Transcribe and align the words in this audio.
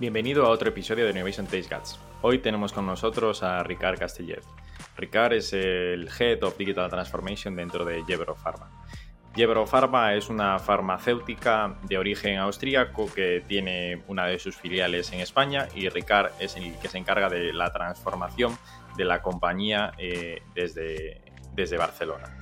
Bienvenido 0.00 0.44
a 0.44 0.48
otro 0.48 0.70
episodio 0.70 1.04
de 1.04 1.12
Innovation 1.12 1.46
Taste 1.46 1.72
Guts. 1.72 2.00
Hoy 2.20 2.40
tenemos 2.40 2.72
con 2.72 2.84
nosotros 2.84 3.44
a 3.44 3.62
Ricard 3.62 3.96
Castellet. 3.96 4.42
Ricard 4.96 5.34
es 5.34 5.52
el 5.52 6.08
Head 6.18 6.42
of 6.42 6.58
Digital 6.58 6.90
Transformation 6.90 7.54
dentro 7.54 7.84
de 7.84 8.02
Jebro 8.02 8.34
Pharma. 8.34 8.68
Jebro 9.36 9.68
Pharma 9.68 10.14
es 10.14 10.28
una 10.28 10.58
farmacéutica 10.58 11.76
de 11.84 11.96
origen 11.96 12.38
austríaco 12.38 13.06
que 13.14 13.44
tiene 13.46 14.02
una 14.08 14.26
de 14.26 14.40
sus 14.40 14.56
filiales 14.56 15.12
en 15.12 15.20
España 15.20 15.68
y 15.76 15.88
Ricard 15.88 16.32
es 16.40 16.56
el 16.56 16.76
que 16.80 16.88
se 16.88 16.98
encarga 16.98 17.28
de 17.28 17.52
la 17.52 17.72
transformación 17.72 18.58
de 18.96 19.04
la 19.04 19.22
compañía 19.22 19.92
eh, 19.96 20.42
desde, 20.56 21.22
desde 21.52 21.76
Barcelona. 21.76 22.36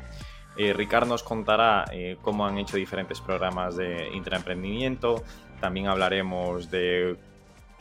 Eh, 0.57 0.73
Ricard 0.73 1.07
nos 1.07 1.23
contará 1.23 1.85
eh, 1.93 2.17
cómo 2.23 2.47
han 2.47 2.57
hecho 2.57 2.79
diferentes 2.79 3.21
programas 3.21 3.77
de 3.77 4.09
intraemprendimiento, 4.15 5.23
también 5.61 5.89
hablaremos 5.89 6.71
de 6.71 7.19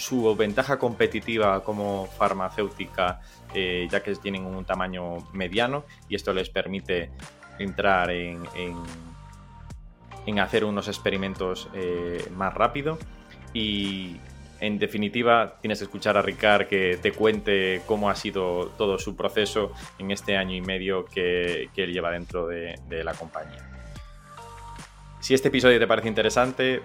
su 0.02 0.36
ventaja 0.36 0.77
competitiva 0.77 1.64
como 1.64 2.07
farmacéutica, 2.18 3.21
ya 3.54 4.04
que 4.04 4.15
tienen 4.15 4.46
un 4.46 4.65
tamaño 4.65 5.18
mediano 5.33 5.86
y 6.09 6.15
esto 6.15 6.33
les 6.33 6.50
permite 6.50 7.11
entrar 7.59 8.11
en, 8.11 8.43
en, 10.25 10.39
hacer 10.39 10.64
unos 10.64 10.87
experimentos 10.87 11.69
eh, 11.73 12.25
más 12.36 12.54
rápido 12.54 12.97
y 13.54 14.18
en 14.59 14.79
definitiva 14.79 15.57
tienes 15.61 15.79
que 15.79 15.86
escuchar 15.86 16.18
a 16.18 16.21
Ricard 16.21 16.68
que 16.68 16.97
te 17.01 17.11
cuente 17.11 17.81
cómo 17.86 18.09
ha 18.09 18.15
sido 18.15 18.68
todo 18.78 18.97
su 18.97 19.15
proceso 19.15 19.73
en 20.00 20.11
este 20.11 20.37
año 20.37 20.56
y 20.56 20.61
medio 20.61 21.06
que, 21.06 21.70
él 21.75 21.93
lleva 21.93 22.11
dentro 22.11 22.47
de 22.47 23.04
la 23.04 23.14
compañía. 23.14 23.71
Si 25.21 25.36
este 25.36 25.50
episodio 25.50 25.78
te 25.78 25.86
parece 25.86 26.07
interesante, 26.07 26.81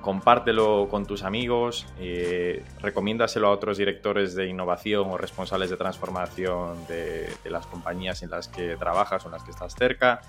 compártelo 0.00 0.88
con 0.88 1.06
tus 1.06 1.22
amigos, 1.22 1.86
eh, 1.98 2.64
recomiéndaselo 2.80 3.48
a 3.48 3.50
otros 3.50 3.78
directores 3.78 4.34
de 4.34 4.46
innovación 4.46 5.10
o 5.10 5.18
responsables 5.18 5.70
de 5.70 5.76
transformación 5.76 6.86
de, 6.86 7.28
las 7.44 7.66
compañías 7.66 8.22
en 8.22 8.30
las 8.30 8.48
que 8.48 8.76
trabajas 8.76 9.24
o 9.24 9.28
en 9.28 9.32
las 9.32 9.42
que 9.42 9.50
estás 9.50 9.74
cerca. 9.74 10.20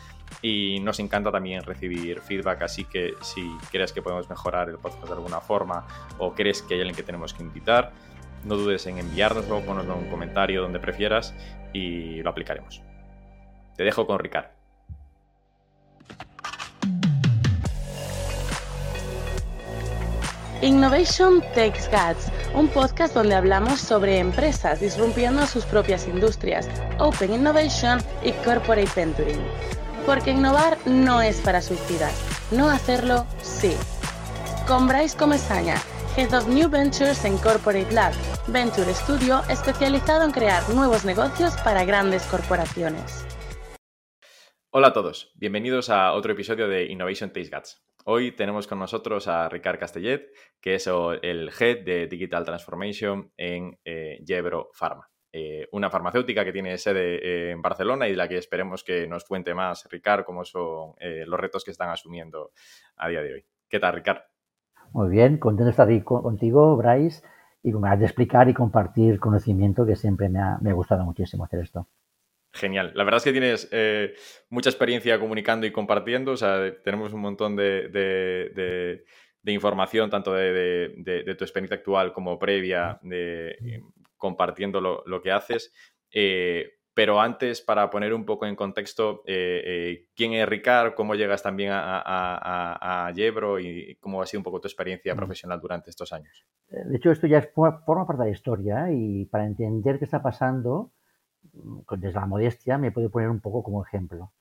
Y 0.41 0.79
nos 0.81 0.99
encanta 0.99 1.31
también 1.31 1.63
recibir 1.63 2.21
feedback, 2.21 2.63
así 2.63 2.85
que 2.85 3.13
si 3.21 3.49
crees 3.71 3.91
que 3.93 4.01
podemos 4.01 4.29
mejorar 4.29 4.69
el 4.69 4.77
podcast 4.77 5.05
de 5.05 5.13
alguna 5.13 5.39
forma 5.39 5.85
o 6.17 6.33
crees 6.33 6.61
que 6.61 6.75
hay 6.75 6.81
alguien 6.81 6.95
que 6.95 7.03
tenemos 7.03 7.33
que 7.33 7.43
invitar, 7.43 7.91
no 8.43 8.55
dudes 8.55 8.85
en 8.87 8.97
enviárnoslo, 8.97 9.61
ponoslo 9.61 9.93
en 9.93 9.99
un 10.05 10.09
comentario 10.09 10.61
donde 10.61 10.79
prefieras 10.79 11.33
y 11.73 12.21
lo 12.23 12.29
aplicaremos. 12.29 12.81
Te 13.75 13.83
dejo 13.83 14.07
con 14.07 14.19
Ricardo. 14.19 14.60
Innovation 20.61 21.41
Takes 21.55 21.89
Guts, 21.89 22.31
un 22.53 22.67
podcast 22.67 23.15
donde 23.15 23.33
hablamos 23.33 23.79
sobre 23.79 24.19
empresas 24.19 24.79
disrumpiendo 24.79 25.47
sus 25.47 25.65
propias 25.65 26.07
industrias, 26.07 26.69
Open 26.99 27.33
Innovation 27.33 27.97
y 28.23 28.31
Corporate 28.43 28.91
Venturing. 28.95 29.41
Porque 30.05 30.29
innovar 30.29 30.77
no 30.85 31.19
es 31.19 31.41
para 31.41 31.63
suicidas, 31.63 32.13
no 32.51 32.69
hacerlo 32.69 33.25
sí. 33.41 33.75
Con 34.67 34.87
Bryce 34.87 35.17
Comesaña, 35.17 35.77
Head 36.15 36.31
of 36.37 36.47
New 36.47 36.69
Ventures 36.69 37.25
en 37.25 37.39
Corporate 37.39 37.91
Lab, 37.91 38.13
Venture 38.45 38.93
Studio 38.93 39.41
especializado 39.49 40.23
en 40.25 40.31
crear 40.31 40.69
nuevos 40.69 41.05
negocios 41.05 41.55
para 41.63 41.85
grandes 41.85 42.21
corporaciones. 42.27 43.25
Hola 44.69 44.89
a 44.89 44.93
todos, 44.93 45.31
bienvenidos 45.33 45.89
a 45.89 46.13
otro 46.13 46.33
episodio 46.33 46.67
de 46.67 46.85
Innovation 46.85 47.33
Takes 47.33 47.49
Guts. 47.49 47.81
Hoy 48.05 48.31
tenemos 48.31 48.65
con 48.67 48.79
nosotros 48.79 49.27
a 49.27 49.47
Ricard 49.47 49.79
Castellet, 49.79 50.31
que 50.59 50.75
es 50.75 50.87
el 50.87 51.51
Head 51.59 51.85
de 51.85 52.07
Digital 52.07 52.45
Transformation 52.45 53.31
en 53.37 53.77
eh, 53.85 54.23
Pharma, 54.73 55.07
eh, 55.31 55.67
una 55.71 55.89
farmacéutica 55.91 56.43
que 56.43 56.51
tiene 56.51 56.77
sede 56.79 57.15
eh, 57.15 57.51
en 57.51 57.61
Barcelona 57.61 58.07
y 58.07 58.11
de 58.11 58.17
la 58.17 58.27
que 58.27 58.37
esperemos 58.37 58.83
que 58.83 59.07
nos 59.07 59.25
cuente 59.25 59.53
más, 59.53 59.87
Ricard, 59.91 60.25
cómo 60.25 60.43
son 60.43 60.93
los 60.99 61.39
retos 61.39 61.63
que 61.63 61.71
están 61.71 61.89
asumiendo 61.89 62.51
a 62.97 63.07
día 63.07 63.21
de 63.21 63.33
hoy. 63.33 63.45
¿Qué 63.69 63.79
tal, 63.79 63.93
Ricard? 63.93 64.21
Muy 64.93 65.09
bien, 65.09 65.37
contento 65.37 65.65
de 65.65 65.71
estar 65.71 65.87
aquí 65.87 66.01
contigo, 66.01 66.75
Bryce, 66.77 67.23
y 67.61 67.71
de 67.71 68.05
explicar 68.05 68.49
y 68.49 68.53
compartir 68.55 69.19
conocimiento, 69.19 69.85
que 69.85 69.95
siempre 69.95 70.27
me 70.27 70.39
ha 70.39 70.73
gustado 70.73 71.05
muchísimo 71.05 71.45
hacer 71.45 71.59
esto. 71.59 71.87
Genial. 72.53 72.91
La 72.95 73.05
verdad 73.05 73.19
es 73.19 73.23
que 73.23 73.31
tienes 73.31 73.69
eh, 73.71 74.13
mucha 74.49 74.69
experiencia 74.69 75.19
comunicando 75.19 75.65
y 75.65 75.71
compartiendo. 75.71 76.33
O 76.33 76.37
sea, 76.37 76.73
tenemos 76.83 77.13
un 77.13 77.21
montón 77.21 77.55
de, 77.55 79.03
información, 79.45 80.09
tanto 80.09 80.33
de, 80.33 81.35
tu 81.37 81.43
experiencia 81.43 81.77
actual 81.77 82.11
como 82.11 82.37
previa, 82.37 82.99
de, 83.03 83.51
eh, 83.51 83.81
compartiendo 84.17 84.81
lo, 84.81 85.21
que 85.21 85.31
haces. 85.31 85.73
Eh, 86.11 86.71
pero 86.93 87.21
antes, 87.21 87.61
para 87.61 87.89
poner 87.89 88.13
un 88.13 88.25
poco 88.25 88.45
en 88.45 88.57
contexto, 88.57 89.23
¿quién 89.25 90.33
es 90.33 90.49
Ricard? 90.49 90.93
¿Cómo 90.93 91.15
llegas 91.15 91.41
también 91.41 91.71
a, 91.71 92.03
a, 92.05 93.11
Yebro? 93.13 93.61
¿Y 93.61 93.95
cómo 94.01 94.21
ha 94.21 94.25
sido 94.25 94.41
un 94.41 94.43
poco 94.43 94.59
tu 94.59 94.67
experiencia 94.67 95.15
profesional 95.15 95.61
durante 95.61 95.89
estos 95.89 96.11
años? 96.11 96.45
De 96.67 96.97
hecho, 96.97 97.11
esto 97.11 97.27
ya 97.27 97.41
forma 97.41 98.05
parte 98.05 98.23
de 98.23 98.29
la 98.29 98.35
historia 98.35 98.91
y 98.91 99.25
para 99.27 99.45
entender 99.45 99.99
qué 99.99 100.05
está 100.05 100.21
pasando, 100.21 100.91
desde 101.53 102.19
la 102.19 102.25
modestia, 102.25 102.77
me 102.77 102.91
puedo 102.91 103.09
poner 103.09 103.29
un 103.29 103.39
poco 103.39 103.63
como 103.63 103.83
ejemplo. 103.83 104.31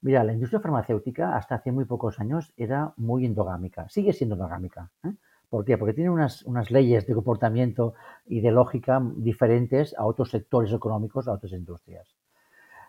Mira, 0.00 0.22
la 0.22 0.32
industria 0.32 0.60
farmacéutica 0.60 1.36
hasta 1.36 1.56
hace 1.56 1.72
muy 1.72 1.86
pocos 1.86 2.20
años 2.20 2.52
era 2.56 2.92
muy 2.96 3.24
endogámica, 3.24 3.88
sigue 3.88 4.12
siendo 4.12 4.34
endogámica. 4.34 4.90
¿eh? 5.02 5.12
¿Por 5.48 5.64
qué? 5.64 5.78
Porque 5.78 5.94
tiene 5.94 6.10
unas, 6.10 6.42
unas, 6.42 6.70
leyes 6.70 7.06
de 7.06 7.14
comportamiento 7.14 7.94
y 8.26 8.40
de 8.40 8.50
lógica 8.50 9.00
diferentes 9.16 9.94
a 9.96 10.04
otros 10.04 10.30
sectores 10.30 10.72
económicos, 10.72 11.28
a 11.28 11.32
otras 11.32 11.52
industrias. 11.52 12.14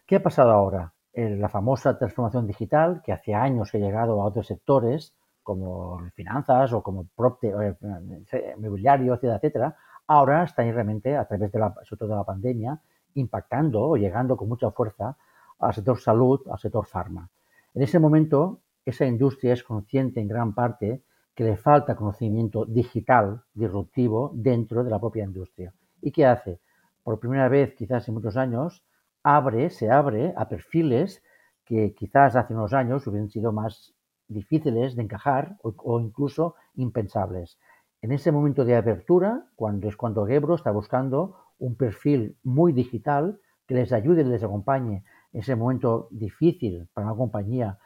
¿Qué 0.05 0.17
ha 0.17 0.23
pasado 0.23 0.51
ahora? 0.51 0.91
la 1.15 1.47
famosa 1.47 1.97
transformación 1.97 2.45
digital, 2.45 3.01
que 3.01 3.13
hace 3.13 3.33
años 3.33 3.73
ha 3.73 3.77
llegado 3.77 4.21
a 4.21 4.25
otros 4.25 4.47
sectores, 4.47 5.13
como 5.43 5.99
finanzas 6.13 6.73
o 6.73 6.81
como 6.83 7.07
eh, 7.41 8.55
mobiliario, 8.57 9.13
etcétera, 9.13 9.35
etcétera, 9.37 9.75
ahora 10.07 10.43
está 10.43 10.63
realmente, 10.63 11.15
a 11.15 11.25
través 11.25 11.51
de 11.51 11.59
todo 11.59 12.09
de 12.09 12.15
la 12.15 12.23
pandemia, 12.23 12.81
impactando 13.15 13.81
o 13.81 13.97
llegando 13.97 14.37
con 14.37 14.47
mucha 14.47 14.71
fuerza 14.71 15.17
al 15.59 15.73
sector 15.73 15.99
salud, 15.99 16.41
al 16.49 16.59
sector 16.59 16.85
farma. 16.85 17.29
En 17.73 17.81
ese 17.81 17.99
momento, 17.99 18.61
esa 18.85 19.05
industria 19.05 19.53
es 19.53 19.63
consciente 19.63 20.19
en 20.19 20.27
gran 20.27 20.53
parte 20.53 21.03
que 21.33 21.43
le 21.43 21.57
falta 21.57 21.95
conocimiento 21.95 22.65
digital 22.65 23.43
disruptivo 23.53 24.31
dentro 24.33 24.83
de 24.83 24.89
la 24.89 24.99
propia 24.99 25.25
industria. 25.25 25.73
¿Y 26.01 26.11
qué 26.11 26.25
hace? 26.25 26.59
Por 27.03 27.19
primera 27.19 27.49
vez, 27.49 27.75
quizás 27.75 28.07
en 28.07 28.13
muchos 28.13 28.37
años, 28.37 28.85
abre, 29.23 29.69
se 29.69 29.91
abre 29.91 30.33
a 30.37 30.47
perfiles 30.47 31.21
que 31.65 31.93
quizás 31.93 32.35
hace 32.35 32.53
unos 32.53 32.73
años 32.73 33.05
hubieran 33.07 33.29
sido 33.29 33.51
más 33.51 33.93
difíciles 34.27 34.95
de 34.95 35.03
encajar 35.03 35.57
o, 35.61 35.99
incluso 35.99 36.55
impensables. 36.75 37.59
En 38.01 38.11
ese 38.11 38.31
momento 38.31 38.65
de 38.65 38.75
apertura, 38.75 39.45
cuando 39.55 39.87
es 39.89 39.97
cuando 39.97 40.25
Gebro 40.25 40.55
está 40.55 40.71
buscando 40.71 41.37
un 41.59 41.75
perfil 41.75 42.37
muy 42.43 42.73
digital 42.73 43.39
que 43.67 43.75
les 43.75 43.91
ayude 43.93 44.21
y 44.21 44.25
les 44.25 44.43
acompañe 44.43 45.03
en 45.33 45.39
ese 45.39 45.55
momento 45.55 46.07
difícil 46.11 46.87
para 46.93 47.07
una 47.07 47.15
compañía 47.15 47.79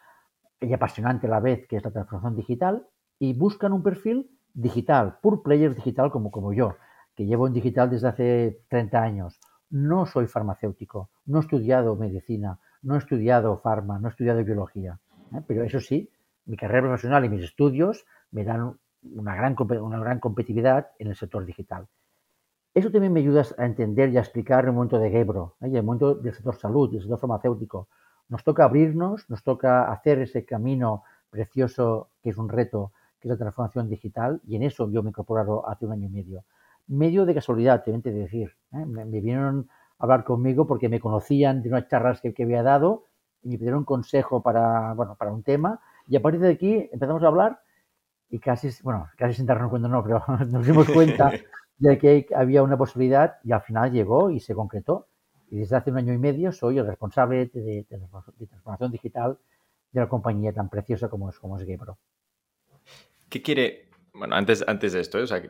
y 0.61 0.73
apasionante 0.73 1.27
a 1.27 1.29
la 1.29 1.39
vez 1.39 1.67
que 1.67 1.77
es 1.77 1.83
la 1.83 1.91
transformación 1.91 2.35
digital 2.35 2.87
y 3.17 3.33
buscan 3.33 3.73
un 3.73 3.83
perfil 3.83 4.29
digital, 4.53 5.19
pur 5.21 5.41
player 5.43 5.75
digital 5.75 6.11
como, 6.11 6.31
como 6.31 6.53
yo, 6.53 6.75
que 7.15 7.25
llevo 7.25 7.47
en 7.47 7.53
digital 7.53 7.89
desde 7.89 8.07
hace 8.07 8.61
30 8.69 9.01
años. 9.01 9.39
No 9.69 10.05
soy 10.05 10.27
farmacéutico, 10.27 11.09
no 11.25 11.37
he 11.37 11.41
estudiado 11.41 11.95
medicina, 11.95 12.59
no 12.81 12.95
he 12.95 12.97
estudiado 12.97 13.57
farma, 13.59 13.99
no 13.99 14.07
he 14.07 14.11
estudiado 14.11 14.43
biología, 14.43 14.99
¿eh? 15.33 15.41
pero 15.47 15.63
eso 15.63 15.79
sí, 15.79 16.09
mi 16.45 16.57
carrera 16.57 16.87
profesional 16.87 17.25
y 17.25 17.29
mis 17.29 17.43
estudios 17.43 18.05
me 18.31 18.43
dan 18.43 18.79
una 19.03 19.35
gran, 19.35 19.55
una 19.81 19.99
gran 19.99 20.19
competitividad 20.19 20.91
en 20.97 21.07
el 21.07 21.15
sector 21.15 21.45
digital. 21.45 21.87
Eso 22.73 22.91
también 22.91 23.11
me 23.11 23.21
ayuda 23.21 23.43
a 23.57 23.65
entender 23.65 24.09
y 24.09 24.17
a 24.17 24.19
explicar 24.19 24.65
el 24.65 24.73
momento 24.73 24.99
de 24.99 25.09
Gebro, 25.09 25.55
¿eh? 25.61 25.71
el 25.73 25.83
momento 25.83 26.13
del 26.13 26.33
sector 26.33 26.55
salud, 26.55 26.91
del 26.91 27.01
sector 27.01 27.19
farmacéutico. 27.19 27.87
Nos 28.27 28.43
toca 28.43 28.63
abrirnos, 28.63 29.27
nos 29.29 29.43
toca 29.43 29.91
hacer 29.91 30.19
ese 30.19 30.45
camino 30.45 31.03
precioso 31.31 32.09
que 32.21 32.29
es 32.29 32.37
un 32.37 32.47
reto, 32.47 32.91
que 33.19 33.27
es 33.27 33.31
la 33.31 33.37
transformación 33.37 33.89
digital, 33.89 34.39
y 34.45 34.55
en 34.55 34.63
eso 34.63 34.89
yo 34.91 35.01
me 35.01 35.09
he 35.09 35.11
incorporado 35.11 35.67
hace 35.67 35.85
un 35.85 35.93
año 35.93 36.05
y 36.05 36.09
medio. 36.09 36.43
Medio 36.87 37.25
de 37.25 37.33
casualidad, 37.33 37.83
te 37.83 37.91
de 37.91 38.11
decir. 38.11 38.55
¿eh? 38.73 38.85
Me, 38.85 39.03
vinieron 39.05 39.67
a 39.97 40.03
hablar 40.03 40.23
conmigo 40.23 40.67
porque 40.67 40.89
me 40.89 40.99
conocían 40.99 41.63
de 41.63 41.69
unas 41.69 41.87
charlas 41.87 42.21
que, 42.21 42.33
había 42.43 42.61
dado 42.61 43.05
y 43.41 43.49
me 43.49 43.57
pidieron 43.57 43.83
consejo 43.83 44.43
para, 44.43 44.93
bueno, 44.93 45.15
para 45.15 45.31
un 45.31 45.41
tema, 45.41 45.79
y 46.07 46.15
a 46.15 46.21
partir 46.21 46.41
de 46.41 46.51
aquí 46.51 46.89
empezamos 46.91 47.23
a 47.23 47.27
hablar 47.27 47.61
y 48.29 48.37
casi, 48.39 48.69
bueno, 48.83 49.07
casi 49.17 49.33
sin 49.33 49.47
darnos 49.47 49.71
cuenta, 49.71 49.87
no, 49.87 50.03
pero 50.03 50.23
nos 50.49 50.65
dimos 50.65 50.87
cuenta 50.89 51.31
de 51.79 51.97
que 51.97 52.27
había 52.35 52.61
una 52.61 52.77
posibilidad 52.77 53.37
y 53.43 53.51
al 53.51 53.61
final 53.61 53.91
llegó 53.91 54.29
y 54.29 54.39
se 54.39 54.53
concretó. 54.53 55.07
Y 55.49 55.57
desde 55.57 55.77
hace 55.77 55.91
un 55.91 55.97
año 55.97 56.13
y 56.13 56.17
medio 56.17 56.51
soy 56.51 56.77
el 56.77 56.85
responsable 56.85 57.47
de, 57.47 57.85
transformación 57.89 58.91
digital 58.91 59.39
de 59.91 60.01
la 60.01 60.07
compañía 60.07 60.53
tan 60.53 60.69
preciosa 60.69 61.09
como 61.09 61.29
es, 61.29 61.39
como 61.39 61.57
es 61.57 61.65
Gebro. 61.65 61.97
¿Qué 63.29 63.41
quiere, 63.41 63.89
bueno, 64.13 64.35
antes, 64.35 64.63
antes 64.67 64.93
de 64.93 64.99
esto, 64.99 65.17
¿eh? 65.17 65.23
o 65.23 65.27
sea, 65.27 65.41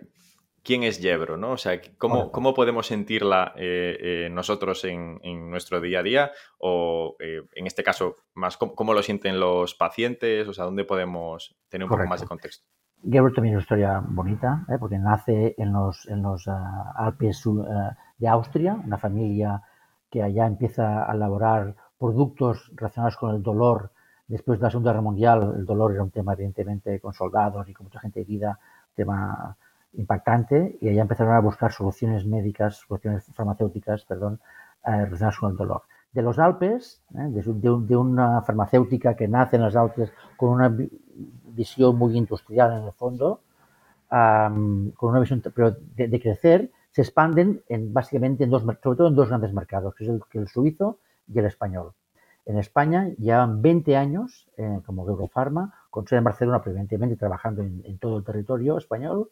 quién 0.63 0.83
es 0.83 0.99
Yebro, 0.99 1.37
¿no? 1.37 1.51
O 1.51 1.57
sea, 1.57 1.81
¿cómo, 1.97 2.31
cómo 2.31 2.53
podemos 2.53 2.87
sentirla 2.87 3.53
eh, 3.57 3.97
eh, 3.99 4.29
nosotros 4.29 4.83
en, 4.85 5.19
nuestro 5.49 5.81
día 5.81 5.99
a 5.99 6.03
día? 6.03 6.31
O 6.57 7.15
eh, 7.19 7.41
en 7.53 7.67
este 7.67 7.83
caso, 7.83 8.15
más 8.33 8.57
¿cómo, 8.57 8.93
lo 8.93 9.03
sienten 9.03 9.39
los 9.39 9.75
pacientes? 9.75 10.47
O 10.47 10.53
sea, 10.53 10.65
¿dónde 10.65 10.85
podemos 10.85 11.55
tener 11.69 11.85
un 11.85 11.89
poco 11.89 12.07
más 12.07 12.21
de 12.21 12.27
contexto? 12.27 12.67
Yebro 13.03 13.33
también 13.33 13.53
es 13.53 13.57
una 13.57 13.63
historia 13.63 14.03
bonita, 14.05 14.65
porque 14.79 14.97
nace 14.97 15.55
en 15.57 15.71
los, 15.71 16.07
en 16.07 16.21
los 16.21 16.47
ah, 16.47 16.93
Alpes 16.95 17.43
de 18.17 18.27
Austria, 18.27 18.77
una 18.85 18.97
familia 18.97 19.61
que 20.09 20.23
allá 20.23 20.45
empieza 20.45 21.09
a 21.09 21.13
elaborar 21.13 21.75
productos 21.97 22.71
relacionados 22.75 23.17
con 23.17 23.35
el 23.35 23.43
dolor. 23.43 23.91
Después 24.27 24.59
de 24.59 24.63
la 24.63 24.71
Segunda 24.71 24.91
Guerra 24.91 25.01
Mundial, 25.01 25.53
el 25.57 25.65
dolor 25.65 25.93
era 25.93 26.03
un 26.03 26.11
tema, 26.11 26.33
evidentemente, 26.33 26.99
con 26.99 27.13
soldados 27.13 27.67
y 27.69 27.73
con 27.73 27.85
mucha 27.85 27.99
gente 27.99 28.21
herida, 28.21 28.59
tema 28.95 29.55
impactante 29.93 30.77
y 30.81 30.89
allá 30.89 31.01
empezaron 31.01 31.33
a 31.33 31.39
buscar 31.39 31.71
soluciones 31.71 32.25
médicas, 32.25 32.77
soluciones 32.87 33.25
farmacéuticas, 33.33 34.05
perdón, 34.05 34.39
eh, 34.85 34.91
relacionadas 35.05 35.37
con 35.37 35.51
el 35.51 35.57
dolor. 35.57 35.83
De 36.11 36.21
los 36.21 36.39
Alpes, 36.39 37.01
eh, 37.15 37.29
de, 37.29 37.95
una 37.95 38.41
farmacéutica 38.41 39.15
que 39.15 39.27
nace 39.27 39.55
en 39.55 39.63
los 39.63 39.75
Alpes 39.75 40.11
con 40.37 40.49
una 40.49 40.75
visión 41.59 41.97
muy 41.97 42.17
industrial 42.17 42.69
en 42.77 42.83
el 42.85 42.93
fondo, 42.93 43.41
con 44.09 45.09
una 45.11 45.19
visión 45.19 45.41
pero 45.53 45.75
de, 45.95 46.19
crecer, 46.19 46.71
se 46.91 47.01
expanden 47.03 47.61
en, 47.67 47.93
básicamente 47.93 48.43
en 48.43 48.49
dos, 48.49 48.63
sobre 48.63 48.97
todo 48.97 49.07
en 49.07 49.15
dos 49.15 49.29
grandes 49.29 49.53
mercados, 49.53 49.93
que 49.95 50.03
es 50.05 50.09
el, 50.09 50.21
el 50.33 50.47
suizo 50.47 50.99
y 51.27 51.37
el 51.37 51.45
español. 51.45 51.93
En 52.45 52.57
España 52.57 53.09
llevan 53.19 53.61
20 53.61 53.95
años 53.95 54.49
eh, 54.57 54.79
como 54.85 55.07
Eurofarma, 55.07 55.73
con 55.91 56.07
sede 56.07 56.19
en 56.19 56.23
Barcelona, 56.23 56.63
previamente 56.63 57.15
trabajando 57.15 57.61
en, 57.61 57.83
en, 57.85 57.99
todo 57.99 58.17
el 58.17 58.23
territorio 58.23 58.77
español, 58.77 59.29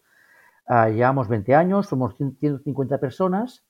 Ah, 0.69 0.89
llevamos 0.89 1.29
20 1.29 1.56
años, 1.56 1.88
somos 1.88 2.13
150 2.18 2.97
personas 2.97 3.63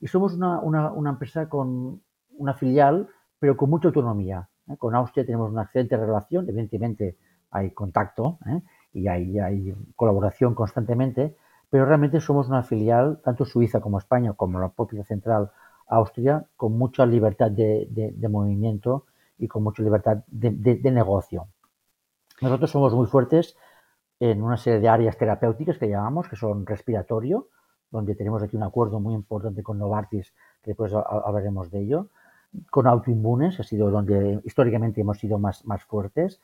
y 0.00 0.08
somos 0.08 0.34
una, 0.34 0.92
empresa 1.08 1.48
con 1.48 2.02
una 2.36 2.54
filial, 2.54 3.08
pero 3.38 3.56
con 3.56 3.70
mucha 3.70 3.88
autonomía. 3.88 4.48
¿eh? 4.68 4.76
Con 4.76 4.96
Austria 4.96 5.24
tenemos 5.24 5.52
una 5.52 5.62
excelente 5.62 5.96
relación, 5.96 6.48
evidentemente 6.48 7.16
hay 7.50 7.70
contacto 7.72 8.38
¿eh? 8.46 8.62
y 8.92 9.08
hay, 9.08 9.74
colaboración 9.96 10.54
constantemente, 10.54 11.36
pero 11.68 11.86
realmente 11.86 12.20
somos 12.20 12.48
una 12.48 12.62
filial, 12.62 13.20
tanto 13.24 13.44
Suiza 13.44 13.80
como 13.80 13.98
España, 13.98 14.32
como 14.34 14.58
la 14.58 14.68
propia 14.68 15.04
central 15.04 15.50
Austria, 15.86 16.44
con 16.56 16.76
mucha 16.78 17.06
libertad 17.06 17.50
de, 17.50 17.88
de 17.90 18.28
movimiento 18.28 19.06
y 19.38 19.48
con 19.48 19.62
mucha 19.62 19.82
libertad 19.82 20.18
de 20.28 20.90
negocio. 20.90 21.48
Nosotros 22.40 22.70
somos 22.70 22.94
muy 22.94 23.06
fuertes 23.06 23.56
en 24.20 24.42
una 24.42 24.56
serie 24.56 24.80
de 24.80 24.88
áreas 24.88 25.16
terapéuticas 25.16 25.78
que 25.78 25.88
llamamos, 25.88 26.28
que 26.28 26.36
son 26.36 26.66
respiratorio, 26.66 27.48
donde 27.90 28.14
tenemos 28.14 28.42
aquí 28.42 28.56
un 28.56 28.62
acuerdo 28.62 29.00
muy 29.00 29.14
importante 29.14 29.62
con 29.62 29.78
Novartis, 29.78 30.32
que 30.62 30.70
después 30.70 30.92
hablaremos 30.92 31.70
de 31.70 31.80
ello, 31.80 32.08
con 32.70 32.86
autoinmunes, 32.86 33.58
ha 33.60 33.62
sido 33.62 33.90
donde 33.90 34.40
históricamente 34.44 35.00
hemos 35.00 35.18
sido 35.18 35.38
más, 35.38 35.64
más 35.64 35.82
fuertes. 35.84 36.40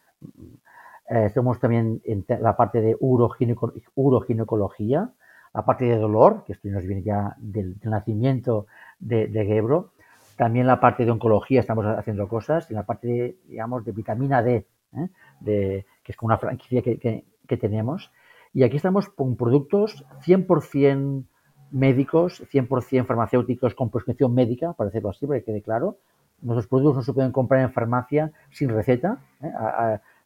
Eh, 1.09 1.27
estamos 1.27 1.61
también 1.61 2.01
en 2.05 2.25
la 2.41 2.57
parte 2.57 2.81
de 2.81 2.97
uroginecología, 3.01 5.11
la 5.55 5.65
parte 5.65 5.85
de 5.85 5.97
dolor, 5.97 6.43
que 6.45 6.53
esto 6.53 6.69
nos 6.69 6.85
viene 6.85 7.03
ya 7.03 7.37
del, 7.39 7.77
nacimiento 7.85 8.67
de, 8.99 9.29
de, 9.29 9.47
Gebro, 9.47 9.93
también 10.37 10.67
la 10.67 10.81
parte 10.81 11.05
de 11.05 11.11
oncología 11.11 11.61
estamos 11.61 11.87
haciendo 11.87 12.29
cosas, 12.29 12.71
y 12.71 12.75
la 12.75 12.85
parte 12.85 13.09
de, 13.09 13.39
digamos, 13.49 13.85
de 13.85 13.93
vitamina 13.93 14.43
D, 14.43 14.67
¿eh? 14.95 15.09
de, 15.41 15.87
que 16.03 16.13
es 16.13 16.17
como 16.17 16.29
una 16.29 16.39
franquicia 16.39 16.83
que, 16.83 16.99
que 16.99 17.57
tenemos. 17.57 18.13
Y 18.53 18.65
aquí 18.65 18.77
estamos 18.77 19.09
con 19.09 19.37
productos 19.37 20.05
100% 20.25 21.25
médicos, 21.71 22.45
100% 22.53 23.07
farmacéuticos 23.07 23.75
con 23.75 23.91
prescripción 23.91 24.35
médica, 24.35 24.73
para 24.73 24.89
decirlo 24.89 25.11
así, 25.11 25.27
para 25.27 25.41
que 25.41 25.47
quede 25.47 25.63
claro. 25.63 25.99
Nuestros 26.43 26.67
productos 26.67 26.97
no 26.97 27.03
se 27.03 27.13
pueden 27.13 27.33
comprar 27.33 27.63
en 27.63 27.73
farmacia 27.73 28.33
sin 28.51 28.69
receta. 28.69 29.19
¿eh? 29.43 29.51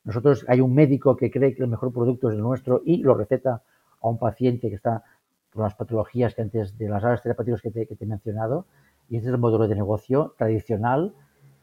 Nosotros 0.04 0.44
hay 0.48 0.60
un 0.60 0.74
médico 0.74 1.16
que 1.16 1.30
cree 1.30 1.54
que 1.54 1.62
el 1.62 1.68
mejor 1.68 1.92
producto 1.92 2.28
es 2.28 2.34
el 2.34 2.40
nuestro 2.40 2.82
y 2.84 2.98
lo 2.98 3.14
receta 3.14 3.62
a 4.00 4.08
un 4.08 4.18
paciente 4.18 4.68
que 4.68 4.76
está 4.76 5.04
con 5.52 5.64
las 5.64 5.74
patologías 5.74 6.34
que 6.34 6.42
antes 6.42 6.78
de 6.78 6.88
las 6.88 7.04
áreas 7.04 7.22
terapéuticas 7.22 7.60
que 7.62 7.70
te, 7.70 7.88
he 7.98 8.06
mencionado. 8.06 8.66
Y 9.08 9.16
este 9.16 9.28
es 9.28 9.34
el 9.34 9.40
modelo 9.40 9.66
de 9.66 9.74
negocio 9.74 10.34
tradicional 10.38 11.14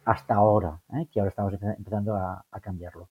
hasta 0.05 0.35
ahora, 0.35 0.81
¿eh? 0.93 1.07
que 1.11 1.19
ahora 1.19 1.29
estamos 1.29 1.53
empezando 1.53 2.15
a 2.15 2.59
cambiarlo. 2.61 3.09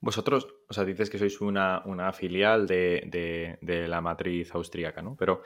Vosotros, 0.00 0.48
o 0.68 0.72
sea, 0.72 0.84
dices 0.84 1.08
que 1.10 1.18
sois 1.18 1.40
una, 1.40 2.12
filial 2.12 2.66
de, 2.66 3.86
la 3.88 4.00
matriz 4.00 4.52
austríaca, 4.54 5.00
¿no? 5.00 5.14
Pero 5.16 5.42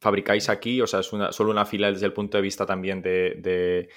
fabricáis 0.00 0.48
aquí, 0.48 0.80
o 0.80 0.86
sea, 0.86 1.00
es 1.00 1.12
una, 1.12 1.30
solo 1.30 1.50
una 1.50 1.66
filial 1.66 1.92
desde 1.92 2.06
el 2.06 2.14
punto 2.14 2.38
de 2.38 2.42
vista 2.42 2.64
también 2.64 3.02
de, 3.02 3.88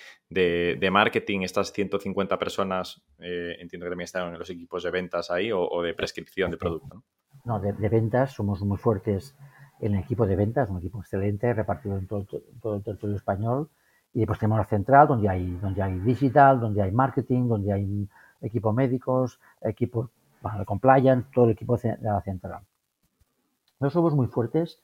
marketing, 0.91 1.41
estas 1.41 1.71
150 1.71 2.37
personas, 2.37 3.01
eh, 3.19 3.55
entiendo 3.59 3.85
que 3.85 3.91
también 3.91 4.05
están 4.05 4.33
en 4.33 4.39
los 4.39 4.49
equipos 4.49 4.83
de 4.83 4.91
ventas 4.91 5.31
ahí 5.31 5.51
o, 5.53 5.81
de 5.81 5.93
prescripción 5.93 6.51
de 6.51 6.57
producto, 6.57 6.95
¿no? 6.95 7.03
No, 7.45 7.59
de, 7.59 7.89
ventas 7.89 8.33
somos 8.33 8.61
muy 8.61 8.77
fuertes 8.77 9.35
en 9.79 9.95
el 9.95 10.01
equipo 10.01 10.27
de 10.27 10.35
ventas, 10.35 10.69
un 10.69 10.77
equipo 10.77 10.99
excelente 10.99 11.53
repartido 11.53 11.97
en 11.97 12.07
todo, 12.07 12.25
todo 12.61 12.75
el 12.75 12.83
territorio 12.83 13.15
español. 13.15 13.69
Y 14.13 14.19
después 14.19 14.39
tenemos 14.39 14.59
la 14.59 14.65
central, 14.65 15.07
donde 15.07 15.27
hay, 15.27 15.57
donde 15.61 15.81
hay 15.81 15.99
digital, 15.99 16.59
donde 16.59 16.81
hay 16.83 16.91
marketing, 16.91 17.47
donde 17.47 17.73
hay 17.73 18.07
equipo 18.41 18.71
médicos, 18.71 19.39
equipo 19.61 20.11
de 20.57 20.65
compliance, 20.65 21.27
todo 21.33 21.45
el 21.45 21.51
equipo 21.51 21.75
de 21.77 21.97
la 22.01 22.21
central. 22.21 22.61
Nosotros 23.79 23.93
somos 23.93 24.15
muy 24.15 24.27
fuertes 24.27 24.79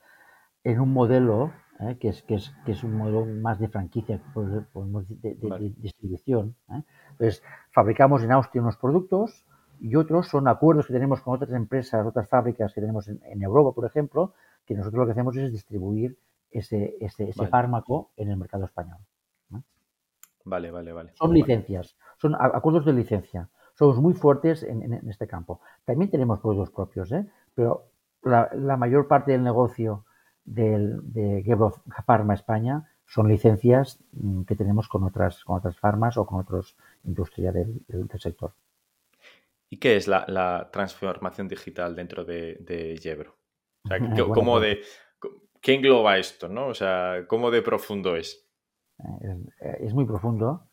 en 0.64 0.80
un 0.80 0.92
modelo 0.92 1.52
¿eh? 1.80 1.96
que, 1.98 2.08
es, 2.08 2.22
que, 2.22 2.34
es, 2.34 2.54
que 2.64 2.72
es 2.72 2.84
un 2.84 2.96
modelo 2.96 3.24
más 3.24 3.58
de 3.58 3.68
franquicia, 3.68 4.20
de, 4.34 5.74
distribución. 5.78 6.56
¿eh? 6.70 6.82
Entonces, 7.12 7.42
fabricamos 7.70 8.22
en 8.22 8.32
Austria 8.32 8.62
unos 8.62 8.76
productos 8.76 9.44
y 9.80 9.96
otros 9.96 10.28
son 10.28 10.46
acuerdos 10.46 10.86
que 10.86 10.92
tenemos 10.92 11.22
con 11.22 11.34
otras 11.34 11.52
empresas, 11.52 12.06
otras 12.06 12.28
fábricas 12.28 12.74
que 12.74 12.80
tenemos 12.80 13.08
en, 13.08 13.42
Europa, 13.42 13.72
por 13.72 13.86
ejemplo, 13.86 14.34
que 14.66 14.74
nosotros 14.74 15.00
lo 15.00 15.06
que 15.06 15.12
hacemos 15.12 15.36
es 15.36 15.52
distribuir 15.52 16.18
ese, 16.50 16.96
ese, 17.00 17.32
fármaco 17.48 18.10
en 18.16 18.30
el 18.30 18.36
mercado 18.36 18.64
español. 18.64 18.98
Vale, 20.44 20.70
vale, 20.70 20.92
vale. 20.92 21.12
Son 21.14 21.32
licencias, 21.32 21.96
son 22.16 22.34
acuerdos 22.34 22.84
de 22.84 22.92
licencia. 22.92 23.48
Somos 23.74 23.98
muy 23.98 24.14
fuertes 24.14 24.62
en, 24.62 24.92
este 25.08 25.26
campo. 25.26 25.60
También 25.84 26.10
tenemos 26.10 26.40
productos 26.40 26.70
propios, 26.70 27.12
¿eh? 27.12 27.26
pero 27.54 27.86
la, 28.22 28.76
mayor 28.76 29.08
parte 29.08 29.32
del 29.32 29.42
negocio 29.42 30.04
del, 30.54 31.00
de 31.12 31.42
Gebro 31.42 31.82
Pharma 32.06 32.34
España 32.34 32.88
son 33.06 33.28
licencias 33.28 33.98
mm, 34.12 34.42
que 34.42 34.56
tenemos 34.56 34.88
con 34.88 35.04
otras, 35.04 35.44
con 35.44 35.56
otras 35.56 35.78
farmas 35.78 36.16
o 36.16 36.26
con 36.26 36.40
otras 36.40 36.76
industrias 37.04 37.54
del, 37.54 37.82
sector. 38.18 38.52
¿Y 39.68 39.78
qué 39.78 39.96
es 39.96 40.08
la, 40.08 40.68
transformación 40.72 41.48
digital 41.48 41.94
dentro 41.94 42.24
de, 42.24 42.56
de 42.60 42.98
Gebro? 43.00 43.36
¿cómo 44.34 44.58
pues 44.58 44.62
de, 44.62 44.82
¿Qué 45.60 45.74
engloba 45.74 46.18
esto? 46.18 46.48
¿no? 46.48 46.68
O 46.68 46.74
sea, 46.74 47.24
¿cómo 47.26 47.50
de 47.50 47.62
profundo 47.62 48.16
es? 48.16 48.46
Eh, 49.00 49.78
es, 49.80 49.94
muy 49.94 50.04
profundo, 50.04 50.68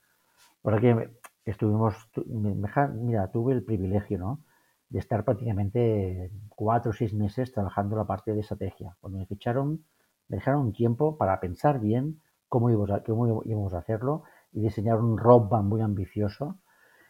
porque 0.62 1.12
estuvimos, 1.46 1.96
mira, 2.26 3.32
tuve 3.32 3.54
el 3.54 3.64
privilegio, 3.64 4.18
¿no? 4.18 4.44
De 4.90 5.00
estar 5.00 5.24
prácticamente 5.26 6.32
cuatro 6.50 6.92
o 6.92 6.94
seis 6.94 7.14
meses 7.14 7.52
trabajando 7.52 7.96
la 7.96 8.06
parte 8.06 8.34
de 8.34 8.40
estrategia. 8.40 8.96
Cuando 9.02 9.20
me 9.20 9.26
ficharon, 9.26 9.84
me 10.30 10.38
dejaron 10.38 10.62
un 10.62 10.74
tiempo 10.74 11.18
para 11.18 11.40
pensar 11.40 11.80
bien 11.80 12.22
cómo 12.48 12.70
íbamos 12.70 12.92
a, 12.92 13.04
cómo 13.04 13.44
íbamos 13.44 13.74
a 13.74 13.80
hacerlo 13.80 14.24
y 14.54 14.62
diseñar 14.62 15.00
un 15.00 15.18
roadmap 15.18 15.64
muy 15.64 15.82
ambicioso. 15.82 16.58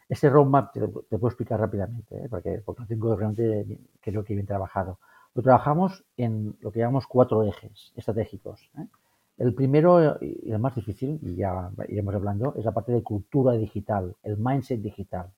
Ese 0.08 0.30
roadmap 0.30 0.72
te, 0.72 0.80
puedo 0.88 1.28
explicar 1.28 1.60
rápidamente, 1.60 2.24
¿eh? 2.24 2.28
porque, 2.28 2.62
porque 2.64 2.82
lo 2.82 2.88
tengo 2.88 3.14
realmente, 3.14 3.78
creo 4.00 4.24
que 4.24 4.34
bien 4.34 4.46
trabajado. 4.46 4.98
Lo 5.34 5.42
trabajamos 5.42 6.04
en 6.16 6.56
lo 6.60 6.72
que 6.72 6.80
llamamos 6.80 7.06
cuatro 7.06 7.44
ejes 7.44 7.92
estratégicos. 7.94 8.70
¿eh? 8.78 8.86
El 9.36 9.54
primero 9.54 10.18
y 10.20 10.50
el 10.50 10.58
más 10.58 10.74
difícil, 10.74 11.20
y 11.22 11.36
ya 11.36 11.70
iremos 11.88 12.14
hablando, 12.14 12.54
es 12.56 12.64
la 12.64 12.72
parte 12.72 12.92
de 12.92 13.02
cultura 13.02 13.52
digital, 13.52 14.16
el 14.22 14.36
mindset 14.36 14.80
digital. 14.80 15.30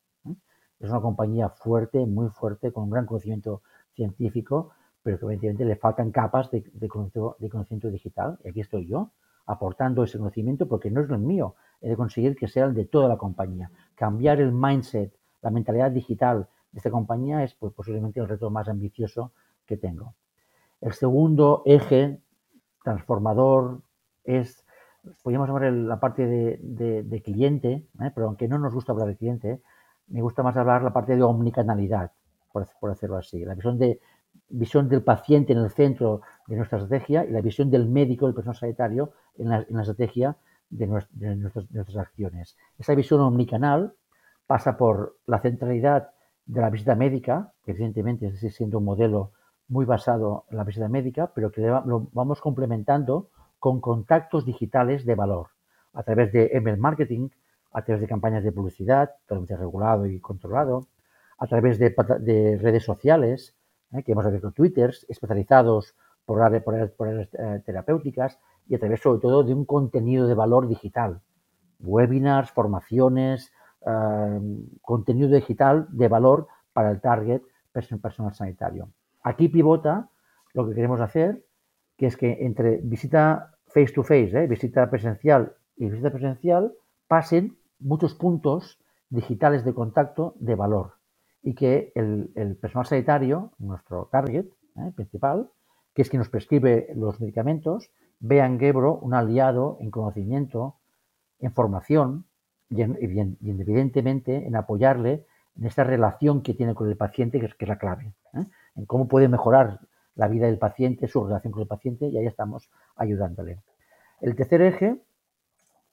Es 0.81 0.91
una 0.91 1.01
compañía 1.01 1.51
fuerte, 1.51 2.07
muy 2.07 2.29
fuerte, 2.31 2.73
con 2.73 2.85
un 2.85 2.91
gran 2.91 3.07
conocimiento 3.07 3.63
científico, 3.95 4.71
pero 5.03 5.19
que 5.19 5.27
evidentemente 5.27 5.65
le 5.65 5.77
faltan 5.77 6.11
capas 6.11 6.51
de, 6.51 6.65
conocimiento, 6.89 7.91
digital. 7.91 8.39
Y 8.45 8.49
aquí 8.49 8.61
estoy 8.61 8.87
yo, 8.87 9.11
aportando 9.47 10.03
ese 10.05 10.19
conocimiento 10.19 10.67
porque 10.67 10.91
no 10.91 11.03
es 11.03 11.11
el 11.11 11.19
mío, 11.19 11.55
he 11.81 11.89
de 11.89 11.97
conseguir 11.97 12.35
que 12.35 12.49
sea 12.49 12.65
el 12.65 12.75
de 12.75 12.87
toda 12.87 13.09
la 13.09 13.17
compañía. 13.17 13.71
Cambiar 13.95 14.41
el 14.41 14.53
mindset, 14.53 15.15
la 15.43 15.51
mentalidad 15.51 15.91
digital 15.91 16.49
de 16.73 16.79
esta 16.79 16.91
compañía 16.91 17.45
es 17.45 17.55
pues, 17.55 17.73
posiblemente 17.73 18.21
el 18.21 18.29
reto 18.29 18.51
más 18.51 18.69
ambicioso 18.69 19.33
que 19.67 19.77
tengo. 19.77 20.15
El 20.81 20.93
segundo 20.93 21.63
eje 21.67 22.21
transformador, 22.83 23.83
es, 24.25 24.65
podríamos 25.23 25.49
llamar 25.49 25.73
la 25.73 26.01
parte 26.01 26.27
de, 26.27 27.23
cliente, 27.25 27.87
¿eh? 28.01 28.11
pero 28.15 28.29
aunque 28.29 28.49
no 28.49 28.59
nos 28.59 28.75
gusta 28.75 28.93
hablar 28.93 29.09
de 29.09 29.17
cliente, 29.17 29.61
me 30.11 30.23
gusta 30.23 30.43
más 30.43 30.57
hablar 30.57 30.83
la 30.83 30.93
parte 30.93 31.17
de 31.17 31.23
omnicanalidad, 31.23 32.13
por, 32.53 32.91
hacerlo 32.91 33.17
así. 33.17 33.45
La 33.45 33.55
visión 33.55 33.79
de, 33.79 34.01
visión 34.49 34.89
del 34.89 35.03
paciente 35.03 35.53
en 35.53 35.61
el 35.61 35.71
centro 35.71 36.21
de 36.47 36.57
nuestra 36.57 36.79
estrategia 36.79 37.25
y 37.25 37.31
la 37.31 37.41
visión 37.41 37.71
del 37.71 37.89
médico, 37.89 38.27
el 38.27 38.35
personal 38.35 38.57
sanitario, 38.57 39.13
en 39.39 39.49
la, 39.49 39.61
estrategia 39.61 40.37
de, 40.69 40.87
nuestras, 40.87 41.97
acciones. 41.97 42.57
Esa 42.79 42.95
visión 42.95 43.21
omnicanal 43.21 43.95
pasa 44.47 44.77
por 44.77 45.17
la 45.27 45.41
centralidad 45.41 46.11
de 46.45 46.61
la 46.61 46.71
visita 46.71 46.97
médica, 46.97 47.53
que 47.65 47.71
evidentemente 47.71 48.33
sigue 48.37 48.51
siendo 48.51 48.79
un 48.79 48.85
modelo 48.85 49.33
muy 49.69 49.85
basado 49.85 50.45
en 50.51 50.57
la 50.57 50.65
visita 50.65 50.89
médica, 50.89 51.31
pero 51.33 51.53
que 51.53 51.61
lo 51.61 52.09
vamos 52.13 52.41
complementando 52.41 53.29
con 53.61 53.81
contactos 53.81 54.45
digitales 54.45 55.05
de 55.05 55.15
valor 55.15 55.51
a 55.93 56.03
través 56.03 56.33
de 56.33 56.51
email 56.53 56.79
marketing, 56.79 57.29
a 57.73 57.83
través 57.83 58.01
de 58.01 58.09
campañas 58.09 58.45
de 58.45 58.53
publicidad, 58.53 59.11
totalmente 59.23 59.57
regulado 59.57 60.07
y 60.07 60.21
controlado, 60.21 60.89
a 61.39 61.47
través 61.47 61.79
de, 61.79 62.59
redes 62.61 62.85
sociales, 62.85 63.57
¿eh? 63.93 64.03
que 64.03 64.13
hemos 64.13 64.27
abierto 64.27 64.53
twitters 64.53 65.07
especializados 65.09 65.95
por 66.27 66.43
áreas, 66.43 66.63
por 66.63 66.77
eh, 66.77 67.29
terapéuticas 67.65 68.39
y 68.69 68.75
a 68.75 68.79
través 68.79 69.01
sobre 69.01 69.21
todo 69.21 69.43
de 69.43 69.55
un 69.55 69.65
contenido 69.65 70.27
de 70.27 70.35
valor 70.35 70.69
digital, 70.69 71.23
webinars, 71.81 72.51
formaciones, 72.51 73.53
eh, 73.87 74.41
contenido 74.83 75.29
digital 75.29 75.87
de 75.91 76.09
valor 76.09 76.49
para 76.73 76.91
el 76.91 77.01
target 77.01 77.43
personal 77.73 78.35
sanitario. 78.35 78.91
Aquí 79.23 79.49
pivota 79.49 80.11
lo 80.53 80.69
que 80.69 80.75
queremos 80.75 81.01
hacer, 81.01 81.45
que 81.97 82.07
es 82.07 82.17
que 82.17 82.45
entre 82.45 82.79
visita 82.83 83.55
face 83.67 83.93
to 83.93 84.03
face, 84.03 84.47
visita 84.47 84.91
presencial 84.91 85.55
y 85.77 85.89
visita 85.89 86.11
presencial, 86.11 86.75
pasen 87.07 87.57
muchos 87.81 88.15
puntos 88.15 88.79
digitales 89.09 89.65
de 89.65 89.75
contacto 89.75 90.35
de 90.39 90.55
valor 90.55 90.95
y 91.43 91.55
que 91.55 91.93
el, 91.95 92.57
personal 92.61 92.87
sanitario, 92.87 93.53
nuestro 93.59 94.09
target 94.13 94.47
¿eh? 94.77 94.93
principal, 94.95 95.51
que 95.95 96.03
es 96.03 96.11
quien 96.11 96.21
nos 96.21 96.29
prescribe 96.29 96.89
los 96.95 97.21
medicamentos, 97.21 97.91
vea 98.21 98.47
en 98.47 98.61
Gebro 98.61 98.99
un 98.99 99.15
aliado 99.15 99.79
en 99.81 99.91
conocimiento, 99.91 100.77
en 101.39 101.53
formación 101.53 102.27
y, 102.69 102.83
evidentemente 102.83 104.47
en 104.47 104.55
apoyarle 104.55 105.27
en 105.57 105.67
esta 105.67 105.85
relación 105.85 106.43
que 106.43 106.55
tiene 106.55 106.75
con 106.75 106.89
el 106.89 106.97
paciente, 106.97 107.41
que 107.41 107.47
es, 107.47 107.69
la 107.69 107.79
clave, 107.79 108.15
¿eh? 108.35 108.45
en 108.77 108.87
cómo 108.87 109.09
puede 109.09 109.29
mejorar 109.29 109.81
la 110.15 110.29
vida 110.29 110.47
del 110.47 110.59
paciente, 110.59 111.09
su 111.09 111.25
relación 111.25 111.53
con 111.53 111.63
el 111.63 111.69
paciente, 111.69 112.07
y 112.09 112.19
ahí 112.19 112.27
estamos 112.27 112.71
ayudándole. 112.97 113.59
El 114.21 114.37
tercer 114.37 114.61
eje 114.61 115.01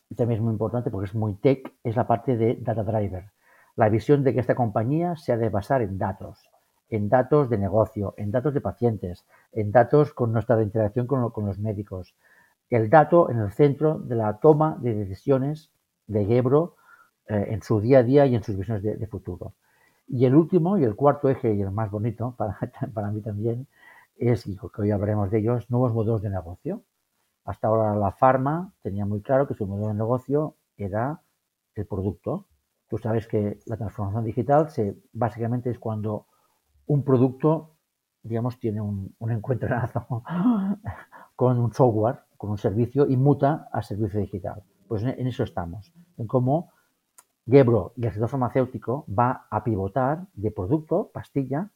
y 0.10 0.16
también 0.16 0.40
es 0.40 0.44
muy 0.44 0.54
importante 0.54 0.90
porque 0.90 1.08
es 1.08 1.16
muy 1.16 1.36
tech, 1.36 1.74
es 1.84 1.96
la 1.96 2.08
parte 2.08 2.38
de 2.38 2.56
Data 2.56 2.84
Driver. 2.84 3.32
La 3.76 3.90
visión 3.90 4.24
de 4.24 4.34
que 4.34 4.40
esta 4.40 4.56
compañía 4.56 5.16
se 5.16 5.34
ha 5.34 5.38
de 5.38 5.50
basar 5.50 5.82
en 5.82 5.98
datos, 5.98 6.50
en 6.90 7.10
datos 7.10 7.50
de 7.50 7.58
negocio, 7.58 8.14
en 8.18 8.32
datos 8.32 8.54
de 8.54 8.62
pacientes, 8.62 9.26
en 9.52 9.72
datos 9.72 10.14
con 10.14 10.32
nuestra 10.32 10.62
interacción 10.62 11.08
con, 11.08 11.46
los 11.46 11.60
médicos. 11.60 12.16
El 12.70 12.90
dato 12.90 13.30
en 13.30 13.40
el 13.40 13.52
centro 13.52 14.00
de 14.00 14.16
la 14.16 14.40
toma 14.40 14.78
de 14.82 14.94
decisiones 14.94 15.72
de 16.08 16.26
Gebro 16.26 16.76
eh, 17.28 17.48
en 17.50 17.62
su 17.62 17.82
día 17.82 18.00
a 18.00 18.04
día 18.04 18.26
y 18.26 18.36
en 18.36 18.44
sus 18.44 18.58
visiones 18.58 18.84
de, 18.84 19.08
futuro. 19.08 19.54
Y 20.08 20.26
el 20.26 20.36
último 20.36 20.78
y 20.78 20.84
el 20.84 20.96
cuarto 20.96 21.30
eje 21.30 21.54
y 21.54 21.62
el 21.62 21.72
más 21.72 21.92
bonito 21.92 22.36
para, 22.38 22.58
mí 23.12 23.22
también 23.22 23.68
es, 24.18 24.48
y 24.48 24.58
que 24.58 24.82
hoy 24.82 24.92
hablaremos 24.92 25.30
de 25.30 25.40
ellos, 25.40 25.70
nuevos 25.70 25.94
modelos 25.94 26.22
de 26.22 26.30
negocio. 26.30 26.82
Hasta 27.48 27.70
ahora 27.70 27.96
la 27.96 28.12
farma 28.12 28.74
tenía 28.82 29.06
muy 29.06 29.22
claro 29.22 29.48
que 29.48 29.54
su 29.54 29.66
modelo 29.66 29.88
de 29.88 29.94
negocio 29.94 30.58
era 30.76 31.22
el 31.76 31.88
producto. 31.88 32.46
Tú 32.90 32.98
sabes 32.98 33.26
que 33.26 33.60
la 33.66 33.78
transformación 33.78 34.26
digital 34.26 34.68
básicamente 35.14 35.70
es 35.70 35.80
cuando 35.80 36.28
un 36.88 37.06
producto, 37.06 37.78
digamos, 38.22 38.60
tiene 38.60 38.82
un, 38.82 39.16
un 39.20 39.42
con 41.38 41.58
un 41.58 41.74
software, 41.74 42.20
con 42.36 42.50
un 42.50 42.58
servicio 42.58 43.08
y 43.08 43.16
muta 43.16 43.70
a 43.72 43.82
servicio 43.82 44.20
digital. 44.20 44.62
Pues 44.90 45.04
en, 45.04 45.26
eso 45.26 45.44
estamos, 45.44 45.94
en 46.18 46.28
cómo 46.28 46.74
Gebro 47.46 47.94
y 47.96 48.08
el 48.08 48.12
sector 48.12 48.28
farmacéutico 48.28 49.06
va 49.08 49.48
a 49.50 49.64
pivotar 49.64 50.28
de 50.34 50.52
producto, 50.52 51.12
pastilla, 51.14 51.72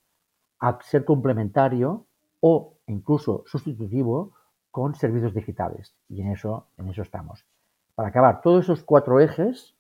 a 0.60 0.80
ser 0.82 1.06
complementario 1.06 2.08
o 2.42 2.78
incluso 2.88 3.44
sustitutivo 3.46 4.34
con 4.72 4.96
servicios 4.96 5.34
digitales. 5.34 5.94
Y 6.10 6.22
en 6.22 6.32
eso, 6.32 6.68
en 6.78 6.90
eso 6.90 7.02
estamos. 7.02 7.46
Para 7.94 8.10
acabar, 8.10 8.42
todos 8.42 8.66
esos 8.66 8.84
cuatro 8.84 9.20
ejes, 9.20 9.76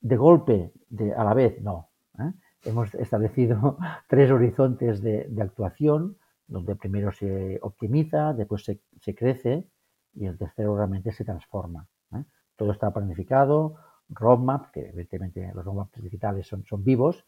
de 0.00 0.16
golpe, 0.16 0.72
de, 0.88 1.14
a 1.14 1.22
la 1.22 1.34
vez, 1.34 1.60
no. 1.60 1.90
¿eh? 2.18 2.32
Hemos 2.64 2.94
establecido 2.94 3.78
tres 4.08 4.30
horizontes 4.30 5.02
de, 5.02 5.30
actuación, 5.40 6.16
donde 6.48 6.76
primero 6.76 7.12
se 7.12 7.58
optimiza, 7.62 8.32
después 8.32 8.64
se, 8.64 9.14
crece 9.14 9.68
y 10.14 10.26
el 10.26 10.38
tercero 10.38 10.76
realmente 10.76 11.12
se 11.12 11.24
transforma. 11.24 11.86
¿eh? 12.14 12.24
Todo 12.56 12.72
está 12.72 12.92
planificado, 12.92 13.76
roadmap, 14.08 14.70
que 14.70 14.88
evidentemente 14.88 15.52
los 15.54 15.64
roadmaps 15.64 16.02
digitales 16.02 16.46
son, 16.46 16.64
son 16.64 16.82
vivos, 16.82 17.24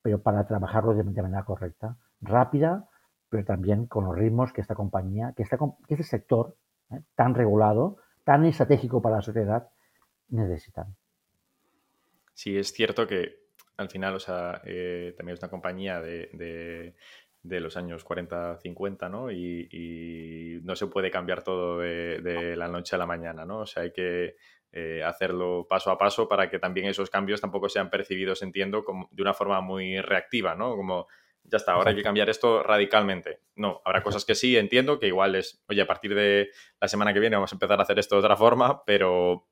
pero 0.00 0.22
para 0.22 0.46
trabajarlo 0.46 0.94
de 0.94 1.04
manera 1.04 1.44
correcta, 1.44 1.96
rápida, 2.20 2.88
pero 3.32 3.46
también 3.46 3.86
con 3.86 4.04
los 4.04 4.14
ritmos 4.14 4.52
que 4.52 4.60
esta 4.60 4.74
compañía, 4.74 5.32
que, 5.34 5.42
esta, 5.42 5.56
que 5.56 5.94
este 5.94 6.04
sector 6.04 6.54
¿eh? 6.90 7.00
tan 7.14 7.34
regulado, 7.34 7.96
tan 8.24 8.44
estratégico 8.44 9.00
para 9.00 9.16
la 9.16 9.22
sociedad, 9.22 9.70
necesitan. 10.28 10.94
Sí, 12.34 12.58
es 12.58 12.74
cierto 12.74 13.06
que 13.06 13.36
al 13.78 13.88
final, 13.88 14.16
o 14.16 14.20
sea, 14.20 14.60
eh, 14.66 15.14
también 15.16 15.32
es 15.32 15.40
una 15.40 15.48
compañía 15.48 16.02
de, 16.02 16.94
los 17.42 17.78
años 17.78 18.04
40-50, 18.04 19.10
¿no? 19.10 19.30
Y, 19.30 20.60
no 20.62 20.76
se 20.76 20.88
puede 20.88 21.10
cambiar 21.10 21.42
todo 21.42 21.78
de, 21.78 22.54
la 22.54 22.68
noche 22.68 22.96
a 22.96 22.98
la 22.98 23.06
mañana, 23.06 23.46
¿no? 23.46 23.60
O 23.60 23.66
sea, 23.66 23.84
hay 23.84 23.92
que 23.92 24.36
eh, 24.72 25.02
hacerlo 25.02 25.66
paso 25.66 25.90
a 25.90 25.96
paso 25.96 26.28
para 26.28 26.50
que 26.50 26.58
también 26.58 26.86
esos 26.86 27.08
cambios 27.08 27.40
tampoco 27.40 27.70
sean 27.70 27.88
percibidos, 27.88 28.42
entiendo, 28.42 28.84
como 28.84 29.08
de 29.10 29.22
una 29.22 29.32
forma 29.32 29.62
muy 29.62 30.02
reactiva, 30.02 30.54
¿no? 30.54 30.76
Como 30.76 31.06
ya 31.52 31.58
está, 31.58 31.72
ahora 31.72 31.90
hay 31.90 31.96
que 31.96 32.02
cambiar 32.02 32.30
esto 32.30 32.62
radicalmente. 32.62 33.40
No, 33.56 33.82
habrá 33.84 34.02
cosas 34.02 34.24
que 34.24 34.34
sí 34.34 34.56
entiendo, 34.56 34.98
que 34.98 35.06
igual 35.06 35.34
es, 35.34 35.62
oye, 35.68 35.82
a 35.82 35.86
partir 35.86 36.14
de 36.14 36.48
la 36.80 36.88
semana 36.88 37.12
que 37.12 37.20
viene 37.20 37.36
vamos 37.36 37.52
a 37.52 37.56
empezar 37.56 37.78
a 37.78 37.82
hacer 37.82 37.98
esto 37.98 38.14
de 38.14 38.20
otra 38.20 38.36
forma, 38.36 38.82
pero 38.86 39.46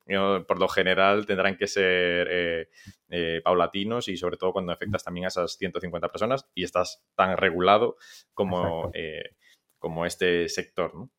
por 0.48 0.58
lo 0.58 0.66
general 0.66 1.26
tendrán 1.26 1.58
que 1.58 1.66
ser 1.66 2.26
eh, 2.30 2.68
eh, 3.10 3.42
paulatinos 3.44 4.08
y 4.08 4.16
sobre 4.16 4.38
todo 4.38 4.54
cuando 4.54 4.72
afectas 4.72 5.04
también 5.04 5.26
a 5.26 5.28
esas 5.28 5.58
150 5.58 6.08
personas 6.08 6.48
y 6.54 6.64
estás 6.64 7.04
tan 7.14 7.36
regulado 7.36 7.96
como, 8.32 8.90
eh, 8.94 9.36
como 9.78 10.06
este 10.06 10.48
sector, 10.48 10.94
¿no? 10.94 11.10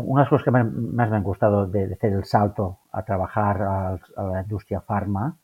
una 0.00 0.22
de 0.22 0.24
las 0.24 0.28
cosas 0.30 0.44
que 0.44 0.50
más 0.50 0.66
me 0.66 1.16
han 1.16 1.22
gustado 1.22 1.66
de, 1.66 1.92
hacer 1.92 2.12
el 2.12 2.24
salto 2.24 2.80
a 2.90 3.04
trabajar 3.04 3.62
a 3.62 3.98
la 4.16 4.40
industria 4.40 4.80
farma 4.80 5.38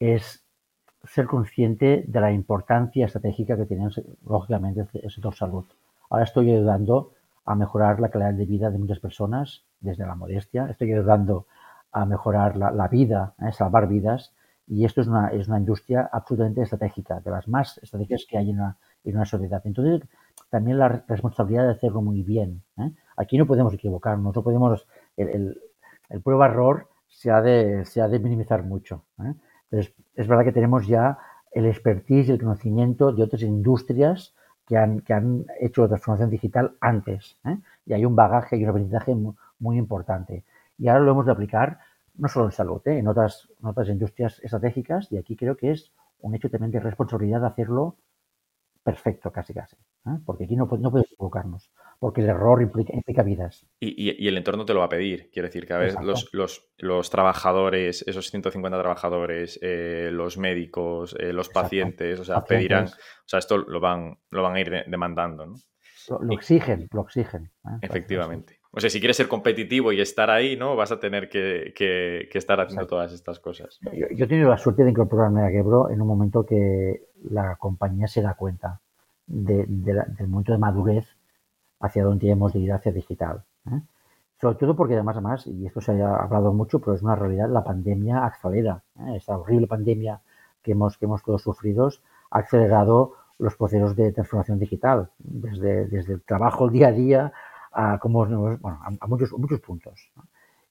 es 0.00 0.43
ser 1.06 1.26
consciente 1.26 2.04
de 2.06 2.20
la 2.20 2.32
importancia 2.32 3.06
estratégica 3.06 3.56
que 3.56 3.66
tiene, 3.66 3.88
lógicamente, 4.26 4.86
el 4.94 5.10
sector 5.10 5.34
salud. 5.34 5.64
Ahora 6.10 6.24
estoy 6.24 6.50
ayudando 6.50 7.12
a 7.44 7.54
mejorar 7.54 8.00
la 8.00 8.08
calidad 8.08 8.34
de 8.34 8.46
vida 8.46 8.70
de 8.70 8.78
muchas 8.78 9.00
personas 9.00 9.64
desde 9.80 10.06
la 10.06 10.14
modestia, 10.14 10.66
estoy 10.70 10.92
ayudando 10.92 11.46
a 11.92 12.04
mejorar 12.06 12.56
la, 12.56 12.88
vida, 12.88 13.34
¿eh? 13.40 13.52
salvar 13.52 13.86
vidas, 13.86 14.32
y 14.66 14.84
esto 14.84 15.02
es 15.02 15.06
una, 15.06 15.28
es 15.28 15.46
una 15.46 15.58
industria 15.58 16.08
absolutamente 16.10 16.62
estratégica, 16.62 17.20
de 17.20 17.30
las 17.30 17.46
más 17.46 17.78
estratégicas 17.78 18.26
que 18.28 18.38
hay 18.38 18.50
en 18.50 18.60
una, 18.60 18.76
en 19.04 19.16
una 19.16 19.26
sociedad. 19.26 19.62
Entonces, 19.64 20.08
también 20.50 20.78
la 20.78 20.88
responsabilidad 21.06 21.64
de 21.64 21.72
hacerlo 21.72 22.00
muy 22.00 22.22
bien. 22.22 22.62
¿eh? 22.78 22.90
Aquí 23.16 23.38
no 23.38 23.46
podemos 23.46 23.74
equivocarnos, 23.74 24.34
no 24.34 24.42
podemos, 24.42 24.86
el, 25.16 25.60
el, 26.08 26.22
prueba-error 26.22 26.88
se, 27.08 27.30
ha 27.30 27.40
de, 27.42 27.84
se 27.84 28.00
ha 28.00 28.08
de 28.08 28.18
minimizar 28.18 28.64
mucho. 28.64 29.04
¿eh? 29.20 29.34
Es 29.78 30.28
verdad 30.28 30.44
que 30.44 30.52
tenemos 30.52 30.86
ya 30.86 31.18
el 31.52 31.66
expertise 31.66 32.28
y 32.28 32.32
el 32.32 32.40
conocimiento 32.40 33.12
de 33.12 33.22
otras 33.22 33.42
industrias 33.42 34.34
que 34.66 34.76
han, 34.76 35.00
que 35.00 35.12
han 35.12 35.46
hecho 35.60 35.86
transformación 35.86 36.30
digital 36.30 36.76
antes. 36.80 37.38
¿eh? 37.44 37.58
Y 37.86 37.92
hay 37.92 38.04
un 38.04 38.16
bagaje 38.16 38.56
y 38.56 38.64
un 38.64 38.70
aprendizaje 38.70 39.14
muy, 39.58 39.78
importante. 39.78 40.44
Y 40.78 40.88
ahora 40.88 41.00
lo 41.00 41.12
hemos 41.12 41.26
de 41.26 41.32
aplicar 41.32 41.78
no 42.16 42.28
solo 42.28 42.46
en 42.46 42.52
salud, 42.52 42.80
¿eh? 42.86 42.98
en, 42.98 43.08
otras, 43.08 43.48
en 43.60 43.66
otras 43.66 43.88
industrias 43.88 44.40
estratégicas. 44.42 45.10
Y 45.12 45.16
aquí 45.16 45.36
creo 45.36 45.56
que 45.56 45.70
es 45.70 45.92
un 46.20 46.34
hecho 46.34 46.50
también 46.50 46.72
de 46.72 46.80
responsabilidad 46.80 47.40
de 47.40 47.46
hacerlo 47.46 47.96
perfecto, 48.82 49.30
casi 49.32 49.54
casi. 49.54 49.76
¿eh? 50.06 50.18
Porque 50.24 50.44
aquí 50.44 50.56
no, 50.56 50.64
no 50.64 50.68
podemos 50.68 51.12
equivocarnos, 51.12 51.70
porque 51.98 52.20
el 52.20 52.28
error 52.28 52.60
implica, 52.62 53.22
vidas. 53.22 53.66
Y, 53.80 54.26
el 54.26 54.36
entorno 54.36 54.64
te 54.64 54.74
lo 54.74 54.80
va 54.80 54.86
a 54.86 54.90
pedir. 54.90 55.30
Quiero 55.32 55.48
decir, 55.48 55.66
que 55.66 55.72
a 55.72 55.78
veces 55.78 56.00
los, 56.32 56.70
los, 56.78 57.10
trabajadores, 57.10 58.04
esos 58.06 58.30
150 58.30 58.78
trabajadores, 58.78 59.58
eh, 59.62 60.10
los 60.12 60.38
médicos, 60.38 61.16
eh, 61.18 61.32
los 61.32 61.48
pacientes, 61.48 62.20
o 62.20 62.24
sea, 62.24 62.42
pedirán, 62.42 62.86
o 62.86 63.26
sea, 63.26 63.38
esto 63.38 63.58
lo 63.58 63.80
van, 63.80 64.18
lo 64.30 64.42
van 64.42 64.56
a 64.56 64.60
ir 64.60 64.84
demandando. 64.86 65.46
¿no? 65.46 65.54
Lo, 66.20 66.34
exigen, 66.34 66.88
lo 66.92 67.02
exigen. 67.02 67.50
Efectivamente. 67.80 68.60
O 68.76 68.80
sea, 68.80 68.90
si 68.90 68.98
quieres 68.98 69.16
ser 69.16 69.28
competitivo 69.28 69.92
y 69.92 70.00
estar 70.00 70.30
ahí, 70.30 70.56
¿no? 70.56 70.74
Vas 70.74 70.90
a 70.90 70.98
tener 70.98 71.28
que, 71.28 72.28
estar 72.32 72.60
haciendo 72.60 72.86
todas 72.88 73.12
estas 73.12 73.38
cosas. 73.38 73.78
Yo, 73.92 74.06
he 74.10 74.26
tenido 74.26 74.50
la 74.50 74.58
suerte 74.58 74.82
de 74.82 74.90
incorporarme 74.90 75.42
a 75.42 75.50
Gebro 75.50 75.90
en 75.90 76.00
un 76.00 76.08
momento 76.08 76.44
que 76.44 77.04
la 77.22 77.56
compañía 77.56 78.08
se 78.08 78.20
da 78.20 78.34
cuenta 78.34 78.80
del 79.26 80.28
momento 80.28 80.52
de 80.52 80.58
madurez 80.58 81.06
hacia 81.84 82.02
donde 82.02 82.30
hemos 82.30 82.52
de 82.54 82.60
ir 82.60 82.72
hacia 82.72 82.92
digital. 82.92 83.44
¿eh? 83.70 83.80
Sobre 84.40 84.56
todo 84.56 84.74
porque 84.74 84.94
además, 84.94 85.16
además, 85.16 85.46
y 85.46 85.66
esto 85.66 85.80
se 85.82 86.02
ha 86.02 86.16
hablado 86.16 86.52
mucho, 86.52 86.80
pero 86.80 86.94
es 86.94 87.02
una 87.02 87.14
realidad, 87.14 87.48
la 87.50 87.62
pandemia 87.62 88.24
acelera. 88.24 88.82
¿eh? 89.00 89.16
Esta 89.16 89.36
horrible 89.36 89.66
pandemia 89.66 90.20
que 90.62 90.72
hemos, 90.72 90.96
que 90.96 91.04
hemos 91.04 91.22
todos 91.22 91.42
sufrido 91.42 91.90
ha 92.30 92.38
acelerado 92.38 93.12
los 93.38 93.54
procesos 93.56 93.94
de 93.96 94.12
transformación 94.12 94.58
digital, 94.58 95.10
desde, 95.18 95.86
desde 95.86 96.14
el 96.14 96.22
trabajo 96.22 96.66
el 96.66 96.72
día 96.72 96.88
a 96.88 96.92
día 96.92 97.32
a, 97.72 97.98
como, 97.98 98.24
muchos, 99.06 99.32
muchos 99.32 99.60
puntos. 99.60 100.10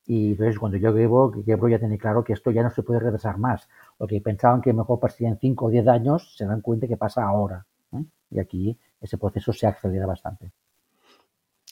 Y 0.07 0.31
entonces 0.31 0.57
cuando 0.57 0.77
yo 0.77 0.91
llevo, 0.91 1.31
llevo 1.43 1.69
ya 1.69 1.77
tiene 1.77 1.97
claro 1.99 2.23
que 2.23 2.33
esto 2.33 2.49
ya 2.49 2.63
no 2.63 2.71
se 2.71 2.81
puede 2.81 2.99
retrasar 2.99 3.37
más. 3.37 3.69
Lo 3.99 4.07
que 4.07 4.19
pensaban 4.19 4.61
que 4.61 4.73
mejor 4.73 4.99
pasaría 4.99 5.29
en 5.29 5.37
5 5.37 5.65
o 5.65 5.69
10 5.69 5.87
años, 5.87 6.35
se 6.35 6.45
dan 6.45 6.61
cuenta 6.61 6.87
que 6.87 6.97
pasa 6.97 7.23
ahora. 7.23 7.65
¿eh? 7.93 8.03
Y 8.31 8.39
aquí 8.39 8.77
ese 8.99 9.17
proceso 9.17 9.53
se 9.53 9.67
acelera 9.67 10.07
bastante. 10.07 10.51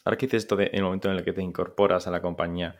Ahora 0.03 0.17
que 0.17 0.25
dices 0.25 0.43
esto 0.43 0.59
en 0.59 0.69
el 0.71 0.83
momento 0.83 1.09
en 1.09 1.17
el 1.17 1.23
que 1.23 1.33
te 1.33 1.41
incorporas 1.41 2.07
a 2.07 2.11
la 2.11 2.21
compañía, 2.21 2.75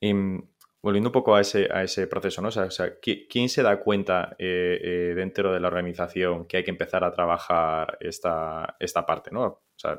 em, 0.00 0.42
volviendo 0.82 1.08
un 1.08 1.12
poco 1.12 1.34
a 1.34 1.40
ese, 1.40 2.06
proceso, 2.06 2.40
¿no? 2.42 2.48
O 2.48 2.50
sea, 2.50 2.94
¿quién 3.00 3.48
se 3.48 3.62
da 3.62 3.80
cuenta 3.80 4.36
eh, 4.38 4.78
eh, 4.82 5.14
dentro 5.14 5.52
de 5.52 5.60
la 5.60 5.68
organización 5.68 6.46
que 6.46 6.58
hay 6.58 6.64
que 6.64 6.70
empezar 6.70 7.04
a 7.04 7.12
trabajar 7.12 7.98
esta, 8.00 8.76
esta 8.78 9.04
parte, 9.06 9.30
¿no? 9.32 9.44
O 9.44 9.60
sea, 9.76 9.98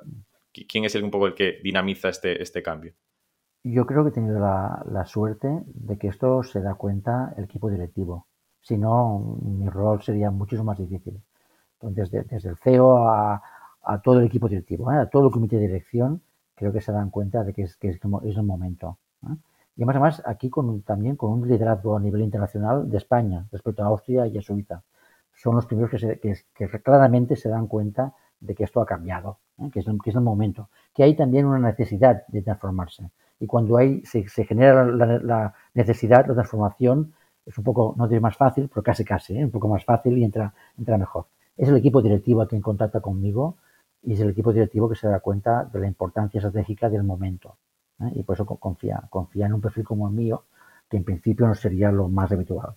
¿quién 0.52 0.86
es 0.86 0.96
el, 0.96 1.04
un 1.04 1.12
poco 1.12 1.28
el 1.28 1.36
que 1.36 1.60
dinamiza 1.64 2.10
este, 2.10 2.42
este 2.42 2.62
cambio? 2.64 2.94
Yo 3.64 3.86
creo 3.86 4.04
que 4.04 4.10
he 4.10 4.14
tenido 4.14 4.40
la, 4.40 5.06
suerte 5.06 5.50
de 5.66 5.98
que 5.98 6.08
esto 6.08 6.44
se 6.44 6.62
da 6.62 6.76
cuenta 6.76 7.34
el 7.38 7.44
equipo 7.44 7.70
directivo. 7.70 8.28
Si 8.62 8.78
no, 8.78 9.38
mi 9.42 9.70
rol 9.70 10.02
sería 10.02 10.32
muchísimo 10.32 10.66
más 10.66 10.78
difícil. 10.78 11.22
Entonces, 11.74 12.10
desde, 12.12 12.36
desde 12.36 12.50
el 12.50 12.58
CEO 12.58 13.08
a, 13.08 13.42
a, 13.84 14.02
todo 14.02 14.20
el 14.20 14.26
equipo 14.26 14.48
directivo, 14.48 14.92
¿eh? 14.92 14.98
a 14.98 15.10
todo 15.10 15.28
el 15.28 15.34
comité 15.34 15.58
de 15.58 15.68
dirección, 15.68 16.22
creo 16.60 16.74
que 16.74 16.82
se 16.82 16.92
dan 16.92 17.10
cuenta 17.10 17.46
de 17.46 17.54
que 17.54 17.62
es, 17.64 17.78
que 17.78 17.88
es, 17.88 17.96
es 17.96 18.36
el 18.36 18.44
momento. 18.44 18.98
Y 19.78 19.84
además, 19.84 19.96
además 19.96 20.24
aquí 20.26 20.50
con, 20.50 20.82
también 20.82 21.16
con 21.16 21.32
un 21.32 21.48
liderazgo 21.48 21.96
a 21.96 22.02
nivel 22.02 22.22
internacional 22.22 22.90
de 22.90 22.98
España 22.98 23.48
respecto 23.50 23.82
a 23.82 23.88
Austria 23.88 24.28
y 24.28 24.38
a 24.38 24.42
Suiza. 24.42 24.84
Son 25.34 25.56
los 25.56 25.66
primeros 25.66 25.90
que, 25.90 26.00
se, 26.00 26.20
que, 26.20 26.36
que 26.54 26.68
claramente 26.82 27.38
se 27.38 27.48
dan 27.48 27.68
cuenta 27.68 28.14
de 28.42 28.56
que 28.56 28.66
esto 28.66 28.82
ha 28.82 28.86
cambiado, 28.86 29.38
¿eh? 29.58 29.70
que, 29.72 29.80
es 29.80 29.86
que, 30.04 30.10
es 30.10 30.16
el, 30.18 30.22
momento, 30.22 30.68
que 30.94 31.04
hay 31.04 31.16
también 31.16 31.46
una 31.46 31.60
necesidad 31.60 32.28
de 32.28 32.42
transformarse. 32.42 33.10
Y 33.40 33.48
cuando 33.48 33.78
hay, 33.78 34.04
se, 34.04 34.28
se 34.28 34.44
genera 34.44 34.84
la, 34.84 35.06
la, 35.20 35.54
necesidad, 35.74 36.28
la 36.28 36.34
transformación, 36.34 37.14
es 37.46 37.58
un 37.58 37.64
poco, 37.64 37.96
no 37.98 38.06
diré 38.10 38.20
más 38.20 38.36
fácil, 38.36 38.68
pero 38.68 38.84
casi 38.84 39.06
casi, 39.06 39.38
¿eh? 39.38 39.46
un 39.46 39.52
poco 39.52 39.70
más 39.70 39.86
fácil 39.86 40.18
y 40.18 40.26
entra, 40.26 40.54
entra 40.78 40.98
mejor. 40.98 41.28
Es 41.56 41.70
el 41.70 41.78
equipo 41.78 42.02
directivo 42.02 42.42
a 42.42 42.50
quien 42.50 42.62
contacta 42.62 43.00
conmigo 43.00 43.56
y 44.04 44.14
es 44.14 44.20
el 44.20 44.30
equipo 44.30 44.54
directivo 44.54 44.90
que 44.90 44.96
se 44.96 45.08
da 45.08 45.20
cuenta 45.20 45.66
de 45.66 45.80
la 45.80 45.88
importancia 45.88 46.40
estratégica 46.40 46.90
del 46.90 47.04
momento. 47.04 47.58
¿eh? 48.00 48.12
Y 48.16 48.24
por 48.24 48.36
eso 48.36 48.46
confía, 48.46 49.04
confía 49.10 49.46
en 49.46 49.54
un 49.54 49.62
perfil 49.62 49.84
como 49.84 50.08
el 50.08 50.14
mío, 50.14 50.46
que 50.90 50.98
en 50.98 51.04
principio 51.04 51.48
no 51.48 51.56
sería 51.56 51.92
lo 51.92 52.08
más 52.08 52.32
habitual. 52.32 52.76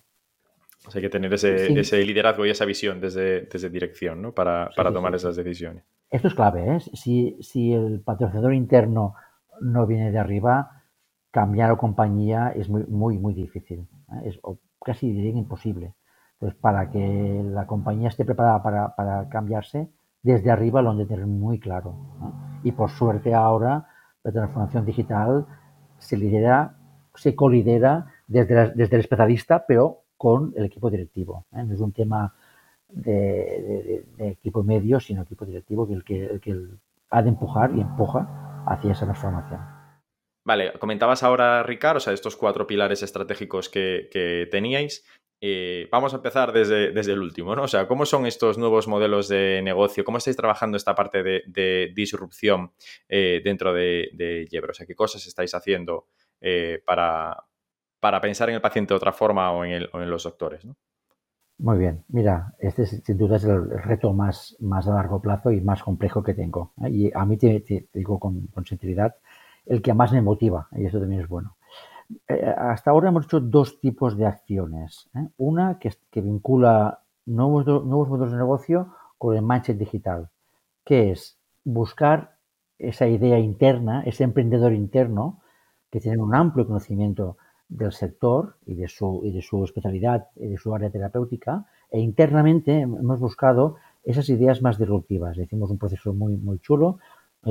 O 0.85 0.91
sea, 0.91 0.99
hay 0.99 1.03
que 1.03 1.09
tener 1.09 1.33
ese, 1.33 1.67
sí. 1.67 1.79
ese 1.79 2.03
liderazgo 2.03 2.45
y 2.45 2.49
esa 2.49 2.65
visión 2.65 2.99
desde, 2.99 3.41
desde 3.41 3.69
dirección 3.69 4.21
¿no? 4.21 4.33
para, 4.33 4.69
para 4.75 4.89
sí, 4.89 4.93
tomar 4.93 5.13
sí, 5.13 5.15
esas 5.17 5.35
decisiones. 5.35 5.83
Esto 6.09 6.27
es 6.27 6.35
clave. 6.35 6.75
¿eh? 6.75 6.79
Si, 6.79 7.37
si 7.41 7.73
el 7.73 8.01
patrocinador 8.01 8.53
interno 8.53 9.15
no 9.61 9.87
viene 9.87 10.11
de 10.11 10.19
arriba, 10.19 10.83
cambiar 11.31 11.71
o 11.71 11.77
compañía 11.77 12.51
es 12.55 12.69
muy, 12.69 12.83
muy, 12.83 13.17
muy 13.17 13.33
difícil. 13.33 13.87
¿eh? 14.11 14.29
Es 14.29 14.39
casi 14.83 15.11
diría 15.11 15.31
imposible. 15.31 15.95
Entonces, 16.33 16.59
para 16.59 16.91
que 16.91 17.41
la 17.45 17.65
compañía 17.65 18.09
esté 18.09 18.25
preparada 18.25 18.61
para, 18.61 18.95
para 18.95 19.29
cambiarse, 19.29 19.87
desde 20.23 20.49
arriba 20.49 20.81
lo 20.81 20.91
han 20.91 20.97
de 20.97 21.05
tener 21.05 21.27
muy 21.27 21.59
claro. 21.59 21.95
Y 22.63 22.71
por 22.71 22.89
suerte 22.89 23.33
ahora 23.33 23.87
la 24.23 24.31
transformación 24.31 24.85
digital 24.85 25.45
se 25.97 26.17
lidera, 26.17 26.77
se 27.13 27.35
colidera 27.35 28.07
desde, 28.27 28.55
la, 28.55 28.69
desde 28.69 28.95
el 28.95 29.01
especialista, 29.01 29.65
pero 29.67 30.05
con 30.17 30.53
el 30.55 30.65
equipo 30.65 30.89
directivo. 30.89 31.45
¿eh? 31.51 31.63
No 31.63 31.73
es 31.73 31.81
un 31.81 31.91
tema 31.91 32.33
de, 32.87 34.05
equipo 34.17 34.63
medio, 34.63 34.99
sino 34.99 35.23
equipo 35.23 35.45
directivo 35.45 35.85
que 35.85 35.93
el 35.93 36.03
que, 36.03 36.39
que 36.41 36.57
ha 37.09 37.21
de 37.21 37.29
empujar 37.29 37.71
y 37.75 37.81
empuja 37.81 38.63
hacia 38.65 38.93
esa 38.93 39.05
transformación. 39.05 39.59
Vale, 40.45 40.73
comentabas 40.79 41.23
ahora, 41.23 41.63
Ricardo, 41.63 41.97
o 41.97 41.99
sea, 42.01 42.13
estos 42.13 42.35
cuatro 42.35 42.67
pilares 42.67 43.03
estratégicos 43.03 43.69
que 43.69 44.47
teníais. 44.51 45.05
Eh, 45.45 45.89
vamos 45.91 46.13
a 46.13 46.17
empezar 46.17 46.53
desde, 46.53 46.91
desde, 46.91 47.11
el 47.11 47.19
último, 47.19 47.53
¿no? 47.53 47.63
O 47.63 47.67
sea, 47.67 47.85
¿cómo 47.85 48.05
son 48.05 48.25
estos 48.25 48.57
nuevos 48.57 48.87
modelos 48.87 49.27
de 49.27 49.61
negocio? 49.61 50.05
¿Cómo 50.05 50.17
estáis 50.17 50.37
trabajando 50.37 50.77
esta 50.77 50.95
parte 50.95 51.21
de, 51.21 51.43
de 51.47 51.91
disrupción 51.93 52.71
eh, 53.09 53.41
dentro 53.43 53.73
de, 53.73 54.09
de 54.13 54.47
Yebro? 54.49 54.71
O 54.71 54.73
sea, 54.73 54.85
¿qué 54.85 54.95
cosas 54.95 55.27
estáis 55.27 55.53
haciendo 55.53 56.07
eh, 56.45 56.83
para, 56.85 57.45
para, 58.01 58.19
pensar 58.19 58.49
en 58.49 58.55
el 58.55 58.61
paciente 58.61 58.93
de 58.93 58.97
otra 58.97 59.13
forma 59.13 59.49
o 59.53 59.63
en, 59.63 59.71
el, 59.71 59.89
en 59.93 60.09
los 60.09 60.23
doctores. 60.23 60.67
Muy 61.57 61.77
bien, 61.77 62.03
mira, 62.09 62.53
este 62.59 62.85
sin 62.85 63.17
duda 63.17 63.37
es 63.37 63.45
el 63.45 63.69
reto 63.69 64.11
más, 64.11 64.57
más 64.59 64.85
a 64.89 64.93
largo 64.93 65.21
plazo 65.21 65.51
y 65.51 65.61
más 65.61 65.81
complejo 65.81 66.21
que 66.21 66.33
tengo. 66.33 66.73
¿eh? 66.83 66.89
Y 66.89 67.11
a 67.15 67.23
mí 67.23 67.37
te 67.37 67.63
digo 67.93 68.19
con, 68.19 68.47
con, 68.47 68.65
sinceridad, 68.65 69.15
el 69.65 69.81
que 69.81 69.93
más 69.93 70.11
me 70.11 70.21
motiva, 70.21 70.67
y 70.73 70.85
eso 70.85 70.99
también 70.99 71.21
es 71.21 71.29
bueno. 71.29 71.55
Eh, 72.27 72.53
hasta 72.57 72.91
ahora 72.91 73.09
hemos 73.09 73.25
hecho 73.25 73.39
dos 73.39 73.79
tipos 73.79 74.17
de 74.17 74.25
acciones. 74.25 75.09
¿eh? 75.15 75.27
Una 75.37 75.79
que, 75.79 76.21
vincula 76.21 76.99
nuevos, 77.25 77.65
nuevos 77.65 78.09
modelos 78.09 78.31
de 78.31 78.37
negocio 78.37 78.93
con 79.17 79.35
el 79.35 79.41
mindset 79.41 79.77
digital, 79.77 80.29
que 80.83 81.11
es 81.11 81.37
buscar 81.63 82.37
esa 82.77 83.07
idea 83.07 83.39
interna, 83.39 84.03
ese 84.05 84.23
emprendedor 84.23 84.73
interno, 84.73 85.41
que 85.89 85.99
tiene 85.99 86.21
un 86.21 86.35
amplio 86.35 86.65
conocimiento 86.67 87.37
del 87.69 87.91
sector 87.91 88.57
y 88.65 88.75
de, 88.75 88.87
su, 88.87 89.21
y 89.23 89.31
de 89.31 89.41
su 89.41 89.63
especialidad 89.63 90.27
y 90.35 90.47
de 90.47 90.57
su 90.57 90.73
área 90.73 90.89
terapéutica, 90.89 91.65
e 91.89 91.99
internamente 91.99 92.81
hemos 92.81 93.19
buscado 93.19 93.75
esas 94.03 94.27
ideas 94.29 94.61
más 94.61 94.77
disruptivas. 94.77 95.37
Hicimos 95.37 95.69
un 95.69 95.77
proceso 95.77 96.13
muy, 96.13 96.35
muy 96.35 96.59
chulo, 96.59 96.99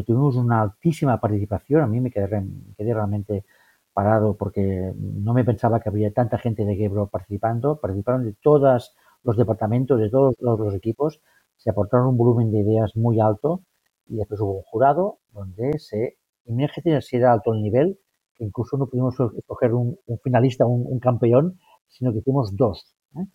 tuvimos 0.05 0.37
una 0.37 0.63
altísima 0.63 1.21
participación, 1.21 1.83
a 1.83 1.87
mí 1.87 2.01
me 2.01 2.11
quedé, 2.11 2.41
me 2.41 2.75
quedé 2.77 2.95
realmente 2.95 3.45
parado 3.93 4.37
porque 4.37 4.93
no 4.97 5.35
me 5.35 5.45
pensaba 5.45 5.81
que 5.81 5.89
habría 5.89 6.13
tanta 6.13 6.39
gente 6.39 6.65
de 6.65 6.77
Gebro 6.77 7.09
participando. 7.09 7.81
Participaron 7.81 8.25
de 8.25 8.35
todos 8.43 8.95
los 9.23 9.37
departamentos, 9.37 10.01
de 10.01 10.11
todos 10.11 10.35
los, 10.41 10.75
equipos. 10.75 11.21
Se 11.57 11.71
aportaron 11.71 12.09
un 12.09 12.17
volumen 12.17 12.51
de 12.51 12.61
ideas 12.61 12.97
muy 12.97 13.21
alto 13.21 13.63
y 14.07 14.17
después 14.17 14.41
hubo 14.41 14.57
un 14.57 14.63
jurado 14.63 15.19
donde 15.33 15.79
se, 15.79 16.17
imagínate 16.47 17.01
si 17.03 17.17
era 17.17 17.33
alto 17.33 17.53
el 17.53 17.63
nivel, 17.63 17.99
que 18.35 18.45
incluso 18.45 18.77
no 18.77 18.89
pudimos 18.89 19.15
escoger 19.37 19.75
un, 19.75 19.99
un 20.07 20.19
finalista, 20.19 20.67
un, 20.67 20.85
un, 20.87 20.99
campeón, 20.99 21.59
sino 21.89 22.13
que 22.13 22.19
hicimos 22.19 22.57
dos, 22.57 22.95
¿eh? 23.17 23.27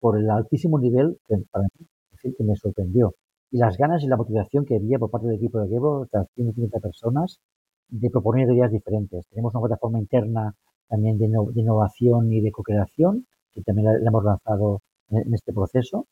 por 0.00 0.18
el 0.18 0.28
altísimo 0.30 0.78
nivel 0.78 1.18
que 1.26 1.36
para 1.50 1.64
mí 1.64 1.86
decir, 2.10 2.34
que 2.36 2.44
me 2.44 2.56
sorprendió. 2.56 3.14
Y 3.50 3.58
las 3.58 3.76
ganas 3.78 4.02
y 4.02 4.06
la 4.06 4.16
motivación 4.16 4.64
que 4.64 4.76
había 4.76 4.98
por 4.98 5.10
parte 5.10 5.26
del 5.26 5.36
equipo 5.36 5.60
de 5.60 5.68
Gebro, 5.68 6.06
las 6.12 6.26
150 6.34 6.80
personas, 6.80 7.40
de 7.88 8.10
proponer 8.10 8.50
ideas 8.50 8.70
diferentes. 8.70 9.26
Tenemos 9.28 9.54
una 9.54 9.66
plataforma 9.66 9.98
interna 9.98 10.54
también 10.88 11.18
de, 11.18 11.28
no, 11.28 11.44
de 11.44 11.60
innovación 11.60 12.32
y 12.32 12.40
de 12.40 12.50
co-creación, 12.50 13.26
que 13.52 13.62
también 13.62 13.86
la, 13.86 13.98
la, 13.98 14.08
hemos 14.08 14.24
lanzado 14.24 14.82
en, 15.10 15.18
en, 15.26 15.34
este 15.34 15.52
proceso. 15.52 16.06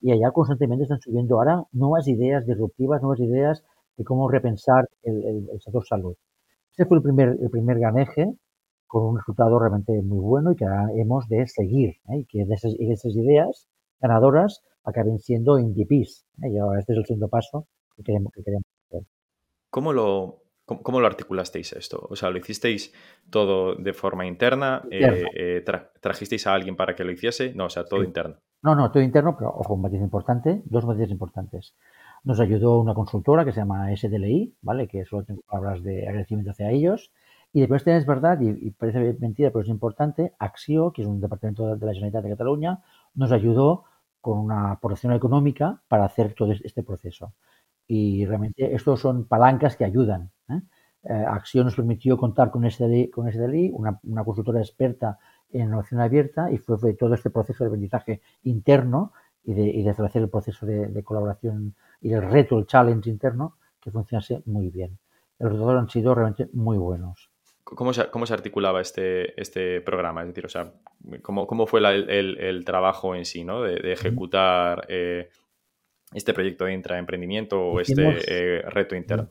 Y 0.00 0.12
allá 0.12 0.30
constantemente 0.30 0.84
están 0.84 1.00
subiendo 1.00 1.36
ahora 1.36 1.64
nuevas 1.72 2.06
ideas 2.08 2.46
disruptivas, 2.46 3.02
nuevas 3.02 3.20
ideas 3.20 3.64
de 3.96 4.04
cómo 4.04 4.28
repensar 4.28 4.88
el, 5.02 5.24
el, 5.24 5.48
el 5.50 5.60
sector 5.60 5.84
salud. 5.86 6.14
Ese 6.72 6.86
fue 6.86 6.98
el 6.98 7.02
primer, 7.02 7.36
el 7.40 7.50
primer 7.50 7.78
gran 7.78 7.98
eje, 7.98 8.32
con 8.88 9.04
un 9.04 9.18
resultado 9.18 9.58
realmente 9.58 10.00
muy 10.02 10.20
bueno 10.20 10.52
y 10.52 10.56
que 10.56 10.64
ahora 10.64 10.88
hemos 10.94 11.28
de 11.28 11.46
seguir, 11.46 11.96
¿eh? 12.08 12.20
y 12.20 12.24
que 12.24 12.44
de 12.44 12.54
esas, 12.54 12.72
de 12.72 12.92
esas, 12.92 13.14
ideas 13.14 13.68
ganadoras 14.00 14.62
acaben 14.82 15.18
siendo 15.18 15.58
MVPs. 15.58 16.24
¿eh? 16.42 16.50
Y 16.50 16.58
ahora 16.58 16.80
este 16.80 16.94
es 16.94 16.98
el 16.98 17.06
segundo 17.06 17.28
paso 17.28 17.66
que 17.94 18.02
queremos, 18.02 18.32
que 18.32 18.42
queremos 18.42 18.64
hacer. 18.86 19.02
¿Cómo 19.70 19.92
lo, 19.92 20.40
¿Cómo, 20.68 20.82
¿Cómo, 20.82 21.00
lo 21.00 21.06
articulasteis 21.06 21.72
esto? 21.72 22.06
O 22.10 22.14
sea, 22.14 22.28
¿lo 22.28 22.36
hicisteis 22.36 22.92
todo 23.30 23.74
de 23.74 23.94
forma 23.94 24.26
interna? 24.26 24.82
Eh, 24.90 25.24
eh, 25.34 25.62
tra 25.64 25.90
¿Trajisteis 25.98 26.46
a 26.46 26.52
alguien 26.52 26.76
para 26.76 26.94
que 26.94 27.04
lo 27.04 27.10
hiciese? 27.10 27.54
No, 27.54 27.64
o 27.64 27.70
sea, 27.70 27.84
todo 27.84 28.00
sí. 28.00 28.06
interno. 28.06 28.36
No, 28.62 28.74
no, 28.74 28.90
todo 28.90 29.02
interno, 29.02 29.34
pero 29.34 29.48
ojo, 29.48 29.72
un 29.74 29.80
matiz 29.80 30.02
importante, 30.02 30.60
dos 30.66 30.84
matices 30.84 31.10
importantes. 31.10 31.74
Nos 32.22 32.38
ayudó 32.38 32.80
una 32.80 32.92
consultora 32.92 33.46
que 33.46 33.52
se 33.52 33.60
llama 33.60 33.96
SDLI, 33.96 34.56
¿vale? 34.60 34.88
Que 34.88 35.06
solo 35.06 35.24
tengo 35.24 35.40
palabras 35.48 35.82
de 35.82 36.06
agradecimiento 36.06 36.50
hacia 36.50 36.70
ellos. 36.70 37.12
Y 37.50 37.60
después 37.60 37.86
es 37.86 38.04
verdad, 38.04 38.38
y, 38.42 38.50
y, 38.50 38.70
parece 38.72 39.16
mentira, 39.20 39.50
pero 39.50 39.62
es 39.62 39.68
importante, 39.70 40.34
Axio, 40.38 40.92
que 40.92 41.00
es 41.00 41.08
un 41.08 41.18
departamento 41.18 41.76
de 41.76 41.86
la 41.86 41.94
Generalitat 41.94 42.24
de 42.24 42.30
Cataluña, 42.30 42.80
nos 43.14 43.32
ayudó 43.32 43.84
con 44.20 44.38
una 44.38 44.72
aportación 44.72 45.14
económica 45.14 45.80
para 45.88 46.04
hacer 46.04 46.34
todo 46.34 46.52
este 46.52 46.82
proceso. 46.82 47.32
Y 47.86 48.26
realmente 48.26 48.74
estos 48.74 49.00
son 49.00 49.24
palancas 49.24 49.76
que 49.76 49.86
ayudan. 49.86 50.30
¿Eh? 50.48 50.60
Acción 51.26 51.64
nos 51.64 51.76
permitió 51.76 52.16
contar 52.18 52.50
con 52.50 52.68
SDLI, 52.68 53.08
con 53.08 53.30
SDLI 53.30 53.70
una, 53.72 53.98
una, 54.02 54.24
consultora 54.24 54.60
experta 54.60 55.18
en 55.50 55.62
innovación 55.62 56.00
abierta, 56.00 56.50
y 56.50 56.58
fue, 56.58 56.76
fue, 56.76 56.94
todo 56.94 57.14
este 57.14 57.30
proceso 57.30 57.64
de 57.64 57.68
aprendizaje 57.68 58.20
interno 58.42 59.12
y 59.44 59.54
de, 59.54 59.62
y 59.62 59.82
de 59.82 59.90
establecer 59.90 60.22
el 60.22 60.28
proceso 60.28 60.66
de, 60.66 60.88
de, 60.88 61.02
colaboración 61.02 61.74
y 62.00 62.12
el 62.12 62.22
reto, 62.22 62.58
el 62.58 62.66
challenge 62.66 63.08
interno, 63.08 63.56
que 63.80 63.90
funcionase 63.90 64.42
muy 64.46 64.68
bien. 64.68 64.98
Los 65.38 65.52
resultados 65.52 65.82
han 65.82 65.88
sido 65.88 66.14
realmente 66.14 66.48
muy 66.52 66.76
buenos. 66.76 67.30
¿Cómo 67.64 67.92
se, 67.92 68.08
cómo 68.10 68.24
se 68.24 68.34
articulaba 68.34 68.80
este, 68.80 69.38
este 69.40 69.80
programa? 69.82 70.22
Es 70.22 70.28
decir, 70.28 70.46
o 70.46 70.48
sea, 70.48 70.72
¿cómo, 71.22 71.46
cómo 71.46 71.66
fue 71.66 71.80
el, 71.80 72.38
el, 72.38 72.64
trabajo 72.64 73.14
en 73.14 73.26
sí, 73.26 73.44
¿no? 73.44 73.62
De, 73.62 73.92
ejecutar 73.92 74.86
eh, 74.88 75.28
este 76.14 76.32
proyecto 76.32 76.64
de 76.64 76.72
intraemprendimiento 76.72 77.60
o 77.60 77.80
este 77.80 78.20
eh, 78.26 78.62
reto 78.70 78.96
interno. 78.96 79.30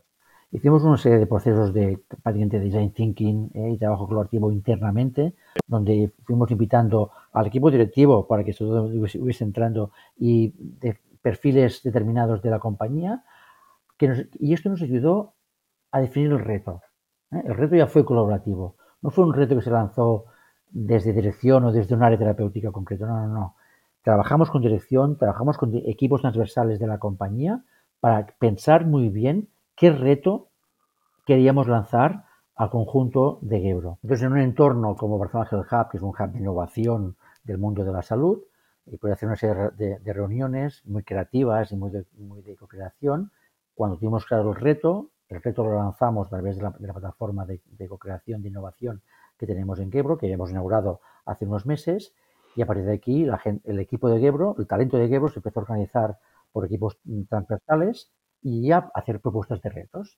Hicimos 0.50 0.82
una 0.84 0.98
serie 0.98 1.20
de 1.20 1.28
procesos 1.28 1.74
de 1.74 2.00
prácticamente 2.24 2.60
design 2.60 2.92
thinking 2.92 3.52
eh, 3.54 3.72
y 3.74 3.78
trabajo 3.78 4.08
colaborativo 4.08 4.50
internamente, 4.50 5.36
donde 5.68 6.14
fuimos 6.24 6.50
invitando 6.52 7.12
al 7.34 7.48
equipo 7.48 7.70
directivo 7.70 8.28
para 8.28 8.46
que 8.46 8.54
todo 8.54 9.06
estuviese 9.06 9.44
entrando 9.44 9.92
y 10.18 10.54
de 10.58 10.98
perfiles 11.22 11.84
determinados 11.84 12.42
de 12.42 12.50
la 12.50 12.60
compañía. 12.60 13.26
Que 13.98 14.30
y 14.40 14.54
esto 14.54 14.70
nos 14.70 14.82
ayudó 14.82 15.34
a 15.92 16.00
definir 16.00 16.32
el 16.32 16.40
reto. 16.40 16.82
¿eh? 17.32 17.44
El 17.46 17.56
reto 17.56 17.76
ya 17.76 17.88
fue 17.88 18.06
colaborativo. 18.06 18.78
No 19.02 19.10
fue 19.10 19.26
un 19.26 19.34
reto 19.34 19.56
que 19.56 19.62
se 19.62 19.72
lanzó 19.72 20.26
desde 20.70 21.12
dirección 21.12 21.66
o 21.66 21.74
desde 21.74 21.94
un 21.94 22.04
área 22.04 22.18
terapéutica 22.18 22.72
concreto. 22.72 23.06
No, 23.06 23.20
no, 23.20 23.28
no. 23.28 23.56
Trabajamos 24.02 24.50
con 24.50 24.62
dirección, 24.62 25.18
trabajamos 25.18 25.58
con 25.58 25.76
equipos 25.76 26.22
transversales 26.22 26.80
de 26.80 26.88
la 26.88 27.00
compañía 27.00 27.66
para 28.00 28.28
pensar 28.40 28.86
muy 28.86 29.10
bien 29.10 29.50
qué 29.78 29.92
reto 29.92 30.50
queríamos 31.26 31.68
lanzar 31.68 32.26
al 32.56 32.70
conjunto 32.72 33.38
de 33.42 33.62
Gebro. 33.62 34.00
Entonces, 34.02 34.26
en 34.26 34.34
un 34.34 34.40
entorno 34.40 34.96
como 34.96 35.20
Barcelona 35.20 35.48
Health 35.50 35.72
Hub, 35.72 35.92
que 35.92 35.98
es 35.98 36.04
un 36.04 36.10
hub 36.10 36.32
de 36.32 36.40
innovación 36.40 37.16
del 37.44 37.60
mundo 37.60 37.86
de 37.86 37.94
la 37.94 38.02
salud, 38.02 38.42
y 38.88 38.98
puede 38.98 39.14
hacer 39.14 39.28
una 39.28 39.36
serie 39.36 39.70
de, 39.78 40.14
reuniones 40.14 40.82
muy 40.86 41.04
creativas 41.04 41.72
y 41.72 41.76
muy 41.76 41.92
de, 41.92 42.06
muy 42.18 42.42
de 42.42 42.56
co-creación. 42.56 43.32
Cuando 43.76 43.98
tuvimos 43.98 44.26
claro 44.26 44.50
el 44.50 44.56
reto, 44.56 45.12
el 45.30 45.42
reto 45.42 45.64
lo 45.64 45.76
lanzamos 45.76 46.28
a 46.28 46.30
través 46.32 46.58
de 46.58 46.64
la, 46.64 46.72
plataforma 46.72 47.46
de, 47.46 47.88
co-creación 47.88 48.42
de 48.42 48.50
innovación 48.50 49.02
que 49.38 49.46
tenemos 49.46 49.78
en 49.80 49.92
Gebro, 49.92 50.18
que 50.18 50.32
hemos 50.32 50.50
inaugurado 50.50 51.02
hace 51.26 51.46
unos 51.46 51.68
meses, 51.68 52.16
y 52.56 52.64
a 52.64 52.66
partir 52.66 52.86
de 52.86 52.94
aquí 52.94 53.28
el 53.66 53.80
equipo 53.80 54.10
de 54.10 54.20
Gebro, 54.20 54.56
el 54.58 54.66
talento 54.66 54.98
de 54.98 55.08
Gebro 55.08 55.30
se 55.30 55.38
empezó 55.38 55.60
a 55.60 55.64
organizar 55.64 56.18
por 56.52 56.66
equipos 56.66 56.98
transversales 57.30 58.10
y 58.48 58.72
a 58.72 58.90
hacer 58.94 59.20
propuestas 59.20 59.62
de 59.62 59.70
retos. 59.70 60.18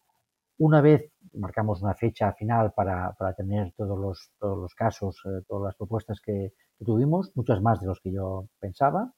Una 0.60 0.82
vez 0.82 1.12
marcamos 1.34 1.82
una 1.82 1.96
fecha 1.96 2.32
final 2.34 2.74
para, 2.74 3.16
tener 3.36 3.74
todos 3.76 3.98
los, 3.98 4.32
todos 4.38 4.58
los 4.58 4.76
casos, 4.76 5.20
eh, 5.26 5.42
todas 5.48 5.64
las 5.70 5.76
propuestas 5.76 6.20
que, 6.22 6.54
tuvimos, 6.86 7.32
muchas 7.36 7.62
más 7.62 7.82
de 7.82 7.88
los 7.88 8.00
que 8.00 8.12
yo 8.12 8.48
pensaba, 8.60 9.14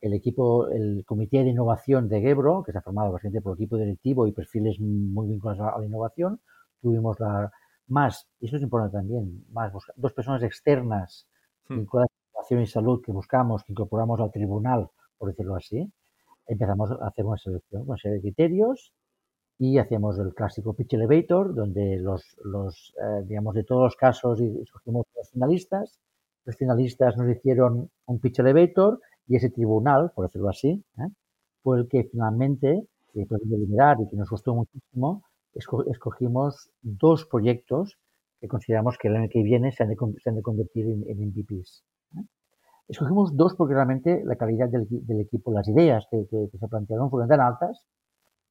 el 0.00 0.12
equipo, 0.12 0.68
el 0.68 1.04
comité 1.06 1.42
de 1.42 1.50
innovación 1.50 2.08
de 2.08 2.20
Gebro, 2.20 2.62
que 2.62 2.72
se 2.72 2.78
ha 2.78 2.82
formado 2.82 3.12
básicamente 3.12 3.40
por 3.40 3.56
equipo 3.56 3.78
directivo 3.78 4.26
y 4.26 4.32
perfiles 4.32 4.78
muy 4.78 5.26
vinculados 5.26 5.74
a 5.74 5.78
la 5.78 5.86
innovación, 5.86 6.40
tuvimos 6.82 7.18
la 7.20 7.50
más, 7.86 8.28
y 8.40 8.46
eso 8.46 8.56
es 8.56 8.62
importante 8.62 8.98
también, 8.98 9.44
más 9.52 9.72
dos 9.96 10.12
personas 10.12 10.42
externas 10.42 11.26
hmm. 11.68 11.76
vinculadas 11.76 12.10
a 12.10 12.30
innovación 12.30 12.60
y 12.60 12.66
salud 12.66 13.02
que 13.02 13.12
buscamos, 13.12 13.64
que 13.64 13.72
incorporamos 13.72 14.20
al 14.20 14.30
tribunal, 14.30 14.90
por 15.16 15.30
decirlo 15.30 15.56
así. 15.56 15.90
Empezamos 16.46 16.90
una 16.90 17.36
selección, 17.38 17.82
una 17.86 17.96
serie 17.96 18.16
de 18.16 18.22
criterios 18.22 18.92
y 19.58 19.78
hacíamos 19.78 20.18
el 20.18 20.34
clásico 20.34 20.74
pitch 20.74 20.94
elevator, 20.94 21.54
donde 21.54 21.96
los, 21.98 22.36
los 22.44 22.92
eh, 23.00 23.24
digamos, 23.26 23.54
de 23.54 23.64
todos 23.64 23.82
los 23.82 23.96
casos 23.96 24.40
escogimos 24.40 25.06
los 25.16 25.30
finalistas. 25.30 25.98
Los 26.44 26.56
finalistas 26.56 27.16
nos 27.16 27.28
hicieron 27.28 27.90
un 28.06 28.18
pitch 28.18 28.40
elevator 28.40 29.00
y 29.26 29.36
ese 29.36 29.50
tribunal, 29.50 30.12
por 30.14 30.26
decirlo 30.26 30.48
así, 30.48 30.84
¿eh? 30.98 31.08
fue 31.62 31.78
el 31.78 31.88
que 31.88 32.04
finalmente, 32.04 32.86
después 33.14 33.40
de 33.42 33.48
deliberar 33.48 33.96
y 34.00 34.08
que 34.08 34.16
nos 34.16 34.28
gustó 34.28 34.54
muchísimo, 34.54 35.22
escogimos 35.54 36.68
dos 36.82 37.24
proyectos 37.26 37.96
que 38.40 38.48
consideramos 38.48 38.98
que 38.98 39.08
el 39.08 39.16
año 39.16 39.28
que 39.30 39.42
viene 39.42 39.72
se 39.72 39.82
han 39.82 39.88
de, 39.88 39.96
convertir 39.96 40.86
en, 40.86 41.00
MVPs. 41.00 41.82
Escogimos 42.88 43.34
dos 43.36 43.54
porque 43.54 43.74
realmente 43.74 44.22
la 44.24 44.36
calidad 44.36 44.68
del, 44.68 45.20
equipo, 45.20 45.52
las 45.52 45.66
ideas 45.68 46.06
que, 46.10 46.26
se 46.26 46.68
plantearon 46.68 47.10
fueron 47.10 47.28
tan 47.28 47.40
altas 47.40 47.86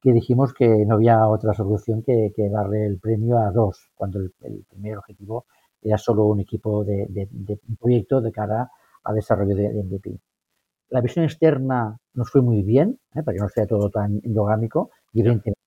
que 0.00 0.12
dijimos 0.12 0.52
que 0.52 0.84
no 0.84 0.96
había 0.96 1.26
otra 1.28 1.54
solución 1.54 2.02
que, 2.02 2.32
darle 2.50 2.84
el 2.84 2.98
premio 2.98 3.38
a 3.38 3.50
dos, 3.52 3.90
cuando 3.94 4.18
el, 4.18 4.32
primer 4.68 4.98
objetivo 4.98 5.46
era 5.80 5.98
solo 5.98 6.26
un 6.26 6.40
equipo 6.40 6.84
de, 6.84 7.28
un 7.68 7.76
proyecto 7.76 8.20
de 8.20 8.32
cara 8.32 8.70
a 9.04 9.12
desarrollo 9.12 9.54
de, 9.54 9.82
MVP. 9.82 10.18
La 10.90 11.00
visión 11.00 11.24
externa 11.24 11.96
nos 12.14 12.30
fue 12.30 12.42
muy 12.42 12.62
bien, 12.62 12.98
¿eh? 13.14 13.22
para 13.22 13.34
que 13.34 13.40
no 13.40 13.48
sea 13.48 13.66
todo 13.66 13.88
tan 13.88 14.20
endogámico, 14.24 14.90
y 15.12 15.20
evidentemente 15.20 15.60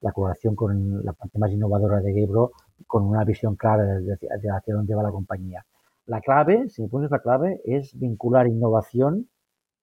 la 0.00 0.12
colaboración 0.12 0.54
con 0.54 1.04
la 1.04 1.12
parte 1.12 1.38
más 1.38 1.50
innovadora 1.50 2.00
de 2.00 2.12
Gebro, 2.12 2.52
con 2.86 3.04
una 3.04 3.24
visión 3.24 3.56
clara 3.56 3.84
de, 3.84 4.12
hacia 4.12 4.74
dónde 4.74 4.94
va 4.94 5.02
la 5.02 5.10
compañía. 5.10 5.64
La 6.08 6.22
clave, 6.22 6.70
si 6.70 6.80
me 6.80 6.88
pones 6.88 7.10
la 7.10 7.18
clave, 7.18 7.60
es 7.66 7.92
vincular 7.92 8.46
innovación 8.46 9.28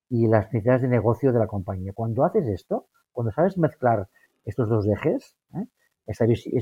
y 0.10 0.28
las 0.28 0.46
necesidades 0.46 0.82
de 0.82 0.88
negocio 0.88 1.32
de 1.32 1.38
la 1.38 1.46
compañía. 1.46 1.94
Cuando 1.94 2.26
haces 2.26 2.48
esto, 2.48 2.88
cuando 3.12 3.32
sabes 3.32 3.60
mezclar 3.60 4.08
estos 4.44 4.68
dos 4.68 4.88
ejes, 4.88 5.38
¿eh? 5.54 5.68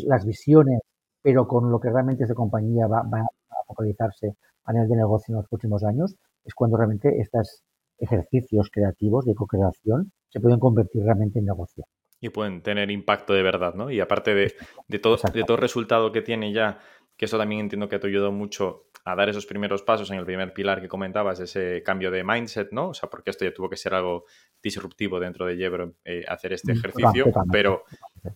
las 0.06 0.26
visiones, 0.26 0.82
pero 1.22 1.48
con 1.48 1.72
lo 1.72 1.80
que 1.80 1.90
realmente 1.90 2.26
esa 2.26 2.34
compañía 2.34 2.88
va, 2.88 3.04
va, 3.04 3.22
a 3.22 3.66
focalizarse 3.66 4.36
a 4.66 4.74
nivel 4.74 4.90
de 4.90 4.98
negocio 4.98 5.32
en 5.32 5.38
los 5.38 5.48
próximos 5.48 5.86
años, 5.86 6.14
es 6.44 6.54
cuando 6.54 6.76
realmente 6.76 7.22
estas 7.22 7.64
ejercicios 8.00 8.70
creativos 8.70 9.24
de 9.24 9.34
co-creación 9.34 10.12
se 10.28 10.42
pueden 10.42 10.60
convertir 10.60 11.06
realmente 11.06 11.40
en 11.40 11.46
negocio. 11.46 11.86
Y 12.20 12.30
pueden 12.30 12.64
tener 12.64 12.92
impacto 12.92 13.32
de 13.32 13.44
verdad, 13.44 13.76
¿no? 13.76 13.90
Y 13.90 14.02
aparte 14.02 14.36
de, 14.36 14.54
de 14.90 15.00
todo, 15.00 15.18
de 15.34 15.44
todo 15.44 15.56
resultado 15.56 16.12
que 16.12 16.22
tiene 16.22 16.52
ya, 16.52 16.80
que 17.18 17.26
eso 17.26 17.38
también 17.38 17.62
entiendo 17.62 17.90
que 17.90 18.00
te 18.00 18.08
ayudó 18.08 18.32
mucho 18.32 18.88
a 19.06 19.16
dar 19.16 19.30
esos 19.30 19.46
primeros 19.46 19.84
pasos 19.84 20.10
en 20.12 20.18
el 20.18 20.26
primer 20.26 20.54
pilar 20.54 20.82
que 20.82 20.88
comentabas, 20.88 21.40
ese 21.40 21.84
cambio 21.84 22.10
de 22.10 22.24
mindset, 22.24 22.72
¿no? 22.72 22.90
O 22.90 22.94
sea, 22.94 23.10
porque 23.10 23.32
esto 23.32 23.44
ya 23.44 23.54
tuvo 23.54 23.70
que 23.70 23.76
ser 23.76 23.94
algo 23.94 24.26
disruptivo 24.62 25.20
dentro 25.20 25.46
de 25.46 25.58
Jebro 25.58 25.94
eh, 26.06 26.24
hacer 26.28 26.54
este 26.54 26.74
mm, 26.74 26.78
ejercicio, 26.78 27.26
pero 27.52 27.84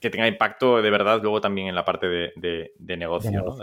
que 0.02 0.10
tenga 0.10 0.28
impacto 0.28 0.82
de 0.82 0.90
verdad 0.90 1.22
luego 1.22 1.40
también 1.40 1.68
en 1.68 1.76
la 1.76 1.86
parte 1.86 2.08
de, 2.08 2.98
negocio, 2.98 3.32
¿no? 3.32 3.58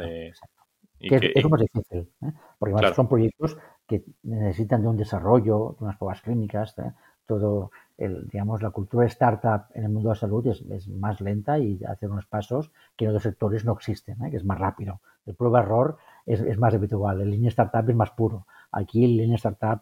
que, 0.98 1.32
es, 1.34 1.44
más 1.50 1.60
difícil, 1.60 2.10
¿eh? 2.22 2.32
porque 2.58 2.94
son 2.94 3.08
proyectos 3.08 3.58
que 3.86 4.04
necesitan 4.22 4.82
de 4.82 4.88
un 4.88 4.96
desarrollo, 4.96 5.76
de 5.78 5.84
unas 5.84 5.96
pruebas 5.98 6.22
clínicas, 6.22 6.78
¿eh? 6.78 6.92
todo, 7.26 7.70
el, 7.96 8.28
digamos, 8.28 8.62
la 8.62 8.70
cultura 8.70 9.06
startup 9.06 9.66
en 9.74 9.84
el 9.84 9.88
mundo 9.90 10.08
de 10.08 10.14
la 10.14 10.20
salud 10.20 10.46
es, 10.46 10.88
más 10.88 11.20
lenta 11.20 11.58
y 11.58 11.80
hace 11.84 12.06
unos 12.06 12.26
pasos 12.26 12.70
que 12.96 13.04
en 13.04 13.10
otros 13.10 13.22
sectores 13.22 13.64
no 13.64 13.72
existen, 13.72 14.22
¿eh? 14.24 14.30
que 14.30 14.36
es 14.36 14.44
más 14.44 14.58
rápido. 14.58 15.00
El 15.26 15.34
prueba-error 15.34 15.96
es, 16.26 16.58
más 16.58 16.74
habitual, 16.74 17.20
el 17.20 17.30
línea 17.30 17.48
startup 17.48 17.88
es 17.88 17.96
más 17.96 18.10
puro. 18.10 18.46
Aquí 18.72 19.04
el 19.04 19.16
línea 19.16 19.36
startup 19.36 19.80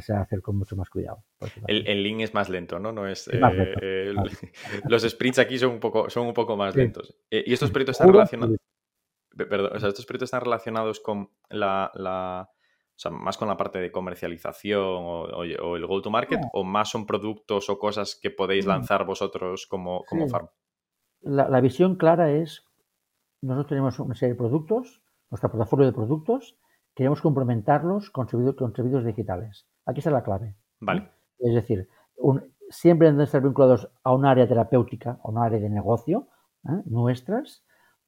se 0.00 0.12
hace 0.12 0.40
con 0.40 0.56
mucho 0.56 0.76
más 0.76 0.88
cuidado. 0.88 1.24
El, 1.66 1.86
el 1.88 2.02
link 2.02 2.20
es 2.20 2.34
más 2.34 2.48
lento, 2.48 2.78
¿no? 2.78 2.92
no 2.92 3.08
es, 3.08 3.28
los 4.88 5.02
sprints 5.02 5.38
aquí 5.40 5.58
son 5.58 5.72
un 5.72 5.80
poco, 5.80 6.08
son 6.10 6.26
un 6.26 6.34
poco 6.34 6.56
más 6.56 6.76
lentos. 6.76 7.16
y 7.30 7.52
estos 7.52 7.70
proyectos 7.70 7.96
están 7.96 8.12
relacionados 8.12 8.58
Perdón, 9.36 9.70
o 9.74 9.80
sea, 9.80 9.88
estos 9.88 10.04
proyectos 10.04 10.28
están 10.28 10.42
relacionados 10.42 11.00
con 11.00 11.30
la, 11.48 12.50
sea, 13.02 13.10
más 13.10 13.36
con 13.36 13.48
la 13.48 13.56
parte 13.56 13.78
de 13.78 13.90
comercialización 13.90 14.80
o, 14.82 15.44
el 15.44 15.86
go-to-market, 15.86 16.40
o 16.52 16.64
más 16.64 16.90
son 16.90 17.06
productos 17.06 17.68
o 17.68 17.78
cosas 17.78 18.18
que 18.20 18.30
podéis 18.30 18.66
mm. 18.66 18.68
lanzar 18.68 19.04
vosotros 19.04 19.66
como, 19.66 20.04
como 20.08 20.28
farm? 20.28 20.48
La, 21.20 21.60
visión 21.60 21.96
clara 21.96 22.32
es, 22.32 22.64
nosotros 23.42 23.68
tenemos 23.68 23.98
una 23.98 24.14
serie 24.14 24.34
de 24.34 24.38
productos, 24.38 25.02
nuestra 25.30 25.50
portafolio 25.50 25.86
de 25.86 25.92
productos, 25.92 26.58
queremos 26.94 27.20
complementarlos 27.20 28.10
con 28.10 28.28
servicios, 28.28 29.04
digitales. 29.04 29.66
Aquí 29.86 30.00
está 30.00 30.10
la 30.10 30.22
clave. 30.22 30.54
Vale. 30.80 31.08
Es 31.38 31.54
decir, 31.54 31.88
siempre 32.70 33.08
deben 33.08 33.20
estar 33.22 33.42
vinculados 33.42 33.90
a 34.02 34.12
un 34.12 34.26
área 34.26 34.48
terapéutica, 34.48 35.18
a 35.22 35.28
un 35.28 35.38
área 35.38 35.58
de 35.58 35.70
negocio, 35.70 36.28
¿eh? 36.68 36.82
nuestras, 36.86 37.64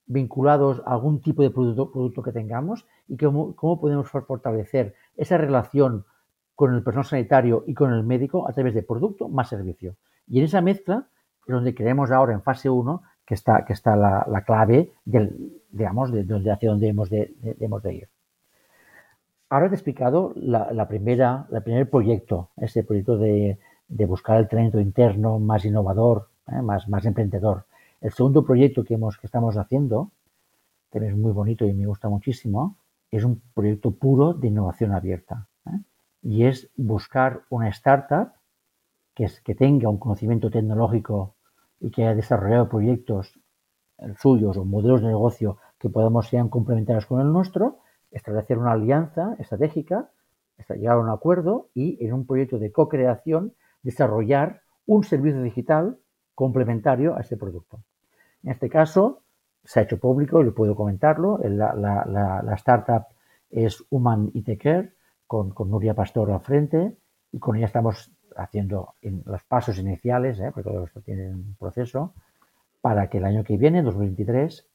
vinculados 0.07 0.83
a 0.87 0.93
algún 0.93 1.21
tipo 1.21 1.43
de 1.43 1.51
producto, 1.51 1.90
producto 1.90 2.23
que 2.23 2.33
tengamos 2.33 2.87
y 3.09 3.17
cómo, 3.17 3.55
cómo 3.57 3.81
podemos 3.81 4.09
fortalecer 4.09 4.95
esa 5.17 5.38
relación 5.38 6.05
con 6.55 6.75
el 6.75 6.83
personal 6.83 7.07
sanitario 7.07 7.64
y 7.67 7.75
con 7.75 7.93
el 7.93 8.05
médico 8.05 8.49
a 8.49 8.53
través 8.53 8.75
de 8.75 8.83
producto 8.83 9.29
más 9.29 9.49
servicio. 9.49 9.97
Y 10.29 10.38
en 10.38 10.45
esa 10.45 10.61
mezcla 10.61 11.09
es 11.47 11.53
donde 11.53 11.75
creemos 11.75 12.11
ahora 12.11 12.33
en 12.33 12.43
fase 12.43 12.71
1 12.71 13.03
que 13.27 13.35
está, 13.35 13.64
que 13.64 13.73
está 13.73 13.97
la, 13.97 14.45
clave 14.47 14.93
del, 15.05 15.62
digamos, 15.71 16.12
de, 16.12 16.25
donde, 16.25 16.51
hacia 16.51 16.71
dónde 16.71 16.88
hemos 16.88 17.11
de, 17.11 17.35
hemos 17.61 17.83
de 17.83 17.95
ir. 17.95 18.09
Ahora 19.49 19.69
te 19.69 19.75
he 19.75 19.77
explicado 19.77 20.33
la, 20.37 20.88
primera, 20.88 21.47
el 21.51 21.62
primer 21.62 21.88
proyecto, 21.88 22.51
ese 22.57 22.83
proyecto 22.83 23.17
de, 23.17 23.59
buscar 23.88 24.38
el 24.38 24.49
talento 24.49 24.81
interno 24.81 25.38
más 25.38 25.64
innovador, 25.64 26.29
¿eh? 26.49 26.61
más, 26.61 26.88
más 26.88 27.05
emprendedor. 27.07 27.64
El 28.05 28.12
segundo 28.12 28.45
proyecto 28.45 28.85
que, 28.85 28.99
estamos 29.23 29.57
haciendo, 29.57 30.12
que 30.93 30.99
es 30.99 31.17
muy 31.17 31.33
bonito 31.33 31.64
y 31.64 31.73
me 31.73 31.87
gusta 31.87 32.11
muchísimo, 32.11 32.77
es 33.11 33.25
un 33.25 33.40
proyecto 33.55 33.93
puro 33.93 34.35
de 34.35 34.49
innovación 34.49 34.93
abierta. 34.93 35.49
¿eh? 35.64 35.81
Y 36.21 36.45
es 36.45 36.71
buscar 36.77 37.45
una 37.49 37.71
startup 37.71 38.33
que, 39.14 39.27
que 39.43 39.55
tenga 39.55 39.88
un 39.88 39.97
conocimiento 39.97 40.51
tecnológico 40.51 41.37
y 41.81 41.90
que 41.90 42.03
haya 42.03 42.14
desarrollado 42.14 42.69
proyectos 42.69 43.40
suyos 44.19 44.59
o 44.59 44.67
modelos 44.67 45.01
de 45.01 45.09
negocio 45.09 45.57
que 45.79 45.88
podamos 45.88 46.29
sean 46.29 46.51
complementarios 46.51 47.07
con 47.07 47.23
el 47.23 47.33
nuestro, 47.33 47.79
establecer 48.11 48.59
una 48.59 48.73
alianza 48.73 49.35
estratégica, 49.38 50.11
llegar 50.69 50.99
a 50.99 51.01
un 51.01 51.09
acuerdo 51.09 51.71
y 51.73 52.05
en 52.05 52.12
un 52.12 52.27
proyecto 52.27 52.59
de 52.59 52.71
co-creación 52.71 53.55
desarrollar 53.83 54.61
un 54.85 55.05
servicio 55.05 55.40
digital 55.40 55.99
complementario 56.35 57.17
a 57.17 57.21
ese 57.21 57.38
producto. 57.38 57.81
En 58.44 58.50
este 58.50 58.68
caso, 58.68 59.22
se 59.64 59.80
ha 59.80 59.83
hecho 59.85 59.98
público 59.98 60.42
y 60.44 60.50
puedo 60.50 60.76
comentarlo. 60.76 61.38
La, 61.42 62.54
startup 62.57 63.07
es 63.50 63.83
Human 63.88 64.30
IT 64.35 64.61
Care, 64.61 64.92
con, 65.26 65.54
Nuria 65.70 65.94
Pastor 65.94 66.30
al 66.30 66.40
frente, 66.40 66.96
y 67.33 67.38
con 67.38 67.57
ella 67.57 67.66
estamos 67.66 68.12
haciendo 68.37 68.94
los 69.00 69.42
pasos 69.44 69.78
iniciales, 69.78 70.38
¿eh? 70.40 70.50
porque 70.52 70.70
todo 70.70 70.85
esto 70.85 71.00
tiene 71.00 71.30
un 71.30 71.57
proceso, 71.59 72.12
para 72.83 73.09
que 73.09 73.18
el 73.18 73.24
año 73.24 73.44
que 73.44 73.57
viene, 73.57 73.83
2023, 73.83 74.68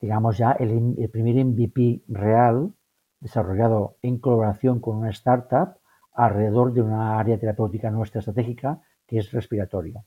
digamos 0.00 0.36
ya 0.36 0.52
el, 0.52 0.94
el 0.98 1.08
primer 1.08 1.42
MVP 1.42 2.02
real 2.08 2.74
desarrollado 3.20 3.96
en 4.02 4.18
colaboración 4.18 4.80
con 4.80 4.96
una 4.96 5.10
startup 5.10 5.78
alrededor 6.12 6.74
de 6.74 6.82
una 6.82 7.18
área 7.18 7.38
terapéutica 7.38 7.90
nuestra 7.90 8.18
estratégica 8.18 8.82
que 9.06 9.18
es 9.18 9.32
respiratorio. 9.32 10.04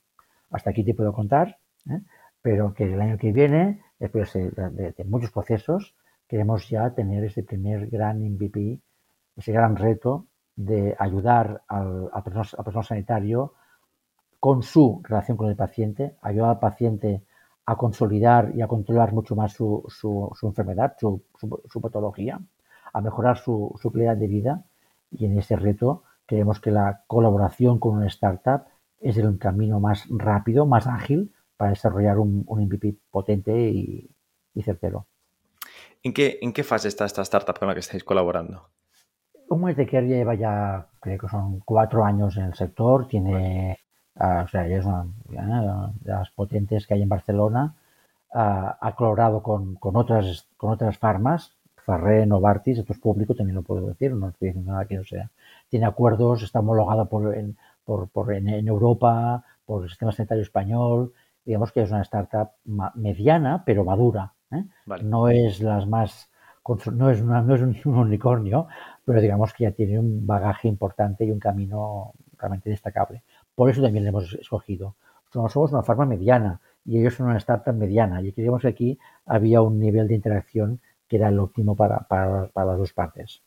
Hasta 0.50 0.70
aquí 0.70 0.84
te 0.84 0.94
puedo 0.94 1.12
contar, 1.12 1.58
¿eh? 1.88 2.00
Pero 2.42 2.72
que 2.74 2.84
el 2.84 3.00
año 3.00 3.18
que 3.18 3.32
viene, 3.32 3.82
después 3.98 4.32
de, 4.32 5.04
muchos 5.06 5.30
procesos, 5.30 5.94
queremos 6.26 6.68
ya 6.68 6.90
tener 6.90 7.24
ese 7.24 7.42
primer 7.42 7.88
gran 7.88 8.20
MVP, 8.20 8.80
ese 9.36 9.52
gran 9.52 9.76
reto 9.76 10.26
de 10.56 10.96
ayudar 10.98 11.62
al, 11.68 12.10
personal, 12.24 12.84
sanitario 12.84 13.54
con 14.38 14.62
su 14.62 15.00
relación 15.04 15.36
con 15.36 15.48
el 15.48 15.56
paciente, 15.56 16.16
ayudar 16.22 16.50
al 16.50 16.58
paciente 16.58 17.22
a 17.66 17.76
consolidar 17.76 18.52
y 18.54 18.62
a 18.62 18.68
controlar 18.68 19.12
mucho 19.12 19.36
más 19.36 19.52
su, 19.52 19.84
enfermedad, 20.42 20.96
su, 20.98 21.22
patología, 21.80 22.40
a 22.92 23.00
mejorar 23.00 23.38
su, 23.38 23.74
su 23.80 23.92
calidad 23.92 24.16
de 24.16 24.26
vida. 24.26 24.64
Y 25.10 25.26
en 25.26 25.38
ese 25.38 25.56
reto 25.56 26.04
creemos 26.26 26.60
que 26.60 26.70
la 26.70 27.04
colaboración 27.06 27.78
con 27.78 27.96
una 27.96 28.06
startup 28.06 28.62
es 29.00 29.18
el 29.18 29.38
camino 29.38 29.78
más 29.78 30.06
rápido, 30.10 30.66
más 30.66 30.86
ágil 30.86 31.32
para 31.60 31.72
desarrollar 31.72 32.18
un, 32.18 32.46
MVP 32.48 32.96
potente 33.10 33.52
y, 33.52 34.08
certero. 34.64 35.06
¿En 36.02 36.14
qué, 36.14 36.38
¿En 36.40 36.54
qué 36.54 36.64
fase 36.64 36.88
está 36.88 37.04
esta 37.04 37.20
startup 37.20 37.58
con 37.58 37.68
la 37.68 37.74
que 37.74 37.80
estáis 37.80 38.02
colaborando? 38.02 38.70
Un 39.50 39.74
de 39.74 39.86
que 39.86 40.00
lleva 40.00 40.34
ya, 40.34 40.86
creo 41.00 41.18
que 41.18 41.28
son 41.28 41.60
cuatro 41.60 42.02
años 42.02 42.38
en 42.38 42.44
el 42.44 42.54
sector, 42.54 43.06
tiene, 43.08 43.78
ah, 44.16 44.44
o 44.46 44.48
sea, 44.48 44.66
es 44.66 44.86
una 44.86 45.92
de 46.00 46.10
las 46.10 46.30
potentes 46.30 46.86
que 46.86 46.94
hay 46.94 47.02
en 47.02 47.10
Barcelona, 47.10 47.74
ah, 48.32 48.78
ha 48.80 48.94
colaborado 48.94 49.42
con, 49.42 49.76
otras, 49.82 50.48
con 50.56 50.70
otras 50.70 50.96
farmas, 50.96 51.58
Ferrer, 51.84 52.26
Novartis, 52.26 52.78
esto 52.78 52.94
es 52.94 52.98
público, 52.98 53.34
también 53.34 53.56
lo 53.56 53.62
puedo 53.62 53.86
decir, 53.86 54.14
no 54.14 54.30
estoy 54.30 54.48
diciendo 54.48 54.72
nada 54.72 54.86
que 54.86 54.96
no 54.96 55.04
sea. 55.04 55.30
Tiene 55.68 55.84
acuerdos, 55.84 56.42
está 56.42 56.60
homologado 56.60 57.06
por, 57.06 57.34
en, 57.36 57.58
por, 57.84 58.32
en, 58.32 58.48
Europa, 58.66 59.44
por 59.66 59.82
el 59.82 59.90
sistema 59.90 60.12
sanitario 60.12 60.42
español. 60.42 61.12
Digamos 61.50 61.72
que 61.72 61.82
es 61.82 61.90
una 61.90 62.02
startup 62.02 62.50
mediana, 62.94 63.64
pero 63.66 63.82
madura. 63.82 64.34
¿eh? 64.52 64.66
No 65.02 65.28
es 65.28 65.60
las 65.60 65.84
más 65.84 66.30
no 66.92 67.10
es, 67.10 67.24
no 67.24 67.54
es 67.56 67.60
un, 67.86 67.94
unicornio, 67.96 68.68
pero 69.04 69.20
digamos 69.20 69.52
que 69.52 69.64
ya 69.64 69.72
tiene 69.72 69.98
un 69.98 70.24
bagaje 70.24 70.68
importante 70.68 71.24
y 71.24 71.32
un 71.32 71.40
camino 71.40 72.12
realmente 72.38 72.70
destacable. 72.70 73.24
Por 73.52 73.68
eso 73.68 73.82
también 73.82 74.04
le 74.04 74.10
hemos 74.10 74.32
escogido. 74.34 74.94
Nosotros 75.24 75.52
somos 75.52 75.72
una 75.72 75.82
farma 75.82 76.06
mediana 76.06 76.60
y 76.84 77.00
ellos 77.00 77.14
son 77.14 77.26
una 77.26 77.38
startup 77.38 77.74
mediana 77.74 78.22
y 78.22 78.30
creíamos 78.30 78.62
que 78.62 78.68
aquí 78.68 78.98
había 79.26 79.60
un 79.60 79.80
nivel 79.80 80.06
de 80.06 80.14
interacción 80.14 80.80
que 81.08 81.16
era 81.16 81.30
el 81.30 81.40
óptimo 81.40 81.74
para, 81.74 81.98
para, 82.06 82.46
para 82.46 82.66
las 82.68 82.78
dos 82.78 82.92
partes. 82.92 83.42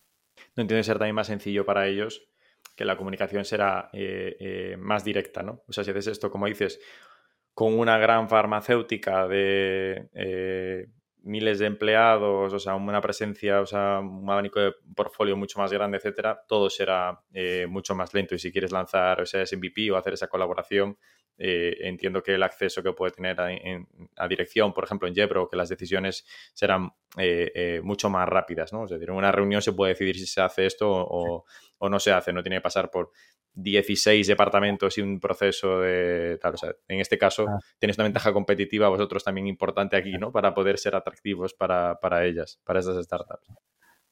No 0.56 0.60
entiende 0.60 0.84
ser 0.84 0.98
también 0.98 1.14
más 1.14 1.28
sencillo 1.28 1.64
para 1.64 1.86
ellos 1.86 2.28
que 2.76 2.84
la 2.84 2.98
comunicación 2.98 3.46
será 3.46 3.88
eh, 3.94 4.36
eh, 4.40 4.76
más 4.78 5.04
directa, 5.04 5.42
¿no? 5.42 5.62
O 5.68 5.72
sea, 5.72 5.84
si 5.84 5.90
haces 5.90 6.08
esto, 6.08 6.30
como 6.30 6.46
dices, 6.46 6.80
con 7.54 7.78
una 7.78 7.98
gran 7.98 8.28
farmacéutica 8.28 9.26
de 9.28 10.08
eh, 10.12 10.86
miles 11.22 11.58
de 11.58 11.66
empleados, 11.66 12.52
o 12.52 12.58
sea, 12.58 12.74
una 12.74 13.00
presencia, 13.00 13.60
o 13.60 13.66
sea, 13.66 14.00
un 14.00 14.28
abanico 14.28 14.60
de 14.60 14.72
portfolio 14.94 15.36
mucho 15.36 15.58
más 15.58 15.72
grande, 15.72 15.96
etcétera, 15.96 16.42
todo 16.46 16.68
será 16.68 17.20
mucho 17.68 17.94
más 17.94 18.12
lento. 18.12 18.34
Y 18.34 18.38
si 18.38 18.52
quieres 18.52 18.72
lanzar 18.72 19.22
ese 19.22 19.56
MVP 19.56 19.90
o 19.90 19.96
hacer 19.96 20.14
esa 20.14 20.28
colaboración, 20.28 20.98
entiendo 21.38 22.22
que 22.22 22.34
el 22.34 22.42
acceso 22.42 22.82
que 22.82 22.92
puede 22.92 23.12
tener 23.12 23.40
a, 23.40 24.28
dirección, 24.28 24.72
por 24.72 24.84
ejemplo, 24.84 25.08
en 25.08 25.14
Jebro, 25.14 25.48
que 25.48 25.56
las 25.56 25.68
decisiones 25.68 26.24
serán 26.52 26.92
mucho 27.82 28.10
más 28.10 28.28
rápidas, 28.28 28.72
¿no? 28.72 28.84
Es 28.84 28.90
decir, 28.90 29.08
en 29.08 29.16
una 29.16 29.32
reunión 29.32 29.62
se 29.62 29.72
puede 29.72 29.92
decidir 29.92 30.16
si 30.16 30.26
se 30.26 30.40
hace 30.40 30.66
esto 30.66 30.90
o, 30.90 31.44
o 31.78 31.88
no 31.88 31.98
se 31.98 32.12
hace, 32.12 32.32
no 32.32 32.42
tiene 32.42 32.56
que 32.56 32.62
pasar 32.62 32.90
por 32.90 33.10
16 33.54 34.26
departamentos 34.26 34.98
y 34.98 35.02
un 35.02 35.20
proceso 35.20 35.80
de 35.80 36.38
tal. 36.40 36.54
O 36.54 36.56
sea, 36.56 36.72
en 36.88 37.00
este 37.00 37.18
caso 37.18 37.46
ah. 37.48 37.58
tienes 37.78 37.96
una 37.96 38.04
ventaja 38.04 38.32
competitiva 38.32 38.88
vosotros 38.88 39.24
también 39.24 39.46
importante 39.46 39.96
aquí, 39.96 40.12
¿no? 40.18 40.32
Para 40.32 40.54
poder 40.54 40.78
ser 40.78 40.94
atractivos 40.94 41.54
para, 41.54 42.24
ellas, 42.24 42.60
para 42.64 42.80
esas 42.80 43.02
startups. 43.04 43.48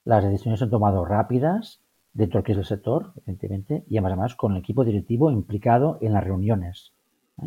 Las 0.05 0.25
decisiones 0.25 0.59
se 0.61 0.65
han 0.65 0.71
tomado 0.71 1.05
rápidas 1.05 1.81
dentro 2.13 2.41
de 2.41 2.45
que 2.45 2.53
es 2.53 2.59
el 2.59 2.65
sector, 2.65 3.13
evidentemente, 3.17 3.85
y 3.89 3.99
además 3.99 4.35
con 4.35 4.53
el 4.53 4.59
equipo 4.59 4.85
directivo 4.85 5.31
implicado 5.31 5.99
en 6.01 6.13
las 6.13 6.25
reuniones. 6.25 6.93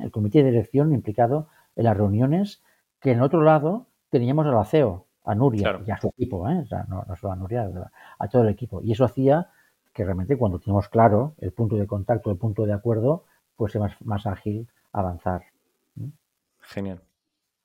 El 0.02 0.12
comité 0.12 0.44
de 0.44 0.52
dirección 0.52 0.94
implicado 0.94 1.48
en 1.76 1.86
las 1.86 1.98
reuniones, 1.98 2.64
que 3.00 3.12
en 3.12 3.22
otro 3.22 3.42
lado 3.42 3.88
teníamos 4.10 4.46
al 4.46 4.66
CEO, 4.66 5.06
a 5.24 5.36
Nuria 5.36 5.82
y 5.86 5.92
a 5.92 5.98
su 5.98 6.08
equipo, 6.10 6.48
¿eh? 6.50 6.60
o 6.60 6.66
sea, 6.66 6.86
no, 6.88 7.04
no, 7.08 7.16
solo 7.16 7.34
a 7.34 7.36
Nuria, 7.36 7.70
a 8.20 8.28
todo 8.28 8.44
el 8.44 8.50
equipo. 8.50 8.82
Y 8.82 8.92
eso 8.92 9.04
hacía 9.04 9.50
que 9.94 10.04
realmente 10.04 10.38
cuando 10.38 10.60
tenemos 10.60 10.90
claro 10.90 11.36
el 11.40 11.52
punto 11.52 11.78
de 11.78 11.88
contacto, 11.88 12.30
el 12.30 12.38
punto 12.38 12.66
de 12.66 12.74
acuerdo, 12.74 13.26
pues 13.56 13.74
es 13.76 13.82
más, 13.82 13.96
más 14.02 14.28
ágil 14.28 14.68
avanzar. 14.92 15.44
Genial. 16.60 17.02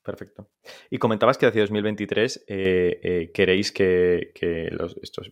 Perfecto. 0.03 0.49
Y 0.89 0.99
comentabas 0.99 1.37
que 1.37 1.47
hacia 1.47 1.61
2023 1.61 2.45
eh, 2.49 3.01
eh, 3.03 3.31
queréis 3.35 3.71
que, 3.71 4.33
estos, 5.03 5.31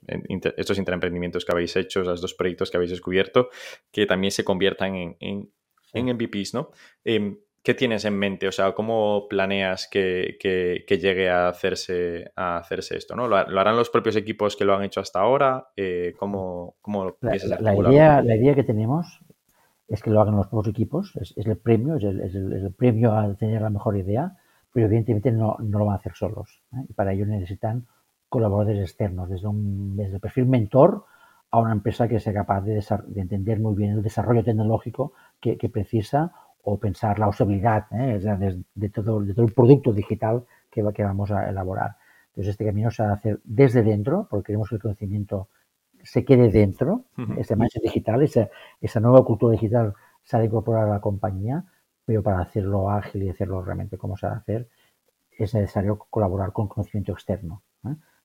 estos 0.57 0.79
intraemprendimientos 0.79 1.45
que 1.45 1.53
habéis 1.53 1.75
hecho, 1.77 2.03
los 2.03 2.21
dos 2.21 2.35
proyectos 2.35 2.71
que 2.71 2.77
habéis 2.77 2.91
descubierto, 2.91 3.49
que 3.91 4.05
también 4.05 4.31
se 4.31 4.45
conviertan 4.45 4.95
en, 4.95 5.17
en, 5.21 5.51
en 5.93 6.07
MVPs, 6.07 6.55
¿no? 6.55 6.71
Em, 7.05 7.39
¿Qué 7.63 7.75
tienes 7.75 8.05
en 8.07 8.17
mente? 8.17 8.49
O 8.49 8.53
sea, 8.53 8.73
¿cómo 8.73 9.27
planeas 9.29 9.89
que, 9.91 10.39
llegue 10.89 11.29
a 11.29 11.49
hacerse, 11.49 12.31
a 12.35 12.57
hacerse 12.57 12.97
esto? 12.97 13.15
¿no? 13.15 13.29
¿Lo, 13.29 13.37
harán 13.37 13.77
los 13.77 13.91
propios 13.91 14.17
equipos 14.17 14.57
que 14.57 14.65
lo 14.65 14.75
han 14.75 14.85
hecho 14.85 15.01
hasta 15.01 15.21
ahora? 15.21 15.69
Eh, 15.77 16.15
¿Cómo, 16.19 16.77
cómo 16.81 17.17
la, 17.21 17.37
la, 17.61 17.77
idea, 17.77 18.23
la 18.23 18.37
idea 18.37 18.55
que 18.55 18.65
tenemos 18.65 19.21
es 19.89 20.03
que 20.03 20.11
lo 20.11 20.21
hagan 20.21 20.37
los 20.37 20.47
propios 20.47 20.69
equipos, 20.75 21.17
es, 21.17 21.35
el 21.37 21.57
premio, 21.57 21.97
es 21.97 22.05
el, 22.05 22.73
premio 22.77 23.13
a 23.13 23.35
tener 23.35 23.63
la 23.63 23.71
mejor 23.71 23.97
idea, 23.97 24.37
pero 24.73 24.87
evidentemente 24.87 25.33
no, 25.33 25.57
lo 25.59 25.85
van 25.87 25.95
a 25.95 25.99
hacer 25.99 26.13
solos. 26.15 26.63
¿eh? 26.75 26.85
Y 26.89 26.93
para 26.93 27.13
ello 27.13 27.25
necesitan 27.25 27.87
colaboradores 28.29 28.81
externos, 28.81 29.31
desde, 29.31 29.49
un, 29.49 29.97
desde 29.97 30.17
el 30.17 30.21
perfil 30.21 30.47
mentor 30.47 31.05
a 31.51 31.59
una 31.59 31.73
empresa 31.73 32.07
que 32.07 32.21
sea 32.21 32.35
capaz 32.35 32.61
de, 32.61 32.85
entender 33.17 33.59
muy 33.61 33.75
bien 33.75 33.93
el 33.93 34.03
desarrollo 34.03 34.45
tecnológico 34.45 35.15
que, 35.41 35.57
que 35.57 35.69
precisa 35.69 36.33
o 36.63 36.79
pensar 36.79 37.19
la 37.19 37.29
usabilidad 37.29 37.87
¿eh? 37.93 38.19
de, 38.75 38.89
todo, 38.91 39.21
de 39.21 39.35
todo 39.35 39.47
el 39.47 39.53
producto 39.55 39.93
digital 39.93 40.45
que, 40.71 40.85
que 40.95 41.05
vamos 41.05 41.31
a 41.31 41.49
elaborar. 41.49 41.97
Entonces, 42.29 42.53
este 42.53 42.67
camino 42.67 42.91
se 42.91 43.03
va 43.03 43.11
a 43.11 43.15
hacer 43.15 43.41
desde 43.45 43.83
dentro, 43.83 44.27
porque 44.31 44.49
queremos 44.49 44.69
que 44.69 44.77
el 44.77 44.83
conocimiento 44.83 45.49
se 46.03 46.25
quede 46.25 46.51
dentro, 46.51 47.05
ese 47.37 47.57
mindset 47.57 47.83
digital, 47.83 48.23
esa, 48.23 48.49
esa 48.81 49.01
nueva 49.01 49.25
cultura 49.25 49.53
digital 49.53 49.95
se 50.23 50.37
ha 50.37 50.41
de 50.41 50.47
incorporar 50.47 50.85
a 50.85 50.93
la 50.93 51.01
compañía, 51.01 51.65
pero 52.05 52.23
para 52.23 52.41
hacerlo 52.41 52.91
ágil 52.91 53.25
y 53.25 53.31
hacerlo 53.31 53.63
realmente 53.63 53.99
como 53.99 54.17
se 54.17 54.27
va 54.27 54.35
a 54.35 54.37
hacer, 54.37 54.69
es 55.33 55.55
necesario 55.55 55.99
colaborar 55.99 56.53
con 56.53 56.69
conocimiento 56.69 57.13
externo. 57.13 57.63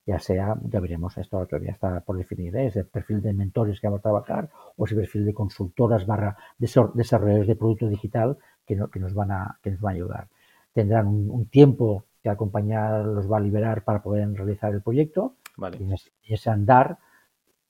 Ya 0.06 0.20
sea, 0.20 0.56
ya 0.64 0.80
veremos, 0.80 1.18
esto 1.18 1.46
todavía 1.46 1.72
está 1.72 2.02
por 2.02 2.18
definir, 2.18 2.56
¿eh? 2.58 2.68
ese 2.68 2.84
perfil 2.84 3.22
de 3.22 3.34
mentores 3.34 3.80
que 3.80 3.88
vamos 3.88 4.00
a 4.00 4.04
trabajar 4.04 4.50
o 4.76 4.86
ese 4.86 4.96
perfil 4.96 5.26
de 5.26 5.34
consultoras 5.34 6.06
barra 6.06 6.36
desarrolladores 6.58 7.48
de 7.48 7.56
producto 7.56 7.88
digital 7.88 8.38
que, 8.66 8.78
que, 8.92 9.00
nos 9.00 9.14
van 9.14 9.32
a, 9.32 9.60
que 9.62 9.72
nos 9.72 9.80
van 9.80 9.94
a 9.94 9.96
ayudar. 9.96 10.28
Tendrán 10.74 11.08
un, 11.08 11.46
tiempo 11.46 12.06
que 12.22 12.30
la 12.30 12.36
compañía 12.36 13.00
los 13.00 13.32
va 13.32 13.38
a 13.38 13.42
liberar 13.42 13.84
para 13.84 14.02
poder 14.02 14.30
realizar 14.34 14.74
el 14.74 14.82
proyecto 14.82 15.36
y, 15.80 16.34
ese, 16.34 16.50
andar 16.50 16.98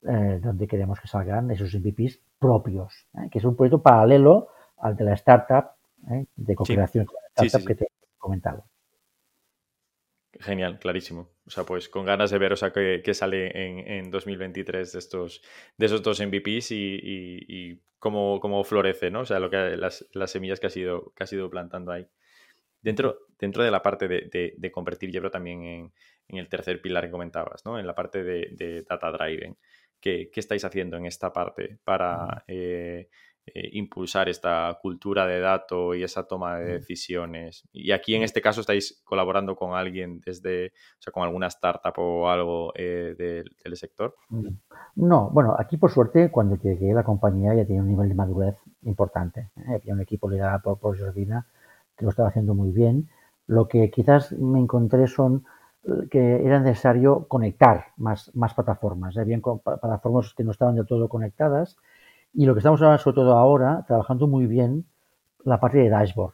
eh, 0.02 0.40
donde 0.42 0.68
queremos 0.68 1.00
que 1.00 1.08
salgan 1.08 1.52
esos 1.52 1.74
MVPs 1.76 2.20
propios, 2.40 3.06
¿eh? 3.16 3.30
que 3.30 3.38
es 3.38 3.46
un 3.46 3.56
proyecto 3.56 3.82
paralelo 3.82 4.48
al 4.80 4.96
de 4.96 5.04
la 5.04 5.14
startup, 5.14 5.72
de 6.36 6.56
cooperación 6.56 7.06
con 7.06 7.16
la 7.22 7.46
startup 7.46 7.68
que 7.68 7.76
te 7.76 7.84
he 7.86 8.18
comentado. 8.18 8.64
Genial, 10.40 10.80
clarísimo. 10.80 11.32
O 11.46 11.50
sea, 11.50 11.64
pues 11.64 11.90
con 11.90 12.06
ganas 12.06 12.32
de 12.32 12.38
ver, 12.40 12.54
o 12.54 12.56
sea, 12.56 12.72
que, 12.72 13.14
sale 13.14 13.98
en, 13.98 14.10
2023 14.10 14.92
de 14.92 15.00
estos, 15.00 15.42
de 15.78 15.86
esos 15.86 16.02
dos 16.02 16.20
MVPs 16.20 16.72
y, 16.72 17.82
cómo, 18.00 18.40
cómo, 18.40 18.64
florece, 18.64 19.12
¿no? 19.12 19.22
O 19.22 19.26
sea, 19.26 19.40
lo 19.40 19.50
que, 19.50 19.78
las, 19.78 20.08
las 20.14 20.32
semillas 20.32 20.60
que 20.60 20.68
has, 20.68 20.78
ido, 20.78 21.14
que 21.16 21.24
has 21.24 21.34
ido 21.34 21.50
plantando 21.50 21.92
ahí. 21.92 22.08
Dentro, 22.82 23.28
dentro 23.40 23.64
de 23.64 23.72
la 23.72 23.82
parte 23.82 24.08
de, 24.08 24.54
de, 24.58 24.72
convertir 24.72 25.12
Yebro 25.12 25.32
también 25.32 25.64
en, 25.64 25.94
en, 26.28 26.38
el 26.38 26.50
tercer 26.50 26.82
pilar 26.82 27.06
que 27.06 27.12
comentabas, 27.12 27.66
¿no? 27.66 27.80
En 27.80 27.88
la 27.88 27.96
parte 27.96 28.24
de, 28.24 28.84
data 28.90 29.12
driving. 29.12 29.58
¿Qué, 30.00 30.30
¿Qué, 30.34 30.40
estáis 30.40 30.66
haciendo 30.66 30.98
en 30.98 31.06
esta 31.06 31.32
parte 31.32 31.78
para 31.86 32.44
eh, 32.48 33.10
eh, 33.46 33.72
impulsar 33.74 34.30
esta 34.30 34.80
cultura 34.82 35.28
de 35.28 35.42
datos 35.42 35.98
y 35.98 36.04
esa 36.04 36.24
toma 36.24 36.60
de 36.60 36.80
decisiones. 36.80 37.68
Y 37.74 37.92
aquí 37.92 38.16
en 38.16 38.24
este 38.24 38.42
caso 38.42 38.62
estáis 38.62 39.02
colaborando 39.04 39.58
con 39.58 39.74
alguien 39.74 40.22
desde, 40.26 40.68
o 40.68 41.02
sea, 41.02 41.12
con 41.12 41.24
alguna 41.24 41.48
startup 41.48 41.94
o 41.98 42.30
algo 42.30 42.72
eh, 42.74 43.16
del, 43.18 43.76
sector. 43.76 44.16
Mm. 44.30 44.48
No, 44.96 45.30
bueno, 45.30 45.58
aquí 45.60 45.76
por 45.76 45.92
suerte 45.92 46.32
cuando 46.32 46.56
llegué 46.56 46.94
la 46.94 47.04
compañía 47.04 47.54
ya 47.54 47.66
tenía 47.66 47.82
un 47.82 47.90
nivel 47.90 48.08
de 48.08 48.16
madurez 48.16 48.56
importante. 48.84 49.50
¿eh? 49.58 49.76
Había 49.76 49.94
un 49.94 50.00
equipo 50.00 50.30
liderado 50.30 50.62
por, 50.62 50.80
por 50.80 50.98
Jordina 50.98 51.46
que 51.98 52.06
lo 52.06 52.12
estaba 52.12 52.30
haciendo 52.30 52.54
muy 52.54 52.72
bien. 52.72 53.10
Lo 53.48 53.68
que 53.68 53.92
quizás 53.92 54.32
me 54.32 54.60
encontré 54.60 55.08
son 55.08 55.44
que 56.10 56.46
era 56.46 56.62
necesario 56.62 57.28
conectar 57.28 57.88
más, 57.98 58.34
más 58.34 58.54
plataformas. 58.54 59.18
Había 59.18 59.38
plataformas 59.42 60.34
que 60.34 60.46
no 60.46 60.52
estaban 60.52 60.76
del 60.76 60.88
todo 60.88 61.10
conectadas 61.10 61.76
y 62.34 62.46
lo 62.46 62.54
que 62.54 62.60
estamos 62.60 62.82
hablando, 62.82 63.02
sobre 63.02 63.16
todo 63.16 63.38
ahora, 63.38 63.84
trabajando 63.88 64.28
muy 64.28 64.48
bien 64.48 64.86
la 65.44 65.60
parte 65.60 65.78
de 65.78 65.90
dashboard. 65.90 66.34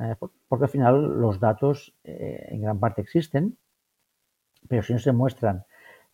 Eh, 0.00 0.14
porque 0.48 0.64
al 0.64 0.70
final 0.70 1.20
los 1.20 1.38
datos 1.40 1.94
eh, 2.04 2.46
en 2.50 2.62
gran 2.62 2.80
parte 2.80 3.02
existen, 3.02 3.58
pero 4.68 4.82
si 4.82 4.92
no 4.92 4.98
se 4.98 5.12
muestran, 5.12 5.64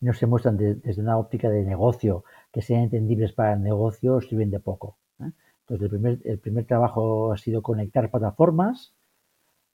no 0.01 0.13
se 0.13 0.25
muestran 0.25 0.57
desde 0.57 1.01
una 1.01 1.17
óptica 1.17 1.49
de 1.49 1.63
negocio 1.63 2.25
que 2.51 2.61
sean 2.61 2.81
entendibles 2.81 3.31
para 3.31 3.53
el 3.53 3.61
negocio, 3.61 4.19
sirven 4.21 4.51
de 4.51 4.59
poco. 4.59 4.97
¿eh? 5.21 5.31
Entonces, 5.61 5.83
el 5.83 5.89
primer, 5.89 6.19
el 6.25 6.39
primer 6.39 6.65
trabajo 6.65 7.31
ha 7.31 7.37
sido 7.37 7.61
conectar 7.61 8.11
plataformas 8.11 8.93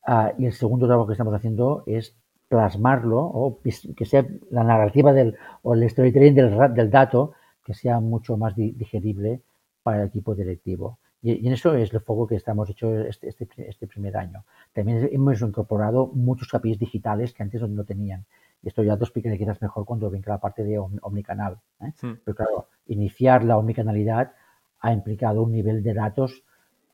ah, 0.06 0.34
y 0.38 0.45
el 0.45 0.54
segundo 0.54 0.86
trabajo 0.86 1.08
que 1.08 1.13
estamos 1.13 1.34
haciendo 1.34 1.84
es 1.88 2.15
plasmarlo 2.47 3.19
o 3.21 3.60
que 3.62 4.06
sea 4.06 4.25
la 4.49 4.63
narrativa 4.63 5.13
del, 5.13 5.38
o 5.63 5.73
el 5.73 5.89
storytelling 5.89 6.36
del, 6.36 6.73
del 6.73 6.91
dato 6.91 7.34
que 7.63 7.74
sea 7.74 8.00
mucho 8.00 8.38
más 8.38 8.56
digerible 8.56 9.41
para 9.84 10.02
el 10.02 10.08
equipo 10.08 10.36
directivo. 10.36 11.00
Y, 11.21 11.47
en 11.47 11.54
eso 11.54 11.76
es 11.76 11.93
el 11.93 12.02
foco 12.02 12.28
que 12.28 12.36
estamos 12.36 12.69
hecho 12.69 13.00
este, 13.02 13.30
este, 13.30 13.47
este, 13.58 13.88
primer 13.88 14.17
año. 14.17 14.43
También 14.74 15.08
hemos 15.12 15.41
incorporado 15.41 16.08
muchos 16.08 16.54
APIs 16.54 16.80
digitales 16.80 17.34
que 17.34 17.43
antes 17.43 17.62
no 17.62 17.84
tenían. 17.84 18.26
Y 18.63 18.69
esto 18.69 18.84
ya 18.84 18.97
te 18.97 19.04
explicaré 19.04 19.38
quizás 19.38 19.62
mejor 19.62 19.86
cuando 19.86 20.10
venga 20.10 20.34
la 20.34 20.39
parte 20.39 20.63
de 20.63 20.80
omnicanal. 20.80 21.60
¿eh? 21.82 21.91
Pero 22.02 22.36
claro, 22.36 22.67
iniciar 22.88 23.43
la 23.43 23.58
omnicanalidad 23.58 24.34
ha 24.80 24.93
implicado 24.93 25.43
un 25.43 25.52
nivel 25.52 25.84
de 25.84 25.93
datos 25.93 26.43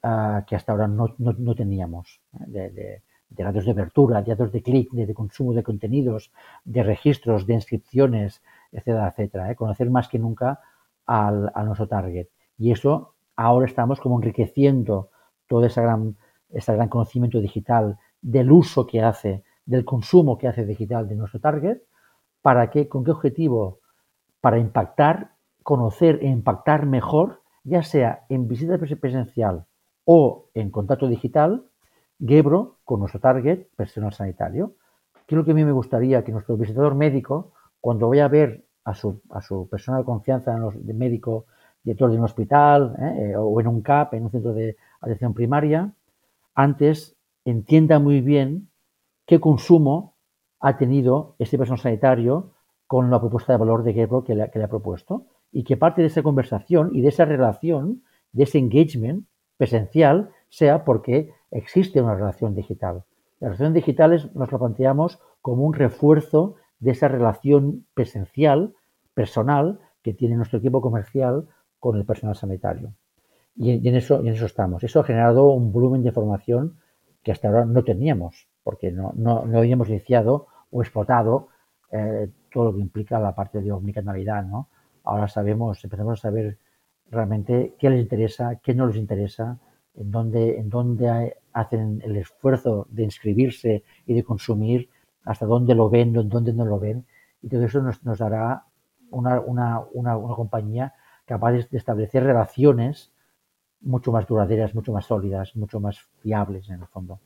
uh, 0.03 0.45
que 0.45 0.56
hasta 0.56 0.71
ahora 0.71 0.88
no, 0.88 1.15
no, 1.17 1.34
no 1.34 1.56
teníamos. 1.56 2.21
¿eh? 2.34 2.43
De, 2.47 2.69
de, 2.69 3.01
de, 3.30 3.43
datos 3.43 3.65
de 3.65 3.71
apertura, 3.71 4.21
de 4.21 4.32
datos 4.32 4.51
de 4.51 4.62
clic, 4.62 4.91
de, 4.91 5.06
de, 5.06 5.13
consumo 5.13 5.53
de 5.53 5.63
contenidos, 5.63 6.32
de 6.63 6.84
registros, 6.84 7.45
de 7.45 7.53
inscripciones, 7.53 8.41
etcétera, 8.71 9.10
etcétera. 9.10 9.51
¿eh? 9.51 9.56
Conocer 9.56 9.89
más 9.89 10.08
que 10.08 10.19
nunca 10.19 10.60
al, 11.06 11.51
a 11.53 11.63
nuestro 11.63 11.88
target. 11.88 12.27
Y 12.58 12.71
eso 12.71 13.15
ahora 13.36 13.65
estamos 13.65 13.99
como 13.99 14.17
enriqueciendo 14.17 15.10
todo 15.47 15.65
ese 15.65 15.82
gran, 15.82 16.17
ese 16.49 16.73
gran 16.73 16.89
conocimiento 16.89 17.39
digital 17.39 17.97
del 18.21 18.51
uso 18.51 18.86
que 18.86 19.01
hace, 19.01 19.43
del 19.65 19.86
consumo 19.86 20.38
que 20.38 20.47
hace 20.47 20.65
digital 20.65 21.08
de 21.08 21.15
nuestro 21.15 21.39
target, 21.39 21.80
para 22.41 22.69
que, 22.69 22.88
con 22.88 23.03
qué 23.03 23.12
objetivo, 23.12 23.80
para 24.41 24.60
impactar, 24.60 25.32
conocer 25.63 26.19
e 26.21 26.27
impactar 26.27 26.86
mejor, 26.86 27.41
ya 27.63 27.84
sea 27.84 28.25
en 28.30 28.47
visita 28.47 28.77
presencial 28.77 29.65
o 30.06 30.49
en 30.53 30.71
contacto 30.71 31.08
digital, 31.08 31.65
Gebro 32.19 32.77
con 32.84 32.99
nuestro 32.99 33.19
target 33.19 33.67
personal 33.75 34.13
sanitario. 34.13 34.75
¿Qué 35.27 35.36
es 35.36 35.38
lo 35.38 35.45
que 35.45 35.51
a 35.51 35.53
mí 35.53 35.65
me 35.65 35.71
gustaría 35.71 36.23
que 36.23 36.32
nuestro 36.32 36.58
visitador 36.58 36.95
médico, 36.95 37.51
cuando 37.81 38.09
vaya 38.09 38.25
a 38.25 38.29
ver 38.29 38.65
a 38.83 38.93
su, 38.93 39.21
a 39.29 39.41
su 39.41 39.67
persona 39.69 39.99
de 39.99 40.05
confianza 40.05 40.53
en 40.53 40.61
los, 40.61 40.85
de 40.85 40.93
médico, 40.93 41.45
director 41.83 42.11
de 42.11 42.17
un 42.17 42.23
hospital 42.23 42.95
¿eh? 42.99 43.35
o 43.37 43.59
en 43.59 43.67
un 43.67 43.81
CAP, 43.81 44.13
en 44.13 44.23
un 44.23 44.31
centro 44.31 44.53
de 44.53 44.75
atención 45.01 45.33
primaria, 45.33 45.93
antes 46.55 47.15
entienda 47.45 47.99
muy 47.99 48.21
bien 48.21 48.69
qué 49.25 49.39
consumo 49.39 50.15
ha 50.59 50.77
tenido 50.77 51.35
este 51.39 51.57
personal 51.57 51.79
sanitario 51.79 52.51
con 52.87 53.11
la 53.11 53.19
propuesta 53.19 53.53
de 53.53 53.59
valor 53.59 53.83
de 53.83 53.93
Gebro 53.93 54.23
que 54.23 54.35
le, 54.35 54.49
que 54.49 54.59
le 54.59 54.65
ha 54.65 54.69
propuesto 54.69 55.25
y 55.51 55.63
que 55.63 55.77
parte 55.77 56.01
de 56.01 56.07
esa 56.07 56.23
conversación 56.23 56.91
y 56.93 57.01
de 57.01 57.09
esa 57.09 57.25
relación, 57.25 58.03
de 58.31 58.43
ese 58.43 58.57
engagement 58.57 59.25
presencial, 59.57 60.31
sea 60.49 60.83
porque 60.83 61.31
existe 61.51 62.01
una 62.01 62.15
relación 62.15 62.55
digital. 62.55 63.03
La 63.39 63.49
relación 63.49 63.73
digital 63.73 64.13
es, 64.13 64.33
nos 64.35 64.51
lo 64.51 64.59
planteamos 64.59 65.19
como 65.41 65.63
un 65.63 65.73
refuerzo 65.73 66.55
de 66.79 66.91
esa 66.91 67.07
relación 67.07 67.85
presencial, 67.93 68.73
personal, 69.13 69.79
que 70.03 70.13
tiene 70.13 70.35
nuestro 70.35 70.59
equipo 70.59 70.81
comercial 70.81 71.47
con 71.79 71.97
el 71.97 72.05
personal 72.05 72.35
sanitario. 72.35 72.93
Y, 73.55 73.87
en, 73.87 73.95
eso, 73.95 74.21
estamos. 74.23 74.83
Eso 74.83 74.99
ha 74.99 75.03
generado 75.03 75.49
un 75.49 75.71
volumen 75.71 76.03
de 76.03 76.09
información 76.09 76.77
que 77.23 77.31
hasta 77.31 77.47
ahora 77.47 77.65
no 77.65 77.83
teníamos, 77.83 78.47
porque 78.63 78.91
no, 78.91 79.13
no, 79.15 79.45
no 79.45 79.57
habíamos 79.57 79.89
iniciado 79.89 80.47
o 80.69 80.81
explotado 80.81 81.49
eh, 81.91 82.29
todo 82.51 82.65
lo 82.65 82.75
que 82.75 82.81
implica 82.81 83.19
la 83.19 83.33
parte 83.33 83.61
de 83.61 83.71
omnicanalidad. 83.71 84.45
¿no? 84.45 84.69
Ahora 85.03 85.27
sabemos, 85.27 85.83
empezamos 85.83 86.19
a 86.19 86.21
saber 86.21 86.59
realmente 87.09 87.73
qué 87.79 87.89
les 87.89 88.01
interesa, 88.01 88.59
qué 88.61 88.75
no 88.75 88.85
les 88.87 88.97
interesa, 88.97 89.59
en 89.95 90.11
dónde, 90.11 90.59
en 90.59 90.69
dónde 90.69 91.37
hacen 91.53 92.01
el 92.03 92.17
esfuerzo 92.17 92.87
de 92.91 93.03
inscribirse 93.03 93.83
y 94.05 94.13
de 94.13 94.23
consumir 94.23 94.89
hasta 95.27 95.45
dónde 95.45 95.75
lo 95.75 95.89
ven, 95.89 96.13
dónde 96.13 96.53
no 96.53 96.65
lo 96.65 96.79
ven, 96.79 97.05
y 97.41 97.49
todo 97.49 97.63
eso 97.65 97.81
nos, 97.81 98.03
nos 98.03 98.17
dará 98.17 98.65
una, 99.09 99.39
una, 99.39 99.79
una, 99.91 100.17
una, 100.17 100.35
compañía 100.35 100.93
capaz 101.25 101.51
de 101.51 101.67
establecer 101.71 102.23
relaciones 102.23 103.11
mucho 103.81 104.11
más 104.11 104.25
duraderas, 104.25 104.73
mucho 104.73 104.91
más 104.91 105.05
sólidas, 105.05 105.55
mucho 105.55 105.79
más 105.79 105.99
fiables 106.21 106.69
en 106.69 106.81
el 106.81 106.87
fondo. 106.87 107.19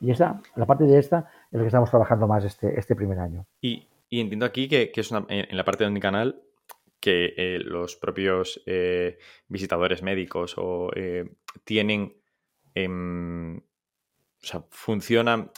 Y 0.00 0.10
esa, 0.10 0.40
la 0.56 0.66
parte 0.66 0.84
de 0.84 0.98
esta 0.98 1.30
es 1.50 1.58
la 1.58 1.60
que 1.60 1.66
estamos 1.66 1.90
trabajando 1.90 2.26
más 2.26 2.44
este, 2.44 2.78
este 2.78 2.96
primer 2.96 3.20
año. 3.20 3.46
Y, 3.60 3.86
y 4.08 4.20
entiendo 4.20 4.44
aquí 4.44 4.68
que, 4.68 4.90
que 4.90 5.00
es 5.00 5.10
una, 5.12 5.24
en 5.28 5.56
la 5.56 5.64
parte 5.64 5.84
de 5.84 5.90
mi 5.90 6.00
canal 6.00 6.42
que 6.98 7.34
eh, 7.36 7.58
los 7.58 7.96
propios 7.96 8.62
eh, 8.66 9.18
visitadores 9.48 10.02
médicos 10.02 10.54
o 10.56 10.90
eh, 10.94 11.34
tienen, 11.64 12.16
eh, 12.74 12.88
o 12.88 14.46
sea, 14.46 14.64
funcionan 14.70 15.50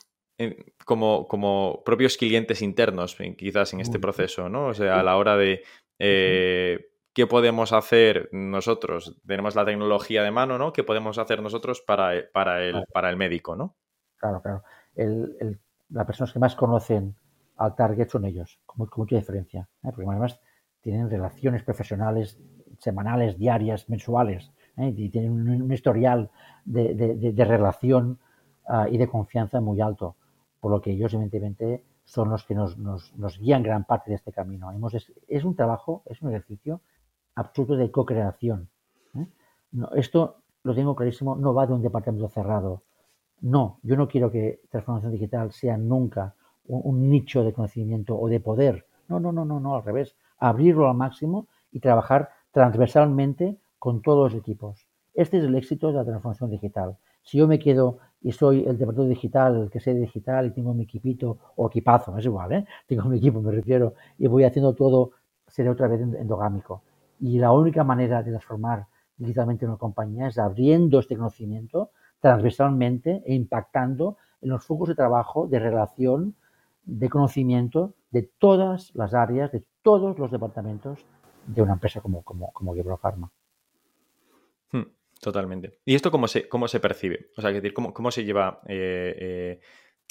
como, 0.84 1.26
como 1.28 1.82
propios 1.84 2.16
clientes 2.16 2.62
internos, 2.62 3.16
quizás 3.36 3.72
en 3.72 3.80
este 3.80 3.98
proceso, 3.98 4.48
¿no? 4.48 4.66
O 4.66 4.74
sea, 4.74 5.00
a 5.00 5.02
la 5.02 5.16
hora 5.16 5.36
de 5.36 5.62
eh, 5.98 6.86
qué 7.12 7.26
podemos 7.26 7.72
hacer 7.72 8.28
nosotros. 8.32 9.20
Tenemos 9.26 9.54
la 9.54 9.64
tecnología 9.64 10.22
de 10.22 10.30
mano, 10.30 10.58
¿no? 10.58 10.72
¿Qué 10.72 10.82
podemos 10.82 11.18
hacer 11.18 11.40
nosotros 11.40 11.80
para, 11.80 12.12
para, 12.32 12.64
el, 12.64 12.84
para 12.92 13.10
el 13.10 13.16
médico, 13.16 13.54
¿no? 13.54 13.76
Claro, 14.16 14.42
claro. 14.42 14.62
El, 14.94 15.36
el, 15.40 15.60
las 15.90 16.06
personas 16.06 16.32
que 16.32 16.38
más 16.38 16.56
conocen 16.56 17.14
al 17.56 17.74
target 17.76 18.08
son 18.08 18.24
ellos, 18.24 18.60
con, 18.66 18.86
con 18.86 19.02
mucha 19.02 19.16
diferencia. 19.16 19.68
¿eh? 19.84 19.90
Porque 19.94 20.06
además 20.08 20.40
tienen 20.80 21.08
relaciones 21.08 21.62
profesionales 21.62 22.40
semanales, 22.78 23.38
diarias, 23.38 23.88
mensuales, 23.88 24.52
¿eh? 24.76 24.92
y 24.96 25.08
tienen 25.08 25.30
un, 25.30 25.62
un 25.62 25.72
historial 25.72 26.30
de, 26.64 26.94
de, 26.94 27.14
de, 27.14 27.32
de 27.32 27.44
relación 27.44 28.18
uh, 28.66 28.86
y 28.90 28.98
de 28.98 29.06
confianza 29.06 29.60
muy 29.60 29.80
alto 29.80 30.16
por 30.64 30.72
lo 30.72 30.80
que 30.80 30.92
ellos 30.92 31.12
evidentemente 31.12 31.84
son 32.04 32.30
los 32.30 32.42
que 32.44 32.54
nos, 32.54 32.78
nos, 32.78 33.14
nos 33.18 33.38
guían 33.38 33.62
gran 33.62 33.84
parte 33.84 34.10
de 34.10 34.16
este 34.16 34.32
camino. 34.32 34.72
Es, 35.28 35.44
un 35.44 35.54
trabajo, 35.54 36.02
es 36.06 36.22
un 36.22 36.30
ejercicio 36.30 36.80
absoluto 37.34 37.76
de 37.76 37.90
co-creación. 37.90 38.70
¿eh? 39.14 39.26
Esto 39.94 40.36
lo 40.62 40.74
tengo 40.74 40.96
clarísimo, 40.96 41.36
no 41.36 41.52
va 41.52 41.66
de 41.66 41.74
un 41.74 41.82
departamento 41.82 42.30
cerrado. 42.30 42.82
No, 43.42 43.78
yo 43.82 43.94
no 43.98 44.08
quiero 44.08 44.30
que 44.30 44.62
transformación 44.70 45.12
digital 45.12 45.52
sea 45.52 45.76
nunca 45.76 46.34
un, 46.64 46.80
un 46.82 47.10
nicho 47.10 47.44
de 47.44 47.52
conocimiento 47.52 48.18
o 48.18 48.26
de 48.30 48.40
poder. 48.40 48.86
No, 49.06 49.20
no, 49.20 49.32
no, 49.32 49.44
no, 49.44 49.60
no, 49.60 49.76
al 49.76 49.84
revés. 49.84 50.16
Abrirlo 50.38 50.88
al 50.88 50.96
máximo 50.96 51.46
y 51.72 51.80
trabajar 51.80 52.30
transversalmente 52.52 53.58
con 53.78 54.00
todos 54.00 54.32
los 54.32 54.40
equipos. 54.40 54.88
Este 55.12 55.36
es 55.36 55.44
el 55.44 55.56
éxito 55.56 55.88
de 55.88 55.98
la 55.98 56.06
transformación 56.06 56.48
digital. 56.48 56.96
Si 57.22 57.36
yo 57.36 57.46
me 57.46 57.58
quedo 57.58 57.98
y 58.24 58.32
soy 58.32 58.60
el 58.60 58.78
departamento 58.78 59.04
digital, 59.04 59.68
que 59.70 59.80
sé 59.80 59.94
digital 59.94 60.46
y 60.46 60.50
tengo 60.50 60.72
mi 60.72 60.84
equipito 60.84 61.38
o 61.56 61.66
equipazo, 61.68 62.16
es 62.16 62.24
igual, 62.24 62.52
¿eh? 62.52 62.66
tengo 62.88 63.04
mi 63.04 63.18
equipo, 63.18 63.40
me 63.42 63.52
refiero, 63.52 63.94
y 64.18 64.26
voy 64.26 64.44
haciendo 64.44 64.74
todo, 64.74 65.10
seré 65.46 65.68
otra 65.68 65.88
vez 65.88 66.00
endogámico. 66.00 66.82
Y 67.20 67.38
la 67.38 67.52
única 67.52 67.84
manera 67.84 68.22
de 68.22 68.30
transformar 68.30 68.86
digitalmente 69.18 69.66
una 69.66 69.76
compañía 69.76 70.28
es 70.28 70.38
abriendo 70.38 70.98
este 70.98 71.16
conocimiento 71.16 71.90
transversalmente 72.18 73.22
e 73.26 73.34
impactando 73.34 74.16
en 74.40 74.48
los 74.48 74.64
focos 74.64 74.88
de 74.88 74.94
trabajo, 74.94 75.46
de 75.46 75.58
relación, 75.58 76.34
de 76.84 77.10
conocimiento 77.10 77.92
de 78.10 78.22
todas 78.22 78.94
las 78.94 79.12
áreas, 79.12 79.52
de 79.52 79.64
todos 79.82 80.18
los 80.18 80.30
departamentos 80.30 81.04
de 81.46 81.60
una 81.60 81.74
empresa 81.74 82.00
como, 82.00 82.22
como, 82.22 82.50
como 82.52 82.74
Pharma. 82.96 83.30
Totalmente. 85.24 85.80
¿Y 85.86 85.94
esto 85.94 86.10
cómo 86.10 86.28
se, 86.28 86.50
cómo 86.50 86.68
se 86.68 86.80
percibe? 86.80 87.30
O 87.38 87.40
sea, 87.40 87.50
decir, 87.50 87.72
¿cómo, 87.72 87.94
cómo 87.94 88.10
se 88.10 88.24
lleva 88.24 88.60
eh, 88.68 89.16
eh, 89.18 89.60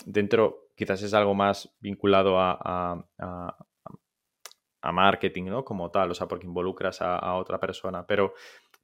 dentro? 0.07 0.69
Quizás 0.75 1.03
es 1.03 1.13
algo 1.13 1.35
más 1.35 1.77
vinculado 1.79 2.39
a, 2.39 3.05
a, 3.19 4.91
marketing, 4.91 5.43
¿no? 5.43 5.63
Como 5.63 5.91
tal, 5.91 6.09
o 6.09 6.15
sea, 6.15 6.27
porque 6.27 6.47
involucras 6.47 6.99
a, 6.99 7.35
otra 7.35 7.59
persona. 7.59 8.07
Pero, 8.07 8.33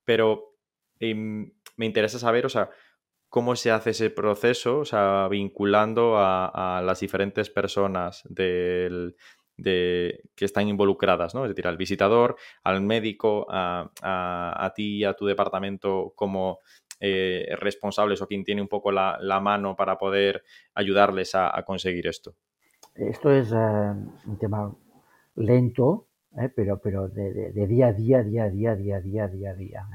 pero 0.05 0.53
em, 0.99 1.51
me 1.77 1.88
interesa 1.88 2.19
saber, 2.19 2.45
o 2.45 2.49
sea, 2.49 2.69
cómo 3.27 3.55
se 3.55 3.71
hace 3.71 3.89
ese 3.89 4.11
proceso, 4.11 4.82
o 4.82 4.86
sea, 4.86 5.27
vinculando 5.30 6.13
a, 6.19 6.80
las 6.86 6.99
diferentes 6.99 7.49
personas 7.49 8.21
del, 8.30 9.15
de, 9.62 10.22
que 10.36 10.45
están 10.45 10.68
involucradas, 10.68 11.36
¿no? 11.36 11.45
Es 11.45 11.49
decir, 11.49 11.68
al 11.68 11.78
visitador, 11.78 12.36
al 12.64 12.82
médico, 12.82 13.45
a, 13.49 13.91
a, 14.01 14.74
ti, 14.76 15.03
a 15.03 15.14
tu 15.14 15.26
departamento 15.26 16.14
como 16.16 16.60
eh, 17.01 17.55
responsables 17.57 18.22
o 18.22 18.28
quien 18.28 18.43
tiene 18.43 18.62
un 18.62 18.68
poco 18.68 18.91
la, 18.91 19.39
mano 19.41 19.78
para 19.78 19.97
poder 19.97 20.43
ayudarles 20.76 21.34
a, 21.34 21.64
conseguir 21.66 22.07
esto. 22.07 22.36
Esto 22.93 23.32
es 23.32 23.53
eh, 23.53 23.55
un 23.55 24.38
tema 24.38 24.76
lento, 25.36 26.07
¿eh? 26.38 26.49
pero, 26.53 26.80
pero 26.80 27.07
de, 27.07 27.51
día 27.68 27.88
a 27.88 27.93
día, 27.93 28.22
día 28.22 28.43
a 28.43 28.49
día, 28.49 28.76
día 28.76 28.97
a 28.97 28.99
día, 28.99 29.28
día 29.28 29.51
a 29.51 29.53
día. 29.53 29.88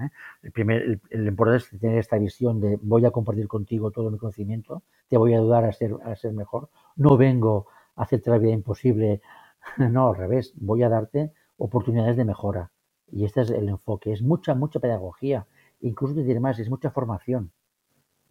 El, 0.43 0.53
primer, 0.53 1.01
el, 1.11 1.27
importante 1.27 1.65
es 1.75 1.81
tener 1.81 1.99
esta 1.99 2.17
visión 2.17 2.59
de 2.61 2.79
voy 2.81 3.05
a 3.05 3.11
compartir 3.11 3.49
contigo 3.49 3.91
todo 3.91 4.11
mi 4.11 4.17
conocimiento, 4.17 4.83
te 5.09 5.19
voy 5.19 5.35
a 5.35 5.39
ayudar 5.39 5.65
a 5.65 5.73
ser, 5.73 5.95
a 6.05 6.17
ser 6.17 6.33
mejor. 6.33 6.71
No 6.97 7.19
vengo 7.19 7.67
a 7.97 8.05
hacerte 8.05 8.31
la 8.31 8.39
vida 8.39 8.53
imposible, 8.53 9.21
no, 9.79 10.09
al 10.09 10.17
revés, 10.17 10.53
voy 10.57 10.83
a 10.83 10.89
darte 10.89 11.33
oportunidades 11.57 12.17
de 12.17 12.25
mejora. 12.25 12.71
Y 13.11 13.25
este 13.25 13.43
es 13.43 13.51
el 13.51 13.69
enfoque, 13.69 14.13
es 14.13 14.23
mucha, 14.23 14.55
mucha 14.55 14.81
pedagogía. 14.81 15.47
Incluso 15.81 16.15
te 16.15 16.23
diré 16.23 16.41
más, 16.41 16.59
es 16.59 16.71
mucha 16.71 16.91
formación. 16.91 17.53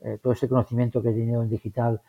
Eh, 0.01 0.19
todo 0.21 0.33
ese 0.33 0.49
conocimiento 0.49 1.01
que 1.01 1.09
he 1.09 1.13
tenido 1.13 1.41
en 1.43 1.49
digital, 1.49 2.01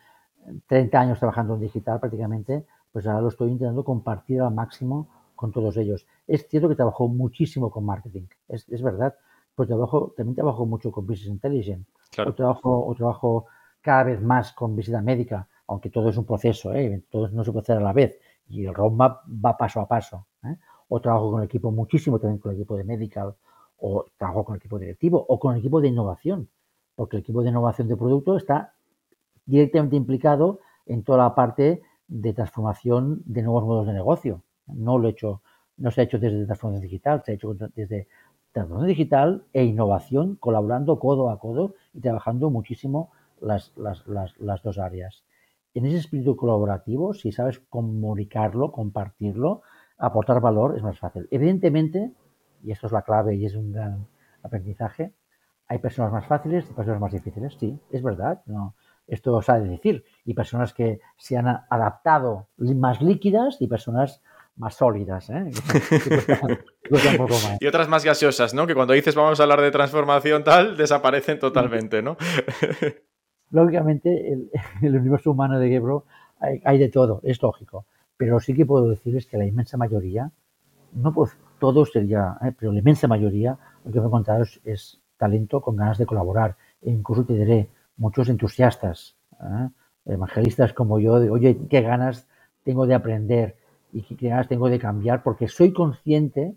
30 0.67 0.99
años 0.99 1.19
trabajando 1.19 1.55
en 1.55 1.61
digital 1.61 1.99
prácticamente, 1.99 2.65
pues 2.91 3.07
ahora 3.07 3.21
lo 3.21 3.29
estoy 3.29 3.51
intentando 3.51 3.83
compartir 3.83 4.41
al 4.41 4.53
máximo 4.53 5.07
con 5.35 5.51
todos 5.51 5.77
ellos. 5.77 6.05
Es 6.27 6.47
cierto 6.47 6.67
que 6.67 6.75
trabajo 6.75 7.07
muchísimo 7.07 7.69
con 7.69 7.85
marketing, 7.85 8.23
es, 8.47 8.81
verdad, 8.81 9.15
pero 9.55 9.67
trabajo, 9.67 10.13
también 10.15 10.35
trabajo 10.35 10.65
mucho 10.65 10.91
con 10.91 11.05
Business 11.05 11.29
Intelligence, 11.29 11.89
o, 12.25 12.33
trabajo, 12.33 12.85
o 12.85 12.95
trabajo 12.95 13.45
cada 13.81 14.03
vez 14.03 14.21
más 14.21 14.53
con 14.53 14.75
visita 14.75 15.01
médica, 15.01 15.47
aunque 15.67 15.89
todo 15.89 16.09
es 16.09 16.17
un 16.17 16.25
proceso, 16.25 16.73
¿eh? 16.73 17.03
todo 17.09 17.27
no 17.29 17.43
se 17.43 17.51
puede 17.51 17.63
hacer 17.63 17.77
a 17.77 17.81
la 17.81 17.93
vez 17.93 18.19
y 18.47 18.65
el 18.65 18.73
roadmap 18.73 19.23
va 19.27 19.57
paso 19.57 19.79
a 19.81 19.87
paso. 19.87 20.27
¿eh? 20.43 20.55
O 20.89 20.99
trabajo 20.99 21.31
con 21.31 21.41
el 21.41 21.45
equipo 21.45 21.71
muchísimo 21.71 22.19
también 22.19 22.39
con 22.39 22.51
el 22.51 22.57
equipo 22.57 22.75
de 22.77 22.83
medical, 22.83 23.35
o 23.77 24.05
trabajo 24.17 24.45
con 24.45 24.55
el 24.55 24.59
equipo 24.59 24.79
directivo, 24.79 25.25
o 25.27 25.39
con 25.39 25.53
el 25.53 25.59
equipo 25.59 25.81
de 25.81 25.89
innovación, 25.89 26.49
porque 26.95 27.17
el 27.17 27.21
equipo 27.21 27.43
de 27.43 27.49
innovación 27.49 27.87
de 27.87 27.97
producto 27.97 28.37
está 28.37 28.73
directamente 29.45 29.95
implicado 29.95 30.59
en 30.85 31.03
toda 31.03 31.19
la 31.19 31.35
parte 31.35 31.81
de 32.07 32.33
transformación 32.33 33.21
de 33.25 33.41
nuevos 33.41 33.63
modos 33.63 33.87
de 33.87 33.93
negocio. 33.93 34.43
No 34.67 34.97
lo 34.97 35.07
he 35.07 35.11
hecho, 35.11 35.41
no 35.77 35.91
se 35.91 36.01
ha 36.01 36.03
hecho 36.03 36.19
desde 36.19 36.45
transformación 36.45 36.81
digital, 36.81 37.23
se 37.25 37.31
ha 37.31 37.35
hecho 37.35 37.53
desde 37.53 38.07
transformación 38.51 38.87
digital 38.87 39.43
e 39.53 39.63
innovación, 39.63 40.35
colaborando 40.37 40.99
codo 40.99 41.29
a 41.29 41.39
codo 41.39 41.75
y 41.93 41.99
trabajando 41.99 42.49
muchísimo 42.49 43.11
las, 43.41 43.73
las, 43.75 44.63
dos 44.63 44.77
áreas. 44.77 45.23
En 45.75 45.85
ese 45.85 45.97
espíritu 45.97 46.35
colaborativo, 46.37 47.13
si 47.13 47.33
sabes 47.33 47.59
comunicarlo, 47.69 48.71
compartirlo, 48.71 49.61
aportar 49.97 50.39
valor, 50.39 50.77
es 50.77 50.83
más 50.83 50.97
fácil. 50.97 51.27
Evidentemente, 51.31 52.11
y 52.63 52.71
esto 52.71 52.87
es 52.87 52.93
la 52.93 53.01
clave 53.01 53.35
y 53.35 53.45
es 53.45 53.55
un 53.55 53.73
gran 53.73 54.07
aprendizaje, 54.41 55.13
hay 55.67 55.79
personas 55.79 56.13
más 56.13 56.25
fáciles 56.27 56.65
y 56.69 56.73
personas 56.73 57.01
más 57.01 57.11
difíciles. 57.11 57.57
Sí, 57.59 57.77
es 57.91 58.01
verdad. 58.01 58.41
No, 58.45 58.75
esto 59.05 59.35
os 59.35 59.49
ha 59.49 59.59
de 59.59 59.67
decir. 59.67 60.05
Y 60.23 60.33
personas 60.33 60.73
que 60.73 61.01
se 61.17 61.37
han 61.37 61.47
adaptado 61.47 62.47
más 62.57 63.01
líquidas 63.01 63.57
y 63.59 63.67
personas 63.67 64.21
más 64.55 64.75
sólidas. 64.75 65.29
¿eh? 65.29 65.51
Y 67.59 67.67
otras 67.67 67.89
más 67.89 68.05
gaseosas, 68.05 68.53
¿no? 68.53 68.65
Que 68.65 68.75
cuando 68.75 68.93
dices 68.93 69.15
vamos 69.15 69.39
a 69.39 69.43
hablar 69.43 69.59
de 69.59 69.71
transformación 69.71 70.45
tal, 70.45 70.77
desaparecen 70.77 71.39
totalmente, 71.39 72.01
¿no? 72.01 72.15
Lógicamente, 73.55 74.33
el, 74.33 74.51
el, 74.81 74.97
universo 74.97 75.31
humano 75.31 75.57
de 75.57 75.69
Gebro 75.69 76.03
hay, 76.39 76.77
de 76.77 76.89
todo, 76.89 77.21
es 77.23 77.41
lógico. 77.41 77.85
Pero 78.17 78.41
sí 78.41 78.53
que 78.53 78.65
puedo 78.65 78.89
decirles 78.89 79.25
que 79.27 79.37
la 79.37 79.45
inmensa 79.45 79.77
mayoría, 79.77 80.29
no 80.93 81.13
pues 81.13 81.31
todo 81.57 81.85
sería, 81.85 82.37
¿eh? 82.41 82.51
pero 82.57 82.73
la 82.73 82.79
inmensa 82.79 83.07
mayoría, 83.07 83.57
lo 83.85 83.91
que 83.93 83.99
me 83.99 84.05
he 84.05 84.07
encontrado 84.07 84.43
es, 84.65 85.01
talento 85.17 85.61
con 85.61 85.77
ganas 85.77 85.97
de 85.97 86.05
colaborar. 86.05 86.57
E 86.81 86.91
incluso 86.91 87.23
te 87.23 87.33
diré, 87.33 87.69
muchos 87.95 88.27
entusiastas, 88.27 89.15
¿eh? 89.39 89.69
evangelistas 90.05 90.73
como 90.73 90.99
yo, 90.99 91.21
de 91.21 91.29
oye, 91.29 91.57
qué 91.69 91.81
ganas 91.81 92.27
tengo 92.63 92.85
de 92.85 92.95
aprender 92.95 93.55
y 93.93 94.01
qué 94.01 94.27
ganas 94.27 94.49
tengo 94.49 94.69
de 94.69 94.79
cambiar, 94.79 95.23
porque 95.23 95.47
soy 95.47 95.71
consciente 95.71 96.55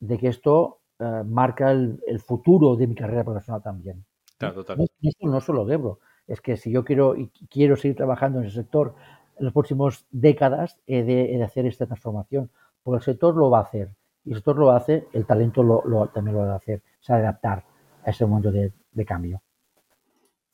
de 0.00 0.18
que 0.18 0.26
esto 0.26 0.80
eh, 0.98 1.22
marca 1.24 1.70
el, 1.70 2.00
futuro 2.18 2.74
de 2.74 2.88
mi 2.88 2.96
carrera 2.96 3.22
profesional 3.22 3.62
también. 3.62 4.04
Claro, 4.36 4.64
No, 4.76 4.84
esto 5.00 5.28
no 5.28 5.40
solo 5.40 5.64
Gebro, 5.64 6.00
es 6.26 6.40
que 6.40 6.56
si 6.56 6.70
yo 6.70 6.84
quiero 6.84 7.16
y 7.16 7.28
quiero 7.50 7.76
seguir 7.76 7.96
trabajando 7.96 8.40
en 8.40 8.46
ese 8.46 8.56
sector 8.56 8.94
en 9.38 9.44
las 9.44 9.52
próximas 9.52 10.06
décadas, 10.10 10.78
he 10.86 11.02
de, 11.02 11.42
hacer 11.42 11.66
esta 11.66 11.86
transformación, 11.86 12.50
porque 12.82 12.98
el 12.98 13.02
sector 13.02 13.36
lo 13.36 13.50
va 13.50 13.58
a 13.58 13.62
hacer. 13.62 13.90
Y 14.24 14.30
el 14.30 14.36
sector 14.36 14.58
lo 14.58 14.70
hace, 14.70 15.06
el 15.12 15.26
talento 15.26 15.62
lo, 15.62 16.06
también 16.14 16.36
lo 16.36 16.46
va 16.46 16.54
a 16.54 16.56
hacer, 16.56 16.82
se 17.00 17.12
va 17.12 17.18
a 17.18 17.22
adaptar 17.22 17.64
a 18.04 18.10
ese 18.10 18.24
momento 18.24 18.50
de, 18.52 18.72
cambio. 19.04 19.42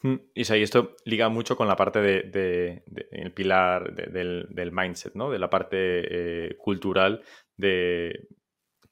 Hmm, 0.02 0.16
y 0.34 0.40
esto 0.40 0.96
liga 1.04 1.28
mucho 1.28 1.56
con 1.56 1.68
la 1.68 1.76
parte 1.76 2.00
de, 2.00 2.82
el 3.10 3.32
pilar 3.32 3.94
del, 3.94 4.72
mindset, 4.72 5.14
¿no? 5.14 5.30
De 5.30 5.38
la 5.38 5.50
parte 5.50 5.76
eh, 5.78 6.56
cultural 6.56 7.22
de 7.56 8.28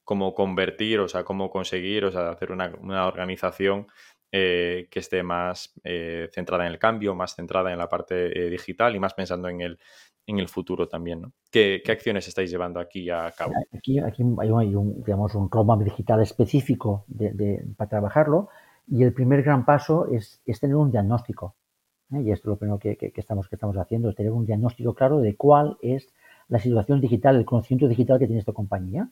cómo 0.05 0.35
convertir, 0.35 1.01
o 1.01 1.09
sea, 1.09 1.25
cómo 1.25 1.51
conseguir, 1.51 2.05
o 2.05 2.13
sea, 2.13 2.31
hacer 2.31 2.53
una 2.53 3.07
organización 3.07 3.87
eh, 4.31 4.89
que 4.91 4.99
esté 4.99 5.23
más 5.23 5.73
eh, 5.85 6.29
centrada 6.33 6.67
en 6.67 6.73
el 6.73 6.79
cambio, 6.79 7.15
más 7.15 7.35
centrada 7.35 7.73
en 7.73 7.79
la 7.79 7.89
parte 7.89 8.39
eh, 8.39 8.51
digital 8.51 8.95
y 8.95 9.01
más 9.01 9.15
pensando 9.15 9.49
en 9.49 9.63
el, 9.63 9.79
en 10.27 10.39
el 10.39 10.49
futuro 10.49 10.87
también. 10.87 11.23
¿no? 11.23 11.33
¿Qué, 11.51 11.83
acciones 11.89 12.29
estáis 12.29 12.51
llevando 12.51 12.79
aquí 12.79 13.09
a 13.09 13.33
cabo? 13.35 13.55
Aquí, 13.75 13.99
aquí 13.99 14.23
hay, 14.39 14.51
un, 14.75 15.03
digamos, 15.03 15.35
un 15.35 15.51
roadmap 15.51 15.81
digital 15.81 16.21
específico 16.21 17.07
para 17.79 17.89
trabajarlo 17.89 18.51
y 18.87 19.03
el 19.03 19.15
primer 19.15 19.43
gran 19.43 19.65
paso 19.65 20.07
es, 20.13 20.43
tener 20.61 20.77
un 20.77 20.91
diagnóstico. 20.91 21.57
Y 22.11 22.31
esto 22.31 22.49
es 22.49 22.53
lo 22.53 22.57
primero 22.59 22.79
que, 22.79 22.99
estamos, 23.17 23.49
que 23.49 23.57
estamos 23.57 23.79
haciendo, 23.79 24.11
es 24.11 24.17
tener 24.17 24.33
un 24.33 24.45
diagnóstico 24.45 24.95
claro 24.95 25.21
de 25.21 25.37
cuál 25.37 25.79
es 25.81 26.13
la 26.49 26.59
situación 26.59 27.01
digital, 27.01 27.37
el 27.37 27.47
conocimiento 27.47 27.89
digital 27.89 28.19
que 28.19 28.27
tiene 28.27 28.41
esta 28.41 28.53
compañía 28.53 29.09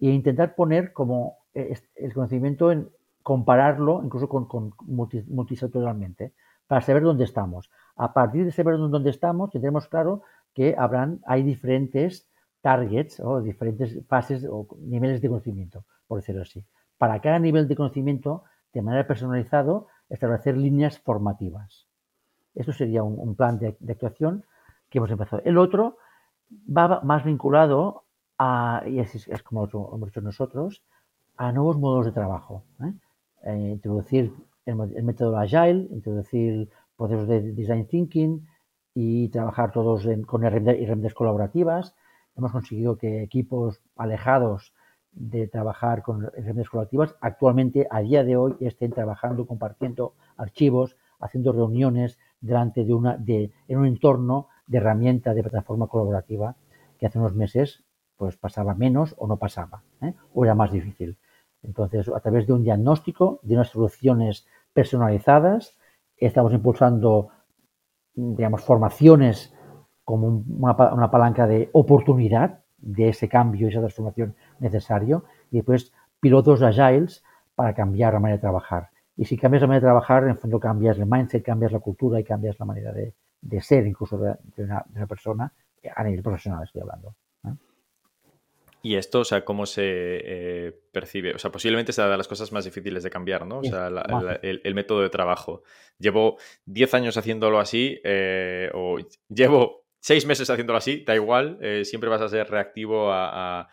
e 0.00 0.08
intentar 0.08 0.54
poner 0.54 0.94
como 0.94 1.36
el 1.52 2.14
conocimiento 2.14 2.72
en, 2.72 2.88
compararlo 3.28 4.00
incluso 4.02 4.26
con, 4.26 4.46
con 4.46 4.72
multisectorialmente 4.86 6.32
para 6.66 6.80
saber 6.80 7.02
dónde 7.02 7.24
estamos. 7.24 7.70
A 7.94 8.14
partir 8.14 8.46
de 8.46 8.52
saber 8.52 8.78
dónde 8.78 9.10
estamos, 9.10 9.50
tendremos 9.50 9.86
claro 9.86 10.22
que 10.54 10.74
habrán, 10.78 11.20
hay 11.26 11.42
diferentes 11.42 12.26
targets 12.62 13.20
o 13.20 13.42
diferentes 13.42 14.00
fases 14.06 14.46
o 14.50 14.66
niveles 14.80 15.20
de 15.20 15.28
conocimiento, 15.28 15.84
por 16.06 16.20
decirlo 16.20 16.40
así. 16.40 16.64
Para 16.96 17.20
cada 17.20 17.38
nivel 17.38 17.68
de 17.68 17.76
conocimiento, 17.76 18.44
de 18.72 18.80
manera 18.80 19.06
personalizado, 19.06 19.88
establecer 20.08 20.56
líneas 20.56 20.98
formativas. 20.98 21.86
Esto 22.54 22.72
sería 22.72 23.02
un, 23.02 23.36
plan 23.36 23.58
de, 23.58 23.76
actuación 23.90 24.42
que 24.88 25.00
hemos 25.00 25.10
empezado. 25.10 25.42
El 25.44 25.58
otro 25.58 25.98
va 26.66 27.02
más 27.02 27.24
vinculado 27.24 28.04
a, 28.38 28.84
y 28.86 29.00
es, 29.00 29.28
es 29.28 29.42
como 29.42 29.66
lo 29.70 29.94
hemos 29.96 30.08
hecho 30.08 30.22
nosotros, 30.22 30.82
a 31.36 31.52
nuevos 31.52 31.76
modos 31.76 32.06
de 32.06 32.12
trabajo. 32.12 32.64
¿eh? 32.82 32.94
Eh, 33.44 33.70
introducir 33.72 34.32
el, 34.66 34.76
método 35.04 35.36
Agile, 35.38 35.88
introducir 35.90 36.68
procesos 36.96 37.28
de 37.28 37.52
Design 37.52 37.86
Thinking 37.86 38.46
y 38.94 39.28
trabajar 39.28 39.72
todos 39.72 40.06
con 40.26 40.44
herramientas 40.44 41.14
colaborativas. 41.14 41.94
Hemos 42.36 42.52
conseguido 42.52 42.98
que 42.98 43.22
equipos 43.22 43.80
alejados 43.96 44.74
de 45.12 45.48
trabajar 45.48 46.02
con 46.02 46.24
herramientas 46.24 46.68
colaborativas 46.68 47.16
actualmente, 47.20 47.86
a 47.90 48.00
día 48.00 48.24
de 48.24 48.36
hoy, 48.36 48.56
estén 48.60 48.92
trabajando, 48.92 49.46
compartiendo 49.46 50.14
archivos, 50.36 50.96
haciendo 51.20 51.52
reuniones 51.52 52.18
delante 52.40 52.84
de 52.84 52.94
una, 52.94 53.16
de, 53.16 53.52
en 53.68 53.78
un 53.78 53.86
entorno 53.86 54.48
de 54.66 54.78
herramienta 54.78 55.34
de 55.34 55.42
plataforma 55.42 55.86
colaborativa 55.86 56.56
que 56.98 57.06
hace 57.06 57.18
unos 57.18 57.34
meses 57.34 57.84
pues 58.16 58.36
pasaba 58.36 58.74
menos 58.74 59.14
o 59.16 59.28
no 59.28 59.36
pasaba, 59.36 59.82
¿eh? 60.02 60.12
o 60.34 60.44
era 60.44 60.54
más 60.54 60.72
difícil. 60.72 61.16
Entonces, 61.62 62.08
a 62.08 62.20
través 62.20 62.46
de 62.46 62.52
un 62.52 62.62
diagnóstico, 62.62 63.40
de 63.42 63.54
unas 63.54 63.68
soluciones 63.68 64.46
personalizadas, 64.72 65.76
estamos 66.16 66.52
impulsando, 66.52 67.28
digamos, 68.14 68.62
formaciones 68.62 69.54
como 70.04 70.42
una, 70.48 71.10
palanca 71.10 71.46
de 71.46 71.68
oportunidad 71.72 72.60
de 72.78 73.10
ese 73.10 73.28
cambio 73.28 73.66
y 73.66 73.70
esa 73.70 73.80
transformación 73.80 74.34
necesario, 74.58 75.24
y 75.50 75.56
después 75.56 75.92
pilotos 76.20 76.62
agiles 76.62 77.22
para 77.54 77.74
cambiar 77.74 78.14
la 78.14 78.20
manera 78.20 78.36
de 78.36 78.40
trabajar. 78.40 78.90
Y 79.16 79.24
si 79.24 79.36
cambias 79.36 79.62
la 79.62 79.68
manera 79.68 79.80
de 79.80 79.90
trabajar, 79.90 80.22
en 80.22 80.30
el 80.30 80.38
fondo 80.38 80.60
cambias 80.60 80.98
el 80.98 81.06
mindset, 81.06 81.44
cambias 81.44 81.72
la 81.72 81.80
cultura 81.80 82.20
y 82.20 82.24
cambias 82.24 82.58
la 82.58 82.66
manera 82.66 82.92
de, 82.92 83.14
ser 83.60 83.86
incluso 83.86 84.16
de, 84.16 84.36
una, 84.56 84.84
persona 85.06 85.52
a 85.94 86.04
nivel 86.04 86.22
profesional, 86.22 86.64
estoy 86.64 86.82
hablando. 86.82 87.14
Y 88.80 88.94
esto, 88.94 89.20
o 89.20 89.24
sea, 89.24 89.44
¿cómo 89.44 89.66
se 89.66 89.82
eh, 89.84 90.80
percibe? 90.92 91.34
O 91.34 91.38
sea, 91.38 91.50
posiblemente 91.50 91.92
sea 91.92 92.08
de 92.08 92.16
las 92.16 92.28
cosas 92.28 92.52
más 92.52 92.64
difíciles 92.64 93.02
de 93.02 93.10
cambiar, 93.10 93.44
¿no? 93.46 93.58
O 93.58 93.64
sea, 93.64 93.88
el, 94.42 94.74
método 94.74 95.02
de 95.02 95.10
trabajo. 95.10 95.62
Llevo 95.98 96.38
10 96.66 96.94
años 96.94 97.16
haciéndolo 97.16 97.58
así, 97.58 98.00
eh, 98.04 98.70
o 98.74 98.98
llevo 99.28 99.84
6 100.00 100.26
meses 100.26 100.48
haciéndolo 100.48 100.78
así, 100.78 101.04
da 101.04 101.14
igual, 101.16 101.58
eh, 101.60 101.84
siempre 101.84 102.08
vas 102.08 102.20
a 102.20 102.28
ser 102.28 102.48
reactivo 102.48 103.10
a, 103.10 103.68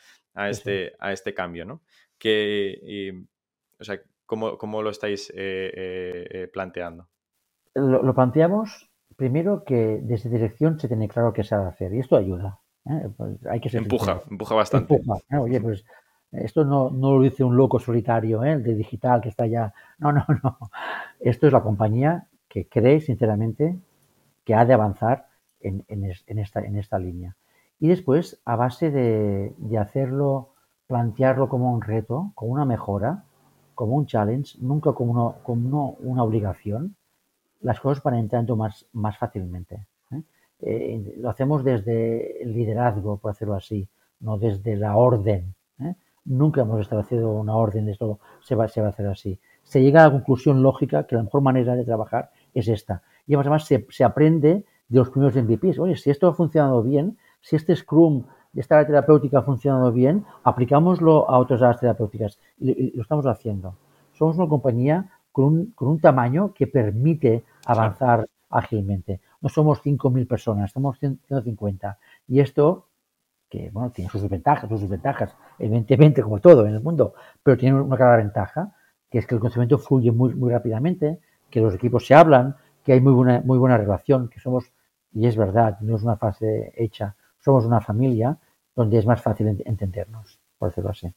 este, 0.50 0.94
a 1.00 1.12
este 1.12 1.36
cambio, 1.36 1.66
¿no? 1.66 1.84
Que, 2.18 3.14
o 3.80 3.84
sea, 3.84 4.02
¿cómo, 4.26 4.82
lo 4.82 4.90
estáis 4.90 5.32
planteando? 6.52 7.08
Lo, 7.76 8.16
planteamos 8.16 8.90
primero 9.16 9.64
que 9.66 10.00
desde 10.02 10.30
dirección 10.30 10.80
se 10.80 10.88
tiene 10.88 11.08
claro 11.08 11.32
qué 11.32 11.44
se 11.44 11.54
ha 11.54 11.60
de 11.60 11.68
hacer 11.68 11.94
y 11.94 12.00
esto 12.00 12.16
ayuda. 12.16 12.60
¿Eh? 12.90 13.10
Pues 13.16 13.46
hay 13.48 13.60
que 13.60 13.76
empuja, 13.78 14.22
empuja 14.30 14.56
bastante. 14.56 15.02
Oye, 15.40 15.60
pues 15.62 15.86
esto 16.32 16.66
no, 16.66 16.90
lo 16.90 17.22
dice 17.22 17.44
un 17.44 17.56
loco 17.56 17.80
solitario, 17.80 18.44
¿eh? 18.44 18.54
el 18.54 18.64
de 18.64 18.76
digital 18.76 19.22
que 19.22 19.30
está 19.30 19.48
ya. 19.48 19.74
No, 19.98 20.12
no, 20.12 20.26
no. 20.44 20.58
Esto 21.20 21.48
es 21.48 21.54
la 21.54 21.62
compañía 21.62 22.28
que 22.48 22.68
cree 22.68 23.02
sinceramente 23.02 23.78
que 24.44 24.54
ha 24.54 24.66
de 24.66 24.74
avanzar 24.74 25.28
en, 25.60 25.84
esta, 26.40 26.60
en 26.60 26.78
esta 26.78 27.00
línea. 27.00 27.36
Y 27.80 27.88
después, 27.88 28.40
a 28.46 28.56
base 28.56 28.92
de, 28.92 29.78
hacerlo, 29.78 30.54
plantearlo 30.88 31.50
como 31.50 31.74
un 31.74 31.82
reto, 31.82 32.32
como 32.36 32.54
una 32.54 32.66
mejora, 32.66 33.24
como 33.74 33.96
un 33.96 34.06
challenge, 34.06 34.58
nunca 34.62 34.94
como, 34.94 35.40
como 35.44 35.98
una 36.00 36.24
obligación, 36.24 36.96
las 37.62 37.80
cosas 37.80 38.04
van 38.04 38.16
entrando 38.16 38.56
más, 38.56 38.86
más 38.94 39.18
fácilmente. 39.18 39.88
Eh, 40.12 40.22
lo 40.62 41.30
hacemos 41.30 41.64
desde 41.64 42.42
el 42.42 42.54
liderazgo, 42.54 43.18
por 43.18 43.32
hacerlo 43.32 43.56
así, 43.56 43.88
no 44.20 44.38
desde 44.38 44.76
la 44.76 44.96
orden. 44.96 45.54
¿eh? 45.80 45.96
Nunca 46.26 46.62
hemos 46.62 46.82
establecido 46.82 47.32
una 47.32 47.56
orden 47.56 47.86
de 47.86 47.92
esto 47.92 48.20
se 48.42 48.56
va, 48.56 48.68
se 48.68 48.82
va 48.82 48.88
a 48.88 48.90
hacer 48.92 49.08
así. 49.08 49.40
Se 49.64 49.82
llega 49.82 50.02
a 50.02 50.08
la 50.08 50.12
conclusión 50.12 50.64
lógica 50.64 51.06
que 51.06 51.16
la 51.16 51.24
mejor 51.24 51.42
manera 51.42 51.76
de 51.76 51.84
trabajar 51.84 52.32
es 52.54 52.68
esta. 52.68 53.04
Y 53.28 53.36
además 53.36 53.66
se, 53.66 53.86
se 53.90 54.04
aprende 54.04 54.66
de 54.88 55.00
los 55.00 55.10
primeros 55.10 55.36
MVPs. 55.36 55.80
Oye, 55.80 55.96
si 55.96 56.10
esto 56.10 56.28
ha 56.28 56.34
funcionado 56.34 56.82
bien, 56.84 57.18
si 57.42 57.56
este 57.56 57.76
Scrum 57.76 58.24
esta 58.56 58.76
área 58.76 58.88
terapéutica 58.88 59.40
ha 59.40 59.44
funcionado 59.44 59.92
bien, 59.92 60.26
aplicámoslo 60.44 61.30
a 61.30 61.38
otras 61.38 61.62
áreas 61.62 61.80
terapéuticas. 61.82 62.40
Y, 62.58 62.96
lo 62.96 63.02
estamos 63.02 63.26
haciendo. 63.26 63.76
Somos 64.14 64.38
una 64.38 64.48
compañía 64.48 65.10
con 65.32 65.46
un, 65.46 65.66
con 65.76 65.90
un 65.90 66.00
tamaño 66.00 66.54
que 66.54 66.68
permite 66.68 67.44
avanzar 67.66 68.28
ágilmente 68.50 69.20
no 69.46 69.50
somos 69.50 69.80
5.000 69.84 70.26
personas, 70.26 70.72
somos 70.72 70.98
150. 70.98 72.00
Y 72.28 72.40
esto, 72.40 72.88
que 73.48 73.70
bueno, 73.70 73.92
tiene 73.92 74.10
sus 74.10 74.28
ventajas, 74.28 74.68
sus 74.68 74.82
desventajas, 74.82 75.36
evidentemente 75.60 76.24
como 76.24 76.40
todo 76.40 76.66
en 76.66 76.74
el 76.74 76.82
mundo, 76.82 77.14
pero 77.44 77.56
tiene 77.56 77.80
una 77.80 77.96
clara 77.96 78.18
ventaja, 78.18 78.74
que 79.08 79.20
es 79.20 79.28
que 79.28 79.36
el 79.36 79.42
conocimiento 79.42 79.78
fluye 79.78 80.12
muy, 80.12 80.34
muy 80.34 80.52
rápidamente, 80.52 81.20
que 81.52 81.62
los 81.62 81.76
equipos 81.76 82.08
se 82.08 82.16
hablan, 82.16 82.56
que 82.84 82.94
hay 82.94 83.02
muy 83.02 83.14
buena, 83.14 83.44
muy 83.46 83.60
buena 83.60 83.78
relación, 83.78 84.30
que 84.30 84.40
somos, 84.40 84.72
y 85.14 85.28
es 85.28 85.38
verdad, 85.38 85.78
no 85.82 85.96
es 85.96 86.02
una 86.02 86.18
fase 86.18 86.74
hecha, 86.76 87.16
somos 87.38 87.66
una 87.66 87.82
familia 87.82 88.40
donde 88.76 88.98
es 88.98 89.06
más 89.06 89.22
fácil 89.22 89.62
entendernos, 89.64 90.40
por 90.58 90.70
decirlo 90.70 90.90
así. 90.90 91.14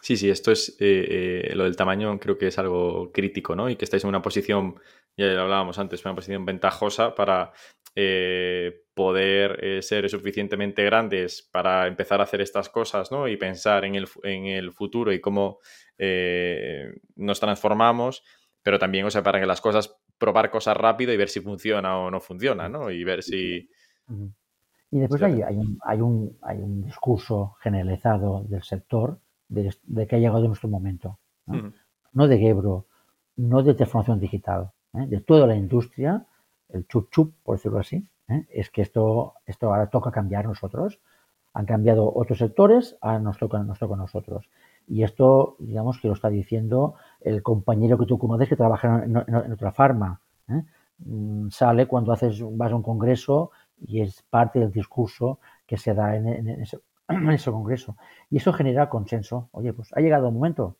Sí, 0.00 0.16
sí, 0.16 0.30
esto 0.30 0.50
es 0.50 0.76
eh, 0.80 1.48
eh, 1.50 1.54
lo 1.54 1.62
del 1.62 1.76
tamaño, 1.76 2.18
creo 2.18 2.36
que 2.36 2.48
es 2.48 2.58
algo 2.58 3.12
crítico, 3.12 3.54
¿no? 3.54 3.70
Y 3.70 3.76
que 3.76 3.84
estáis 3.84 4.02
en 4.02 4.08
una 4.08 4.20
posición, 4.20 4.74
ya 5.16 5.26
lo 5.26 5.42
hablábamos 5.42 5.78
antes, 5.78 6.04
una 6.04 6.14
posición 6.14 6.44
ventajosa 6.44 7.14
para 7.14 7.52
eh, 7.94 8.84
poder 8.94 9.82
ser 9.82 10.08
suficientemente 10.08 10.84
grandes 10.84 11.48
para 11.52 11.86
empezar 11.86 12.20
a 12.20 12.24
hacer 12.24 12.40
estas 12.40 12.68
cosas, 12.68 13.12
¿no? 13.12 13.28
Y 13.28 13.36
pensar 13.36 13.84
en 13.84 13.94
el, 13.94 14.08
en 14.22 14.46
el 14.46 14.72
futuro 14.72 15.12
y 15.12 15.20
cómo 15.20 15.58
nos 17.16 17.38
transformamos, 17.38 18.24
pero 18.62 18.78
también, 18.78 19.06
o 19.06 19.10
sea, 19.10 19.22
para 19.22 19.38
que 19.38 19.46
las 19.46 19.60
cosas, 19.60 19.96
probar 20.18 20.50
cosas 20.50 20.76
rápido 20.76 21.12
y 21.12 21.16
ver 21.16 21.28
si 21.28 21.40
funciona 21.40 21.98
o 21.98 22.10
no 22.10 22.20
funciona, 22.20 22.68
¿no? 22.68 22.90
Y 22.90 23.04
ver 23.04 23.22
si... 23.22 23.68
Y 24.90 24.98
después 25.00 25.22
hay, 25.22 25.40
hay, 25.40 25.56
un, 25.56 25.78
hay, 25.84 26.00
un, 26.00 26.38
hay 26.42 26.58
un 26.58 26.82
discurso 26.82 27.56
generalizado 27.60 28.44
del 28.44 28.62
sector 28.62 29.18
de, 29.48 30.06
que 30.06 30.16
ha 30.16 30.18
llegado 30.18 30.46
nuestro 30.46 30.68
momento. 30.68 31.18
¿no? 31.46 32.28
de 32.28 32.38
Gebro, 32.38 32.86
no 33.36 33.62
de 33.62 33.74
transformación 33.74 34.20
digital, 34.20 34.70
¿eh? 34.94 35.06
de 35.06 35.20
toda 35.20 35.46
la 35.46 35.54
industria, 35.54 36.26
el 36.68 36.86
chup 36.86 37.10
chup, 37.10 37.34
por 37.42 37.56
decirlo 37.56 37.78
así, 37.78 38.08
¿eh? 38.28 38.46
es 38.50 38.70
que 38.70 38.82
esto, 38.82 39.34
esto 39.46 39.68
ahora 39.68 39.88
toca 39.88 40.10
cambiar 40.10 40.46
nosotros. 40.46 41.00
Han 41.54 41.66
cambiado 41.66 42.10
otros 42.14 42.38
sectores, 42.38 42.96
ahora 43.00 43.18
nos 43.18 43.38
toca, 43.38 43.58
nos 43.62 43.78
toca 43.78 43.94
a 43.94 43.98
nosotros. 43.98 44.48
Y 44.88 45.02
esto, 45.02 45.56
digamos, 45.58 46.00
que 46.00 46.08
lo 46.08 46.14
está 46.14 46.30
diciendo 46.30 46.94
el 47.20 47.42
compañero 47.42 47.98
que 47.98 48.06
tú 48.06 48.18
conoces 48.18 48.48
que 48.48 48.56
trabaja 48.56 49.04
en, 49.04 49.16
otra 49.52 49.72
farma. 49.72 50.20
¿eh? 50.48 50.62
Mm, 50.98 51.50
sale 51.50 51.86
cuando 51.86 52.12
haces, 52.12 52.42
vas 52.42 52.72
a 52.72 52.76
un 52.76 52.82
congreso 52.82 53.50
y 53.78 54.00
es 54.00 54.22
parte 54.22 54.60
del 54.60 54.72
discurso 54.72 55.40
que 55.66 55.76
se 55.76 55.94
da 55.94 56.16
en, 56.16 56.48
ese, 56.48 56.80
ese 57.32 57.50
congreso. 57.50 57.96
Y 58.30 58.38
eso 58.38 58.52
genera 58.52 58.88
consenso. 58.88 59.48
Oye, 59.52 59.72
pues 59.72 59.92
ha 59.94 60.00
llegado 60.00 60.28
un 60.28 60.34
momento. 60.34 60.76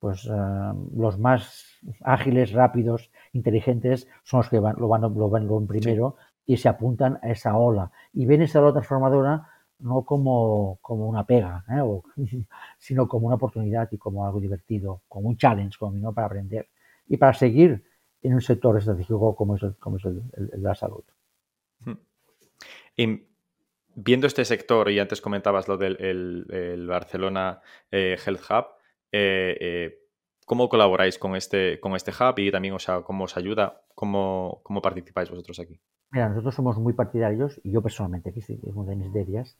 Pues 0.00 0.26
eh, 0.26 0.72
los 0.96 1.18
más 1.18 1.78
ágiles, 2.02 2.52
rápidos, 2.52 3.10
inteligentes 3.32 4.08
son 4.24 4.38
los 4.38 4.48
que 4.48 4.58
van, 4.58 4.76
lo, 4.78 4.88
van, 4.88 5.02
lo 5.02 5.28
van 5.28 5.66
primero 5.66 6.16
y 6.46 6.56
se 6.56 6.68
apuntan 6.68 7.18
a 7.22 7.30
esa 7.30 7.56
ola. 7.56 7.92
Y 8.12 8.26
ven 8.26 8.42
esa 8.42 8.60
ola 8.60 8.72
transformadora 8.72 9.46
no 9.80 10.04
como, 10.04 10.78
como 10.82 11.08
una 11.08 11.24
pega, 11.24 11.64
¿eh? 11.68 11.82
sino 12.78 13.08
como 13.08 13.26
una 13.26 13.36
oportunidad 13.36 13.88
y 13.92 13.98
como 13.98 14.26
algo 14.26 14.40
divertido, 14.40 15.02
como 15.08 15.28
un 15.28 15.36
challenge, 15.36 15.78
como 15.78 15.96
¿no? 15.96 16.12
para 16.12 16.26
aprender 16.26 16.68
y 17.08 17.16
para 17.16 17.34
seguir 17.34 17.84
en 18.22 18.34
un 18.34 18.40
sector 18.40 18.76
estratégico 18.76 19.34
como 19.34 19.56
es 19.56 19.62
el, 19.62 19.76
como 19.76 19.96
es 19.96 20.04
el, 20.04 20.22
de 20.32 20.58
la 20.58 20.74
salud. 20.74 21.04
Y 22.96 23.26
viendo 23.94 24.26
este 24.26 24.44
sector, 24.44 24.90
y 24.90 24.98
antes 24.98 25.20
comentabas 25.20 25.68
lo 25.68 25.78
del 25.78 26.86
Barcelona 26.86 27.60
eh, 27.90 28.18
Health 28.24 28.42
Hub, 28.50 28.66
¿cómo 30.46 30.68
colaboráis 30.68 31.18
con 31.18 31.36
este, 31.36 31.80
con 31.80 31.94
este 31.94 32.10
hub 32.10 32.38
y 32.38 32.50
también 32.50 32.74
o 32.74 32.78
sea, 32.78 33.02
cómo 33.02 33.24
os 33.24 33.36
ayuda? 33.36 33.82
¿Cómo, 33.94 34.60
¿Cómo 34.62 34.82
participáis 34.82 35.30
vosotros 35.30 35.60
aquí? 35.60 35.80
Mira, 36.12 36.28
nosotros 36.28 36.54
somos 36.54 36.76
muy 36.78 36.92
partidarios, 36.92 37.60
y 37.62 37.70
yo 37.70 37.82
personalmente, 37.82 38.30
aquí 38.30 38.40
es 38.40 38.74
una 38.74 38.90
de 38.90 38.96
mis 38.96 39.10
medias, 39.10 39.56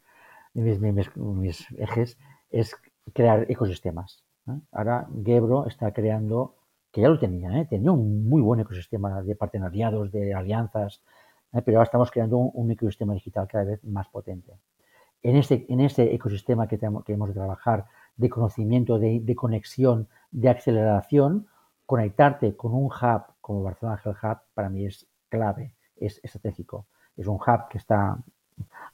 mis, 0.52 0.80
mis, 0.80 1.70
ejes, 1.78 2.18
es 2.50 2.76
crear 3.12 3.46
ecosistemas. 3.48 4.24
Ahora 4.72 5.06
Gebro 5.24 5.66
está 5.66 5.92
creando, 5.92 6.56
que 6.90 7.02
ya 7.02 7.08
lo 7.08 7.20
tenía, 7.20 7.64
tenía 7.66 7.92
un 7.92 8.28
muy 8.28 8.42
buen 8.42 8.58
ecosistema 8.58 9.22
de 9.22 9.36
partenariados, 9.36 10.10
de 10.10 10.34
alianzas, 10.34 11.02
¿eh? 11.52 11.62
pero 11.64 11.78
ahora 11.78 11.84
estamos 11.84 12.10
creando 12.10 12.38
un, 12.38 12.70
ecosistema 12.72 13.14
digital 13.14 13.46
cada 13.46 13.64
vez 13.64 13.84
más 13.84 14.08
potente. 14.08 14.52
En 15.22 15.36
este, 15.36 15.66
en 15.68 15.80
este 15.80 16.14
ecosistema 16.14 16.66
que, 16.66 16.78
tenemos, 16.78 17.04
que 17.04 17.12
hemos 17.12 17.28
de 17.28 17.34
trabajar 17.34 17.86
de 18.16 18.28
conocimiento, 18.28 18.98
de, 18.98 19.34
conexión, 19.34 20.08
de 20.30 20.50
aceleración, 20.50 21.46
conectarte 21.86 22.56
con 22.56 22.74
un 22.74 22.86
hub 22.86 23.22
como 23.40 23.62
Barcelona 23.62 24.00
Health 24.04 24.18
Hub 24.22 24.38
para 24.54 24.68
mí 24.68 24.86
es 24.86 25.06
clave, 25.28 25.74
es 25.96 26.20
estratégico. 26.22 26.86
Es 27.16 27.26
un 27.26 27.36
hub 27.36 27.68
que 27.68 27.78
está 27.78 28.18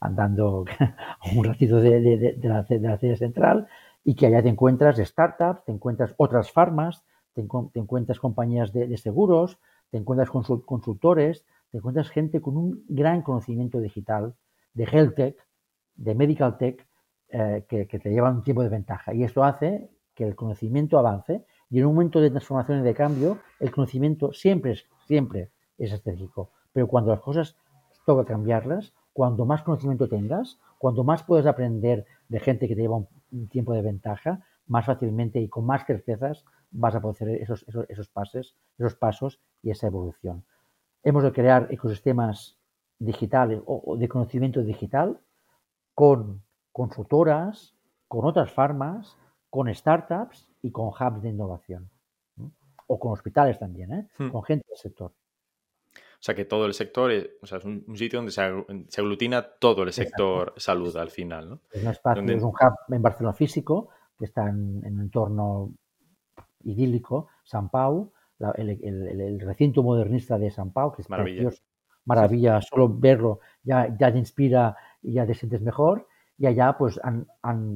andando 0.01 0.65
un 1.37 1.45
ratito 1.45 1.77
de, 1.81 2.39
la, 2.43 2.63
de 2.63 3.17
central 3.17 3.69
y 4.05 4.15
que 4.15 4.27
allá 4.27 4.43
te 4.43 4.49
encuentras 4.49 4.99
startups, 4.99 5.65
te 5.65 5.73
encuentras 5.73 6.15
otras 6.17 6.53
farmas, 6.53 7.05
te, 7.35 7.41
encuentras 7.75 8.19
compañías 8.19 8.73
de, 8.73 8.97
seguros, 8.97 9.59
te 9.91 9.99
encuentras 9.99 10.31
consultores, 10.31 11.45
te 11.71 11.79
encuentras 11.79 12.09
gente 12.09 12.41
con 12.41 12.57
un 12.57 12.85
gran 12.89 13.23
conocimiento 13.23 13.81
digital 13.81 14.35
de 14.75 14.85
health 14.85 15.15
tech, 15.17 15.37
de 15.97 16.15
medical 16.15 16.57
tech, 16.57 16.87
eh, 17.29 17.65
que, 17.69 17.87
te 17.87 18.11
llevan 18.11 18.37
un 18.37 18.43
tiempo 18.43 18.63
de 18.63 18.69
ventaja. 18.69 19.13
Y 19.13 19.25
esto 19.25 19.43
hace 19.43 19.91
que 20.15 20.25
el 20.25 20.37
conocimiento 20.37 20.99
avance 20.99 21.45
y 21.69 21.81
en 21.81 21.87
un 21.87 21.95
momento 21.95 22.21
de 22.21 22.31
transformación 22.31 22.81
y 22.81 22.83
de 22.83 22.95
cambio, 22.95 23.39
el 23.59 23.73
conocimiento 23.73 24.33
siempre 24.33 24.73
es, 24.73 24.87
siempre 25.07 25.51
es 25.77 25.93
estratégico. 25.93 26.51
Pero 26.73 26.87
cuando 26.87 27.11
las 27.11 27.21
cosas 27.21 27.57
toca 28.05 28.25
cambiarlas, 28.25 28.93
cuando 29.13 29.45
más 29.45 29.63
conocimiento 29.63 30.09
tengas, 30.09 30.61
cuando 30.79 31.03
más 31.03 31.25
puedes 31.25 31.47
aprender 31.47 32.07
de 32.29 32.39
gente 32.39 32.69
que 32.69 32.77
te 32.77 32.83
lleva 32.83 32.97
un, 33.33 33.49
tiempo 33.49 33.73
de 33.73 33.83
ventaja, 33.83 34.47
más 34.69 34.87
fácilmente 34.87 35.41
y 35.41 35.49
con 35.49 35.67
más 35.67 35.85
certezas 35.85 36.45
vas 36.71 36.95
a 36.95 37.01
poder 37.01 37.17
hacer 37.17 37.29
esos, 37.43 37.65
esos, 37.67 37.87
esos, 37.89 38.57
esos 38.79 38.95
pasos 38.95 39.41
y 39.63 39.71
esa 39.71 39.89
evolución. 39.89 40.45
Hemos 41.03 41.25
de 41.25 41.33
crear 41.33 41.67
ecosistemas 41.71 42.57
digitales 42.99 43.61
o 43.67 43.97
de 43.97 44.09
conocimiento 44.09 44.63
digital 44.63 45.19
con 45.95 46.46
consultoras, 46.77 47.75
con 48.07 48.27
otras 48.27 48.53
farmas, 48.53 49.17
con 49.49 49.75
startups 49.75 50.47
y 50.61 50.71
con 50.71 50.89
hubs 50.89 51.23
de 51.23 51.31
innovación. 51.31 51.89
o 52.89 53.01
con 53.01 53.11
hospitales 53.13 53.59
también, 53.59 53.93
¿eh? 53.93 54.09
Hmm. 54.19 54.29
con 54.31 54.45
gente 54.45 54.65
del 54.69 54.79
sector. 54.79 55.11
O 55.11 56.21
sea 56.27 56.37
que 56.37 56.45
todo 56.45 56.67
el 56.67 56.73
sector 56.75 57.11
es, 57.11 57.29
o 57.43 57.47
sea, 57.47 57.59
es 57.59 57.65
un, 57.65 57.83
un 57.89 57.97
sitio 57.97 58.19
donde 58.21 58.31
se, 58.31 58.43
ag- 58.43 58.87
se 58.89 59.01
aglutina 59.01 59.43
todo 59.43 59.83
el 59.83 59.93
sector 59.93 60.53
salud 60.57 60.97
al 60.97 61.11
final, 61.11 61.49
¿no? 61.51 61.61
Es 61.73 61.83
un 61.83 61.91
espacio, 61.91 62.21
Donde- 62.23 62.37
es 62.37 62.43
un 62.45 62.51
hub 62.51 62.95
en 62.95 63.03
Barcelona 63.03 63.33
físico, 63.33 63.89
que 64.17 64.27
está 64.27 64.49
en, 64.49 64.83
en 64.85 64.95
un 64.95 65.01
entorno 65.01 65.73
idílico, 66.65 67.29
San 67.43 67.71
Pau, 67.71 68.13
la- 68.39 68.53
el, 68.53 68.71
el- 68.71 69.09
el- 69.09 69.21
el 69.21 69.41
recinto 69.41 69.83
modernista 69.83 70.39
de 70.39 70.51
San 70.53 70.71
Pau, 70.73 70.93
que 70.93 71.03
es 71.03 71.11
Maravilla. 71.11 71.43
precioso, 71.43 71.65
maravilla, 72.05 72.61
solo 72.63 72.89
verlo 72.89 73.41
ya, 73.65 73.89
ya 73.99 74.13
te 74.13 74.19
inspira 74.19 74.77
y 75.03 75.15
ya 75.15 75.27
te 75.27 75.35
sientes 75.35 75.61
mejor. 75.61 76.07
Y 76.39 76.47
allá, 76.47 76.77
pues, 76.77 77.01
han, 77.03 77.27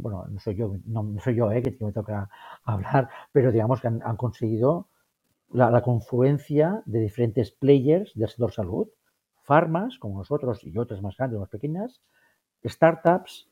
bueno, 0.02 0.26
no 0.28 0.38
soy 0.38 0.54
yo, 0.54 0.76
no, 0.86 1.14
soy 1.20 1.34
yo, 1.34 1.50
eh, 1.50 1.62
que 1.62 1.76
me 1.84 1.92
toca 1.92 2.28
hablar, 2.64 3.08
pero 3.32 3.52
digamos 3.52 3.80
que 3.80 3.88
han, 3.88 4.16
conseguido 4.16 4.88
la, 5.50 5.82
confluencia 5.82 6.82
de 6.84 7.00
diferentes 7.00 7.50
players 7.52 8.12
del 8.14 8.28
sector 8.28 8.52
salud, 8.52 8.88
farmas 9.42 9.98
como 9.98 10.18
nosotros 10.18 10.62
y 10.62 10.76
otras 10.76 11.00
más 11.02 11.16
grandes 11.16 11.40
más 11.40 11.48
pequeñas, 11.48 12.02
startups, 12.64 13.48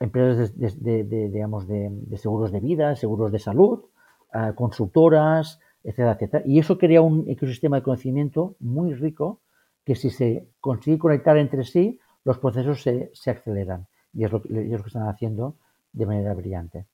empresas 0.00 0.58
de, 0.58 1.04
digamos, 1.04 1.68
de 1.68 2.16
seguros 2.16 2.50
de 2.50 2.60
vida, 2.60 2.96
seguros 2.96 3.30
de 3.30 3.38
salud, 3.38 3.84
eh, 4.32 4.52
consultoras, 4.54 5.58
etcétera, 5.82 6.12
etcétera. 6.12 6.42
Y 6.46 6.58
eso 6.58 6.78
crea 6.78 7.02
un 7.02 7.28
ecosistema 7.28 7.76
de 7.76 7.82
conocimiento 7.82 8.54
muy 8.60 8.94
rico 8.94 9.40
que 9.84 9.96
si 9.96 10.10
se 10.10 10.46
consigue 10.60 10.98
conectar 10.98 11.36
entre 11.36 11.64
sí, 11.64 11.98
los 12.24 12.38
procesos 12.38 12.82
se, 12.82 13.10
se 13.12 13.30
aceleran. 13.30 13.88
Y 14.12 14.24
es 14.24 14.32
lo, 14.32 14.42
que, 14.42 14.48
es 14.48 14.70
lo 14.70 14.82
que 14.82 14.88
están 14.88 15.08
haciendo 15.08 15.56
de 15.92 16.06
manera 16.06 16.34
brillante. 16.34 16.86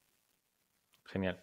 Genial. 1.04 1.42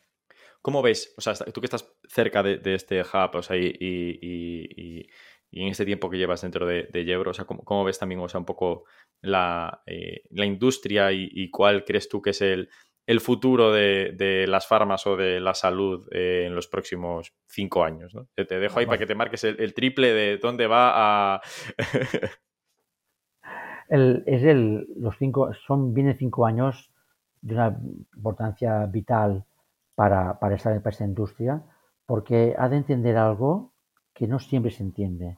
¿Cómo 0.62 0.82
ves, 0.82 1.14
o 1.18 1.22
sea, 1.22 1.34
tú 1.34 1.60
que 1.62 1.68
estás 1.68 1.94
cerca 2.08 2.42
de, 2.42 2.58
de 2.58 2.76
este 2.76 3.02
hub, 3.02 3.36
o 3.36 3.42
sea, 3.42 3.58
y, 3.58 3.66
y- 3.80 4.20
y- 4.22 5.08
y- 5.52 5.62
en 5.62 5.68
este 5.68 5.86
tiempo 5.86 6.10
que 6.10 6.18
llevas 6.18 6.42
dentro 6.42 6.66
de, 6.66 6.84
de 6.92 7.06
Yebro, 7.06 7.32
o 7.32 7.34
sea, 7.34 7.46
¿cómo, 7.46 7.64
cómo 7.64 7.84
ves 7.84 8.00
también, 8.00 8.22
o 8.22 8.30
sea, 8.30 8.40
un 8.40 8.46
poco 8.46 8.86
la, 9.22 9.84
eh, 9.86 10.24
la 10.32 10.46
industria 10.46 11.12
y, 11.12 11.50
cuál 11.52 11.84
crees 11.86 12.10
tú 12.10 12.22
que 12.22 12.32
es 12.32 12.42
el, 12.42 12.70
el 13.06 13.20
futuro 13.20 13.72
de, 13.72 14.14
de 14.16 14.48
las 14.48 14.66
farmas 14.68 15.06
o 15.06 15.16
de 15.16 15.40
la 15.40 15.54
salud 15.54 16.08
eh, 16.12 16.46
en 16.48 16.56
los 16.56 16.68
próximos 16.68 17.34
cinco 17.48 17.84
años? 17.84 18.16
¿no? 18.16 18.28
Te, 18.34 18.46
te 18.46 18.58
dejo 18.60 18.80
ahí 18.80 18.86
para 18.86 18.98
que 18.98 19.06
te 19.06 19.16
marques 19.16 19.44
el, 19.44 19.60
el 19.62 19.74
triple 19.74 20.12
de 20.14 20.38
dónde 20.38 20.66
va 20.66 21.36
a... 21.36 21.42
El- 23.90 24.24
es 24.26 24.44
el, 24.44 24.88
los 24.98 25.18
cinco, 25.18 25.54
son, 25.54 25.94
vienen 25.94 26.18
cinco 26.18 26.46
años 26.46 26.92
de 27.42 27.56
una 27.56 27.78
importancia 28.16 28.86
vital 28.86 29.46
para, 29.96 30.40
para, 30.40 30.56
esta, 30.56 30.70
para 30.80 30.90
esta 30.92 31.06
industria, 31.06 31.62
porque 32.06 32.56
ha 32.58 32.70
de 32.70 32.78
entender 32.78 33.18
algo 33.18 33.72
que 34.14 34.28
no 34.28 34.40
siempre 34.40 34.72
se 34.72 34.84
entiende. 34.84 35.38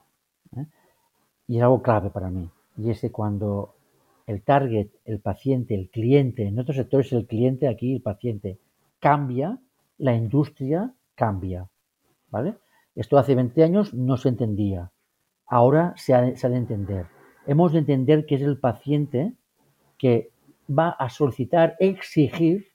¿eh? 0.57 0.65
Y 1.47 1.57
es 1.57 1.63
algo 1.63 1.81
clave 1.81 2.09
para 2.09 2.29
mí. 2.29 2.49
Y 2.77 2.89
es 2.91 3.01
que 3.01 3.11
cuando 3.11 3.75
el 4.27 4.43
target, 4.43 4.89
el 5.05 5.19
paciente, 5.19 5.75
el 5.75 5.89
cliente, 5.89 6.47
en 6.47 6.59
otros 6.59 6.77
sectores 6.77 7.11
el 7.13 7.27
cliente, 7.27 7.67
aquí 7.67 7.93
el 7.95 8.01
paciente, 8.01 8.59
cambia, 8.99 9.59
la 9.97 10.15
industria 10.15 10.93
cambia. 11.15 11.67
¿Vale? 12.29 12.55
Esto 12.95 13.17
hace 13.17 13.35
20 13.35 13.63
años 13.63 13.93
no 13.93 14.17
se 14.17 14.29
entendía. 14.29 14.91
Ahora 15.47 15.93
se 15.97 16.35
se 16.35 16.47
ha 16.47 16.49
de 16.49 16.57
entender. 16.57 17.07
Hemos 17.47 17.73
de 17.73 17.79
entender 17.79 18.25
que 18.25 18.35
es 18.35 18.41
el 18.41 18.57
paciente 18.57 19.33
que 19.97 20.31
va 20.67 20.89
a 20.89 21.09
solicitar, 21.09 21.75
exigir 21.79 22.67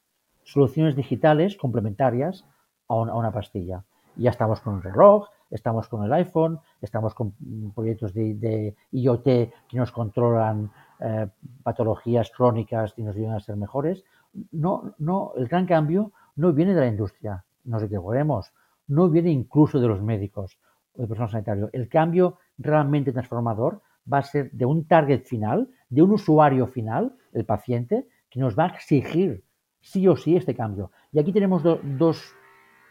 soluciones 0.45 0.95
digitales 0.97 1.57
complementarias 1.57 2.45
a 2.89 2.95
una, 2.95 3.33
pastilla. 3.33 3.85
Ya 4.17 4.31
estamos 4.31 4.61
con 4.61 4.77
el 4.77 4.83
reloj, 4.83 5.29
estamos 5.51 5.89
con 5.89 6.05
el 6.05 6.13
iPhone, 6.13 6.61
estamos 6.81 7.15
con 7.15 7.35
mm, 7.39 7.71
proyectos 7.71 8.15
de, 8.15 8.75
IoT 8.93 9.25
que 9.25 9.77
nos 9.77 9.93
controlan 9.93 10.71
eh, 11.01 11.29
patologías 11.63 12.31
crónicas 12.31 12.95
y 12.97 13.03
nos 13.03 13.17
ayudan 13.17 13.37
a 13.37 13.41
ser 13.41 13.57
mejores. 13.57 14.05
No, 14.53 14.95
no, 14.99 15.33
el 15.37 15.47
gran 15.49 15.67
cambio 15.67 16.13
no 16.37 16.53
viene 16.53 16.75
de 16.75 16.81
la 16.81 16.87
industria, 16.87 17.45
nos 17.65 17.83
equivocaremos, 17.83 18.53
no 18.89 19.09
viene 19.09 19.31
incluso 19.31 19.81
de 19.81 19.89
los 19.89 20.03
médicos 20.03 20.59
o 20.97 21.03
de 21.03 21.09
personal 21.09 21.31
sanitario. 21.31 21.71
El 21.73 21.89
cambio 21.89 22.39
realmente 22.59 23.13
transformador 23.13 23.83
va 24.11 24.19
a 24.19 24.23
ser 24.23 24.51
de 24.53 24.65
un 24.65 24.85
target 24.87 25.25
final, 25.25 25.69
de 25.89 26.03
un 26.03 26.13
usuario 26.13 26.67
final, 26.67 27.15
el 27.33 27.45
paciente, 27.45 28.07
que 28.29 28.41
nos 28.41 28.57
va 28.59 28.65
a 28.65 28.69
exigir 28.69 29.45
sí 29.81 30.07
o 30.09 30.17
sí 30.17 30.37
este 30.37 30.55
cambio. 30.55 30.91
Y 31.13 31.19
aquí 31.19 31.33
tenemos 31.33 31.63
do- 31.63 31.81
dos, 31.83 32.35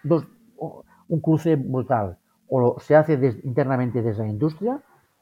dos, 0.03 0.27
un 1.07 1.19
cruce 1.21 1.55
brutal. 1.55 2.17
O 2.47 2.79
se 2.79 2.95
hace 2.95 3.17
des- 3.17 3.43
internamente 3.45 4.01
desde 4.01 4.23
la 4.23 4.29
industria, 4.29 4.81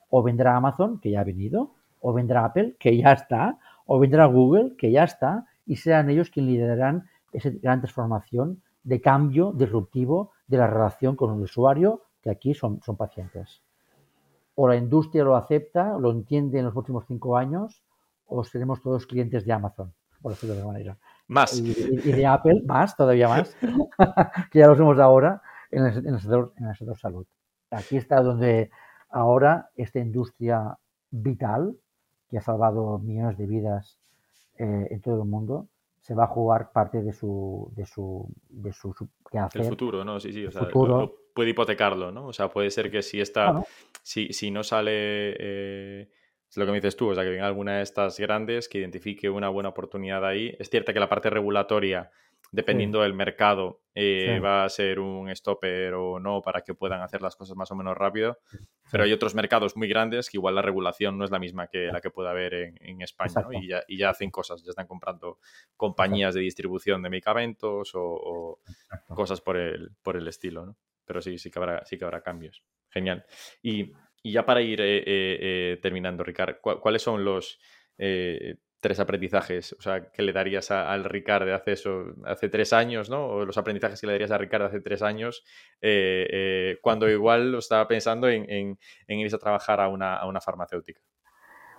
o 0.10 0.24
vendrá 0.24 0.56
Amazon, 0.56 1.00
que 1.00 1.12
ya 1.12 1.22
ha 1.22 1.24
venido, 1.24 1.74
o 2.00 2.14
vendrá 2.14 2.46
Apple, 2.46 2.76
que 2.80 2.96
ya 2.98 3.12
está, 3.14 3.60
o 3.86 4.00
vendrá 4.00 4.26
Google, 4.26 4.76
que 4.78 4.92
ya 4.92 5.04
está, 5.04 5.46
y 5.66 5.76
serán 5.76 6.10
ellos 6.10 6.30
quienes 6.30 6.54
liderarán 6.54 7.08
esa 7.34 7.50
gran 7.62 7.82
transformación 7.82 8.62
de 8.84 9.02
cambio 9.02 9.52
disruptivo 9.52 10.32
de 10.48 10.58
la 10.58 10.68
relación 10.68 11.16
con 11.18 11.36
el 11.36 11.42
usuario, 11.42 12.04
que 12.22 12.30
aquí 12.30 12.54
son 12.54 12.80
pacientes. 12.98 13.62
O 14.60 14.68
la 14.68 14.76
industria 14.76 15.24
lo 15.24 15.36
acepta, 15.36 15.98
lo 16.00 16.12
entiende 16.12 16.58
en 16.60 16.66
los 16.66 16.74
próximos 16.74 17.06
cinco 17.08 17.38
años, 17.38 17.84
o 18.26 18.44
seremos 18.44 18.82
todos 18.82 19.06
clientes 19.06 19.46
de 19.46 19.54
Amazon, 19.54 19.94
por 20.22 20.32
decirlo 20.32 20.56
de 20.56 20.62
alguna 20.62 20.78
manera. 20.78 20.98
Más. 21.28 21.58
Y, 21.60 21.74
de 22.12 22.26
Apple, 22.26 22.64
más, 22.66 22.96
todavía 22.96 23.28
más, 23.28 23.56
que 24.52 24.60
ya 24.60 24.68
lo 24.68 24.76
somos 24.76 24.98
ahora 24.98 25.42
en 25.70 25.86
el, 25.86 25.98
en 25.98 26.14
el 26.16 26.20
sector, 26.20 26.54
en 26.58 26.68
el 26.68 26.76
sector 26.76 26.98
salud. 26.98 27.26
Aquí 27.70 27.98
está 27.98 28.22
donde 28.22 28.72
ahora 29.10 29.70
esta 29.76 30.00
industria 30.00 30.78
vital, 31.12 31.78
que 32.30 32.38
ha 32.38 32.42
salvado 32.42 33.00
millones 33.00 33.38
de 33.38 33.46
vidas 33.46 34.00
eh, 34.58 34.88
en 34.90 35.02
todo 35.02 35.22
el 35.22 35.30
mundo, 35.30 35.68
se 36.02 36.14
va 36.14 36.24
a 36.24 36.28
jugar 36.28 36.72
parte 36.72 37.02
de 37.02 37.14
su, 37.14 37.72
de 37.76 37.86
su, 37.86 38.28
de 38.50 38.72
su, 38.72 38.94
su 38.94 39.10
El 39.54 39.66
futuro, 39.66 40.06
¿no? 40.06 40.20
Sí, 40.20 40.32
sí, 40.32 40.46
o 40.46 40.52
sea, 40.52 40.64
futuro. 40.66 41.14
Puede 41.38 41.52
hipotecarlo, 41.52 42.12
¿no? 42.12 42.26
O 42.28 42.34
sea, 42.34 42.50
puede 42.50 42.72
ser 42.72 42.90
que 42.90 43.04
si 43.04 43.22
esta, 43.22 43.52
si, 44.02 44.34
si 44.34 44.50
no 44.50 44.64
sale, 44.64 44.92
eh, 45.38 46.10
es 46.50 46.58
lo 46.58 46.66
que 46.66 46.72
me 46.72 46.78
dices 46.80 46.96
tú, 46.96 47.10
o 47.12 47.14
sea, 47.16 47.24
que 47.24 47.30
venga 47.30 47.46
alguna 47.46 47.78
de 47.78 47.84
estas 47.84 48.20
grandes 48.20 48.68
que 48.68 48.80
identifique 48.80 49.30
una 49.30 49.50
buena 49.50 49.70
oportunidad 49.70 50.26
ahí. 50.26 50.56
Es 50.60 50.70
cierto 50.72 50.94
que 50.94 51.00
la 51.00 51.08
parte 51.10 51.30
regulatoria, 51.30 52.10
dependiendo 52.52 53.02
del 53.02 53.14
mercado, 53.14 53.82
eh, 53.94 54.34
Sí. 54.36 54.40
va 54.40 54.64
a 54.64 54.70
ser 54.70 55.00
un 55.00 55.30
stopper 55.36 55.94
o 55.94 56.20
no 56.20 56.42
para 56.42 56.62
que 56.62 56.74
puedan 56.74 57.02
hacer 57.02 57.22
las 57.22 57.36
cosas 57.36 57.56
más 57.56 57.70
o 57.72 57.76
menos 57.76 57.96
rápido. 57.96 58.40
Pero 58.90 59.04
hay 59.04 59.12
otros 59.12 59.36
mercados 59.36 59.76
muy 59.76 59.90
grandes 59.90 60.30
que 60.30 60.38
igual 60.38 60.56
la 60.56 60.62
regulación 60.62 61.18
no 61.18 61.26
es 61.26 61.30
la 61.32 61.40
misma 61.40 61.68
que 61.68 61.88
la 61.92 62.00
que 62.00 62.10
pueda 62.10 62.30
haber 62.32 62.54
en, 62.54 62.78
en 62.80 63.02
España, 63.02 63.34
¿no? 63.44 63.52
Y 63.62 63.68
ya, 63.68 63.84
y 63.88 63.98
ya 63.98 64.10
hacen 64.12 64.32
cosas, 64.32 64.64
ya 64.64 64.70
están 64.70 64.88
comprando 64.88 65.40
compañías 65.76 66.34
de 66.36 66.42
distribución 66.42 67.02
de 67.04 67.10
medicamentos 67.10 67.94
o- 67.96 68.02
o, 68.02 68.60
cosas 69.14 69.42
por 69.42 69.58
el, 69.58 69.92
por 70.02 70.16
el 70.16 70.26
estilo, 70.30 70.66
¿no? 70.66 70.76
Pero 71.08 71.22
sí, 71.22 71.38
sí 71.40 71.50
que 71.50 71.60
habrá, 71.60 71.86
sí 71.86 71.98
que 71.98 72.06
habrá 72.06 72.22
cambios. 72.22 72.64
Genial. 72.90 73.26
Y, 73.64 73.94
y 74.22 74.32
ya 74.34 74.46
para 74.46 74.62
ir 74.62 74.82
eh, 74.82 74.98
eh, 75.00 75.04
eh, 75.08 75.80
terminando, 75.82 76.24
Ricard, 76.24 76.58
¿cu- 76.62 76.80
¿cuáles 76.80 77.02
son 77.02 77.24
los 77.26 77.60
tres 78.80 79.00
aprendizajes 79.00 79.74
o 79.74 79.82
sea, 79.82 80.12
que 80.12 80.22
le 80.22 80.32
darías 80.34 80.70
a- 80.70 80.92
al 80.92 81.04
Ricard 81.04 81.50
hace, 81.50 81.72
eso, 81.72 82.06
hace 82.26 82.48
tres 82.50 82.74
años, 82.74 83.10
¿no? 83.10 83.26
O 83.26 83.46
los 83.46 83.58
aprendizajes 83.58 84.00
que 84.00 84.08
le 84.08 84.14
darías 84.14 84.32
a 84.32 84.38
Ricard 84.38 84.64
hace 84.66 84.82
tres 84.82 85.02
años, 85.02 85.44
cuando 86.82 87.10
igual 87.10 87.52
lo 87.52 87.60
estaba 87.60 87.88
pensando 87.88 88.30
en, 88.30 88.46
en, 88.50 89.20
irse 89.20 89.36
a 89.36 89.40
trabajar 89.40 89.82
a 89.82 89.88
una, 89.88 90.16
a 90.18 90.28
una 90.28 90.42
farmacéutica. 90.42 91.02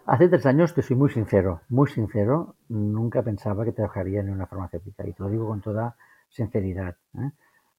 Hace 0.07 0.29
tres 0.29 0.47
años, 0.47 0.75
te 0.75 0.83
soy 0.83 0.97
muy 0.97 1.11
sincero, 1.11 1.61
muy 1.69 1.89
sincero, 1.89 2.57
nunca 2.69 3.23
pensaba 3.23 3.65
que 3.65 3.73
trabajaría 3.73 4.21
en 4.21 4.31
una 4.31 4.47
farmacéutica 4.47 5.07
y 5.07 5.13
te 5.13 5.23
lo 5.23 5.29
digo 5.29 5.47
con 5.47 5.61
toda 5.61 5.97
sinceridad. 6.31 6.97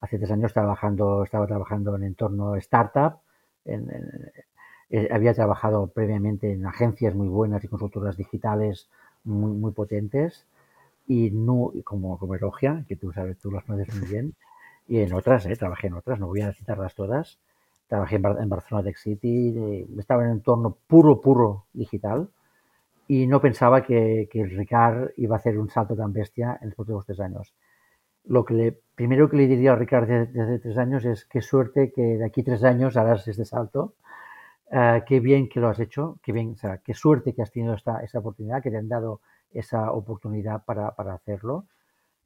Hace 0.01 0.17
tres 0.17 0.31
años 0.31 0.53
trabajando, 0.53 1.23
estaba 1.23 1.47
trabajando 1.47 1.95
en 1.95 2.03
entorno 2.03 2.55
startup, 2.57 3.19
en- 3.65 3.89
eh, 4.89 5.07
había 5.11 5.33
trabajado 5.33 5.87
previamente 5.87 6.51
en 6.51 6.65
agencias 6.65 7.15
muy 7.15 7.27
buenas 7.27 7.63
y 7.63 7.67
consultoras 7.67 8.17
digitales 8.17 8.89
muy, 9.23 9.51
muy 9.51 9.71
potentes 9.71 10.45
y 11.07 11.31
no 11.31 11.71
como, 11.83 12.17
como 12.19 12.35
Elogia, 12.35 12.85
que 12.87 12.95
tú 12.95 13.11
sabes, 13.13 13.37
tú 13.39 13.51
las 13.51 13.63
conoces 13.65 13.95
muy 13.95 14.07
bien, 14.09 14.35
y 14.87 14.99
en 15.01 15.13
otras, 15.13 15.45
¿eh? 15.47 15.55
trabajé 15.55 15.87
en 15.87 15.95
otras, 15.95 16.19
no 16.19 16.27
voy 16.27 16.41
a 16.41 16.53
citarlas 16.53 16.95
todas. 16.95 17.39
Trabajé 17.87 18.17
en, 18.17 18.21
Bar- 18.23 18.37
en 18.41 18.49
Barcelona 18.49 18.85
Tech 18.85 18.97
City, 18.97 19.85
estaba 19.99 20.23
en 20.23 20.29
un 20.31 20.37
entorno 20.37 20.77
puro, 20.87 21.21
puro 21.21 21.65
digital 21.73 22.29
y 23.07 23.27
no 23.27 23.41
pensaba 23.41 23.83
que, 23.83 24.29
que 24.31 24.41
el 24.41 24.51
Ricard 24.51 25.11
iba 25.17 25.35
a 25.35 25.39
hacer 25.39 25.57
un 25.57 25.69
salto 25.69 25.95
tan 25.95 26.13
bestia 26.13 26.57
en 26.61 26.67
los 26.69 26.75
próximos 26.75 27.05
tres 27.05 27.19
años. 27.19 27.53
Lo 28.35 28.45
que 28.45 28.53
le, 28.53 28.67
primero 28.95 29.29
que 29.29 29.37
le 29.37 29.47
diría 29.47 29.73
a 29.73 29.75
Ricard 29.75 30.07
desde 30.07 30.41
hace 30.41 30.59
tres 30.59 30.77
años 30.77 31.03
es 31.05 31.25
qué 31.25 31.41
suerte 31.41 31.91
que 31.93 32.01
de 32.19 32.25
aquí 32.25 32.43
tres 32.43 32.63
años 32.63 32.95
harás 32.97 33.27
este 33.27 33.45
salto. 33.45 33.95
Eh, 34.71 35.03
qué 35.07 35.19
bien 35.19 35.49
que 35.49 35.59
lo 35.61 35.69
has 35.69 35.79
hecho, 35.79 36.19
qué 36.23 36.31
bien, 36.33 36.51
o 36.53 36.57
sea, 36.57 36.79
qué 36.79 36.93
suerte 36.93 37.33
que 37.35 37.41
has 37.43 37.51
tenido 37.51 37.73
esta, 37.75 38.01
esta 38.01 38.19
oportunidad, 38.19 38.61
que 38.63 38.71
te 38.71 38.77
han 38.77 38.89
dado 38.89 39.21
esa 39.51 39.91
oportunidad 39.93 40.65
para, 40.65 40.95
para 40.95 41.15
hacerlo. 41.15 41.67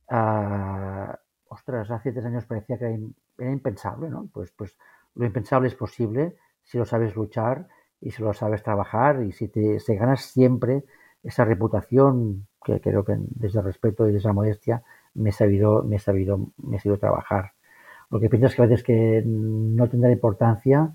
Ah, 0.09 1.19
ostras, 1.49 1.91
hace 1.91 2.11
tres 2.13 2.25
años 2.25 2.45
parecía 2.45 2.77
que 2.77 2.85
era, 2.85 2.95
im- 2.95 3.13
era 3.37 3.51
impensable, 3.51 4.09
¿no? 4.09 4.29
Pues, 4.33 4.51
pues 4.51 4.77
lo 5.15 5.25
impensable 5.25 5.67
es 5.69 5.75
posible 5.75 6.35
si 6.63 6.77
lo 6.77 6.85
sabes 6.85 7.15
luchar 7.15 7.67
y 8.01 8.11
si 8.11 8.21
lo 8.23 8.33
sabes 8.33 8.63
trabajar 8.63 9.23
y 9.23 9.31
si 9.31 9.47
te 9.49 9.77
ganas 9.95 10.21
siempre 10.25 10.85
esa 11.23 11.45
reputación 11.45 12.47
que 12.65 12.81
creo 12.81 13.03
que 13.05 13.15
desde 13.19 13.59
el 13.59 13.65
respeto 13.65 14.07
y 14.07 14.13
desde 14.13 14.29
la 14.29 14.33
modestia 14.33 14.83
me 15.13 15.29
he 15.29 15.33
sabido, 15.33 15.83
me 15.83 15.97
he 15.97 15.99
sabido, 15.99 16.51
me 16.57 16.77
he 16.77 16.79
sabido 16.79 16.99
trabajar. 16.99 17.53
Lo 18.09 18.19
que 18.19 18.29
piensas 18.29 18.55
que 18.55 18.61
a 18.61 18.65
veces 18.65 18.83
que 18.83 19.23
no 19.25 19.89
tendrá 19.89 20.11
importancia, 20.11 20.93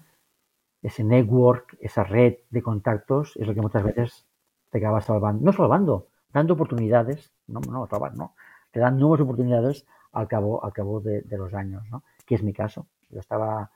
ese 0.82 1.04
network, 1.04 1.76
esa 1.80 2.04
red 2.04 2.36
de 2.50 2.62
contactos, 2.62 3.36
es 3.36 3.46
lo 3.46 3.54
que 3.54 3.60
muchas 3.60 3.82
veces 3.82 4.26
te 4.70 4.78
acaba 4.78 5.00
salvando, 5.00 5.44
no 5.44 5.52
salvando, 5.52 6.08
dando 6.32 6.54
oportunidades, 6.54 7.32
no, 7.46 7.60
no, 7.60 7.86
salvar, 7.86 8.14
no, 8.16 8.34
te 8.70 8.80
dan 8.80 8.98
nuevas 8.98 9.20
oportunidades 9.20 9.86
al 10.12 10.28
cabo, 10.28 10.64
al 10.64 10.72
cabo 10.72 11.00
de, 11.00 11.24
los 11.30 11.54
años, 11.54 11.82
¿no? 11.90 12.04
Que 12.24 12.34
es 12.34 12.42
mi 12.42 12.52
caso. 12.52 12.86
Yo 13.10 13.20
estaba 13.20 13.70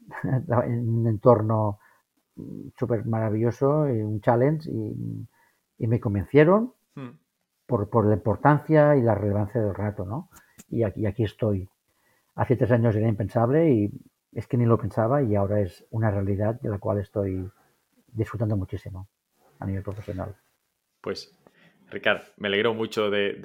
en 0.22 0.88
un 0.88 1.06
entorno 1.06 1.78
súper 2.76 3.04
maravilloso, 3.06 3.82
un 3.82 4.20
challenge, 4.20 4.70
y, 4.70 5.26
y 5.78 5.86
me 5.86 6.00
convencieron 6.00 6.72
hmm. 6.94 7.10
Por, 7.72 7.88
por, 7.88 8.04
la 8.04 8.12
importancia 8.12 8.94
y 8.96 9.00
la 9.00 9.14
relevancia 9.14 9.58
del 9.58 9.74
rato, 9.74 10.04
¿no? 10.04 10.28
Y 10.68 10.82
aquí, 10.82 11.06
aquí 11.06 11.24
estoy. 11.24 11.70
Hace 12.34 12.54
tres 12.56 12.70
años 12.70 12.94
era 12.94 13.08
impensable 13.08 13.70
y 13.70 13.90
es 14.30 14.46
que 14.46 14.58
ni 14.58 14.66
lo 14.66 14.76
pensaba 14.76 15.22
y 15.22 15.34
ahora 15.36 15.62
es 15.62 15.86
una 15.88 16.10
realidad 16.10 16.60
de 16.60 16.68
la 16.68 16.78
cual 16.78 16.98
estoy 16.98 17.50
disfrutando 18.08 18.58
muchísimo 18.58 19.08
a 19.58 19.64
nivel 19.64 19.82
profesional. 19.82 20.36
Pues 21.00 21.34
Ricardo, 21.88 22.26
me 22.36 22.48
alegro 22.48 22.74
mucho 22.74 23.08
de, 23.08 23.40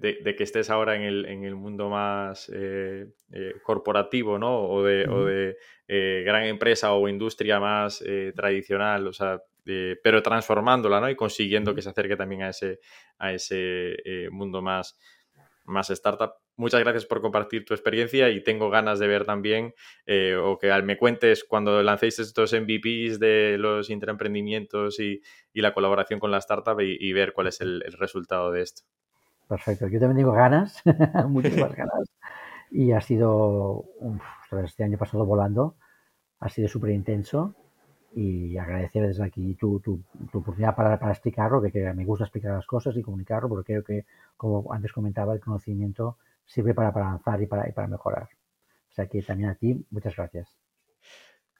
que 0.00 0.42
estés 0.42 0.70
ahora 0.70 0.96
en 0.96 1.44
el, 1.44 1.54
mundo 1.54 1.90
más 1.90 2.50
eh, 2.54 3.12
eh, 3.32 3.52
corporativo, 3.62 4.38
¿no? 4.38 4.62
O 4.62 4.82
de, 4.82 5.56
eh, 5.88 6.22
gran 6.24 6.44
empresa 6.44 6.94
o 6.94 7.06
industria 7.06 7.60
más 7.60 8.02
tradicional, 8.34 9.06
o 9.08 9.12
sea, 9.12 9.42
pero 10.02 10.22
transformándola, 10.22 11.00
¿no? 11.00 11.10
Y 11.10 11.16
consiguiendo 11.16 11.74
que 11.74 11.82
se 11.82 11.90
acerque 11.90 12.16
también 12.16 12.42
a 12.42 12.50
ese, 12.50 12.80
a 13.18 13.32
ese 13.32 13.96
mundo 14.30 14.62
más, 14.62 14.98
más 15.64 15.90
startup 15.90 16.32
muchas 16.58 16.80
gracias 16.80 17.06
por 17.06 17.22
compartir 17.22 17.64
tu 17.64 17.72
experiencia 17.72 18.28
y 18.28 18.42
tengo 18.42 18.68
ganas 18.68 18.98
de 18.98 19.06
ver 19.06 19.24
también 19.24 19.74
eh, 20.06 20.36
o 20.36 20.58
que 20.58 20.70
me 20.82 20.98
cuentes 20.98 21.44
cuando 21.44 21.82
lancéis 21.82 22.18
estos 22.18 22.52
MVPs 22.52 23.18
de 23.18 23.56
los 23.58 23.88
intraemprendimientos 23.88 25.00
y, 25.00 25.22
y 25.54 25.62
la 25.62 25.72
colaboración 25.72 26.20
con 26.20 26.30
la 26.30 26.38
startup 26.38 26.78
y, 26.80 27.12
ver 27.12 27.32
cuál 27.32 27.46
es 27.46 27.60
el, 27.60 27.82
resultado 27.98 28.50
de 28.50 28.62
esto. 28.62 28.82
Perfecto, 29.48 29.88
yo 29.88 29.98
también 29.98 30.18
tengo 30.18 30.32
ganas, 30.32 30.82
muchísimas 31.28 31.72
ganas. 31.76 32.12
Y 32.70 32.92
ha 32.92 33.00
sido, 33.00 33.86
este 34.62 34.84
año 34.84 34.98
pasado 34.98 35.24
volando, 35.24 35.76
ha 36.40 36.48
sido 36.48 36.68
súper 36.68 36.90
intenso 36.90 37.54
y 38.18 38.58
agradecer 38.58 39.06
desde 39.06 39.24
aquí 39.24 39.54
tu, 39.54 39.78
tu, 39.78 40.02
oportunidad 40.32 40.74
para, 40.74 40.98
para, 40.98 41.12
explicarlo, 41.12 41.62
que, 41.62 41.70
que 41.70 41.92
me 41.94 42.04
gusta 42.04 42.24
explicar 42.24 42.52
las 42.52 42.66
cosas 42.66 42.96
y 42.96 43.02
comunicarlo, 43.02 43.48
porque 43.48 43.74
creo 43.74 43.84
que, 43.84 44.06
como 44.36 44.72
antes 44.72 44.92
comentaba, 44.92 45.34
el 45.34 45.40
conocimiento 45.40 46.18
sirve 46.44 46.74
para, 46.74 46.92
para 46.92 47.06
avanzar 47.06 47.40
y 47.40 47.46
para, 47.46 47.68
y 47.68 47.72
para 47.72 47.86
mejorar. 47.86 48.28
O 48.90 48.92
sea 48.92 49.06
que 49.06 49.22
también 49.22 49.50
a 49.50 49.54
ti, 49.54 49.86
muchas 49.90 50.16
gracias. 50.16 50.67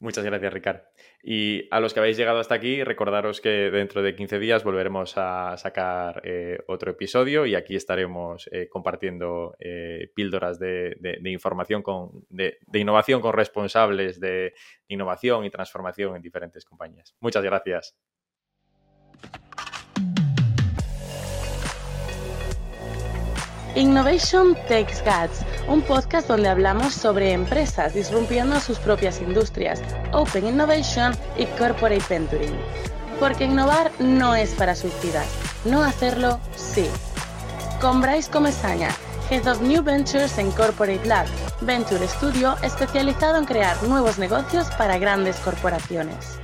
Muchas 0.00 0.24
gracias, 0.24 0.52
Ricard. 0.52 0.82
Y 1.24 1.66
a 1.72 1.80
los 1.80 1.92
que 1.92 1.98
habéis 1.98 2.16
llegado 2.16 2.38
hasta 2.38 2.54
aquí, 2.54 2.84
recordaros 2.84 3.40
que 3.40 3.70
dentro 3.70 4.00
de 4.00 4.14
15 4.14 4.38
días 4.38 4.62
volveremos 4.62 5.14
a 5.16 5.56
sacar 5.56 6.22
eh, 6.24 6.60
otro 6.68 6.92
episodio 6.92 7.46
y 7.46 7.56
aquí 7.56 7.74
estaremos 7.74 8.48
eh, 8.52 8.68
compartiendo 8.68 9.56
eh, 9.58 10.12
píldoras 10.14 10.60
de, 10.60 10.96
información, 11.24 11.82
con, 11.82 12.24
de, 12.28 12.58
innovación 12.74 13.20
con 13.20 13.32
responsables 13.32 14.20
de 14.20 14.54
innovación 14.86 15.44
y 15.44 15.50
transformación 15.50 16.14
en 16.14 16.22
diferentes 16.22 16.64
compañías. 16.64 17.16
Muchas 17.18 17.42
gracias. 17.42 17.96
Innovation 23.74 24.54
Takes 24.66 25.02
Guts, 25.04 25.44
un 25.68 25.82
podcast 25.82 26.26
donde 26.26 26.48
hablamos 26.48 26.94
sobre 26.94 27.32
empresas 27.32 27.94
disrumpiendo 27.94 28.58
sus 28.60 28.78
propias 28.78 29.20
industrias, 29.20 29.82
Open 30.12 30.46
Innovation 30.46 31.14
y 31.36 31.44
Corporate 31.58 32.02
Venturing. 32.08 32.56
Porque 33.20 33.44
innovar 33.44 33.90
no 33.98 34.34
es 34.34 34.50
para 34.54 34.74
suicidas, 34.74 35.28
no 35.64 35.82
hacerlo 35.82 36.40
sí. 36.56 36.88
Con 37.80 38.00
Bryce 38.00 38.30
Comesaña, 38.30 38.88
Head 39.30 39.46
of 39.46 39.60
New 39.60 39.82
Ventures 39.82 40.38
en 40.38 40.50
Corporate 40.52 41.06
Lab, 41.06 41.26
Venture 41.60 42.08
Studio 42.08 42.56
especializado 42.62 43.36
en 43.36 43.44
crear 43.44 43.80
nuevos 43.82 44.18
negocios 44.18 44.66
para 44.78 44.98
grandes 44.98 45.36
corporaciones. 45.36 46.38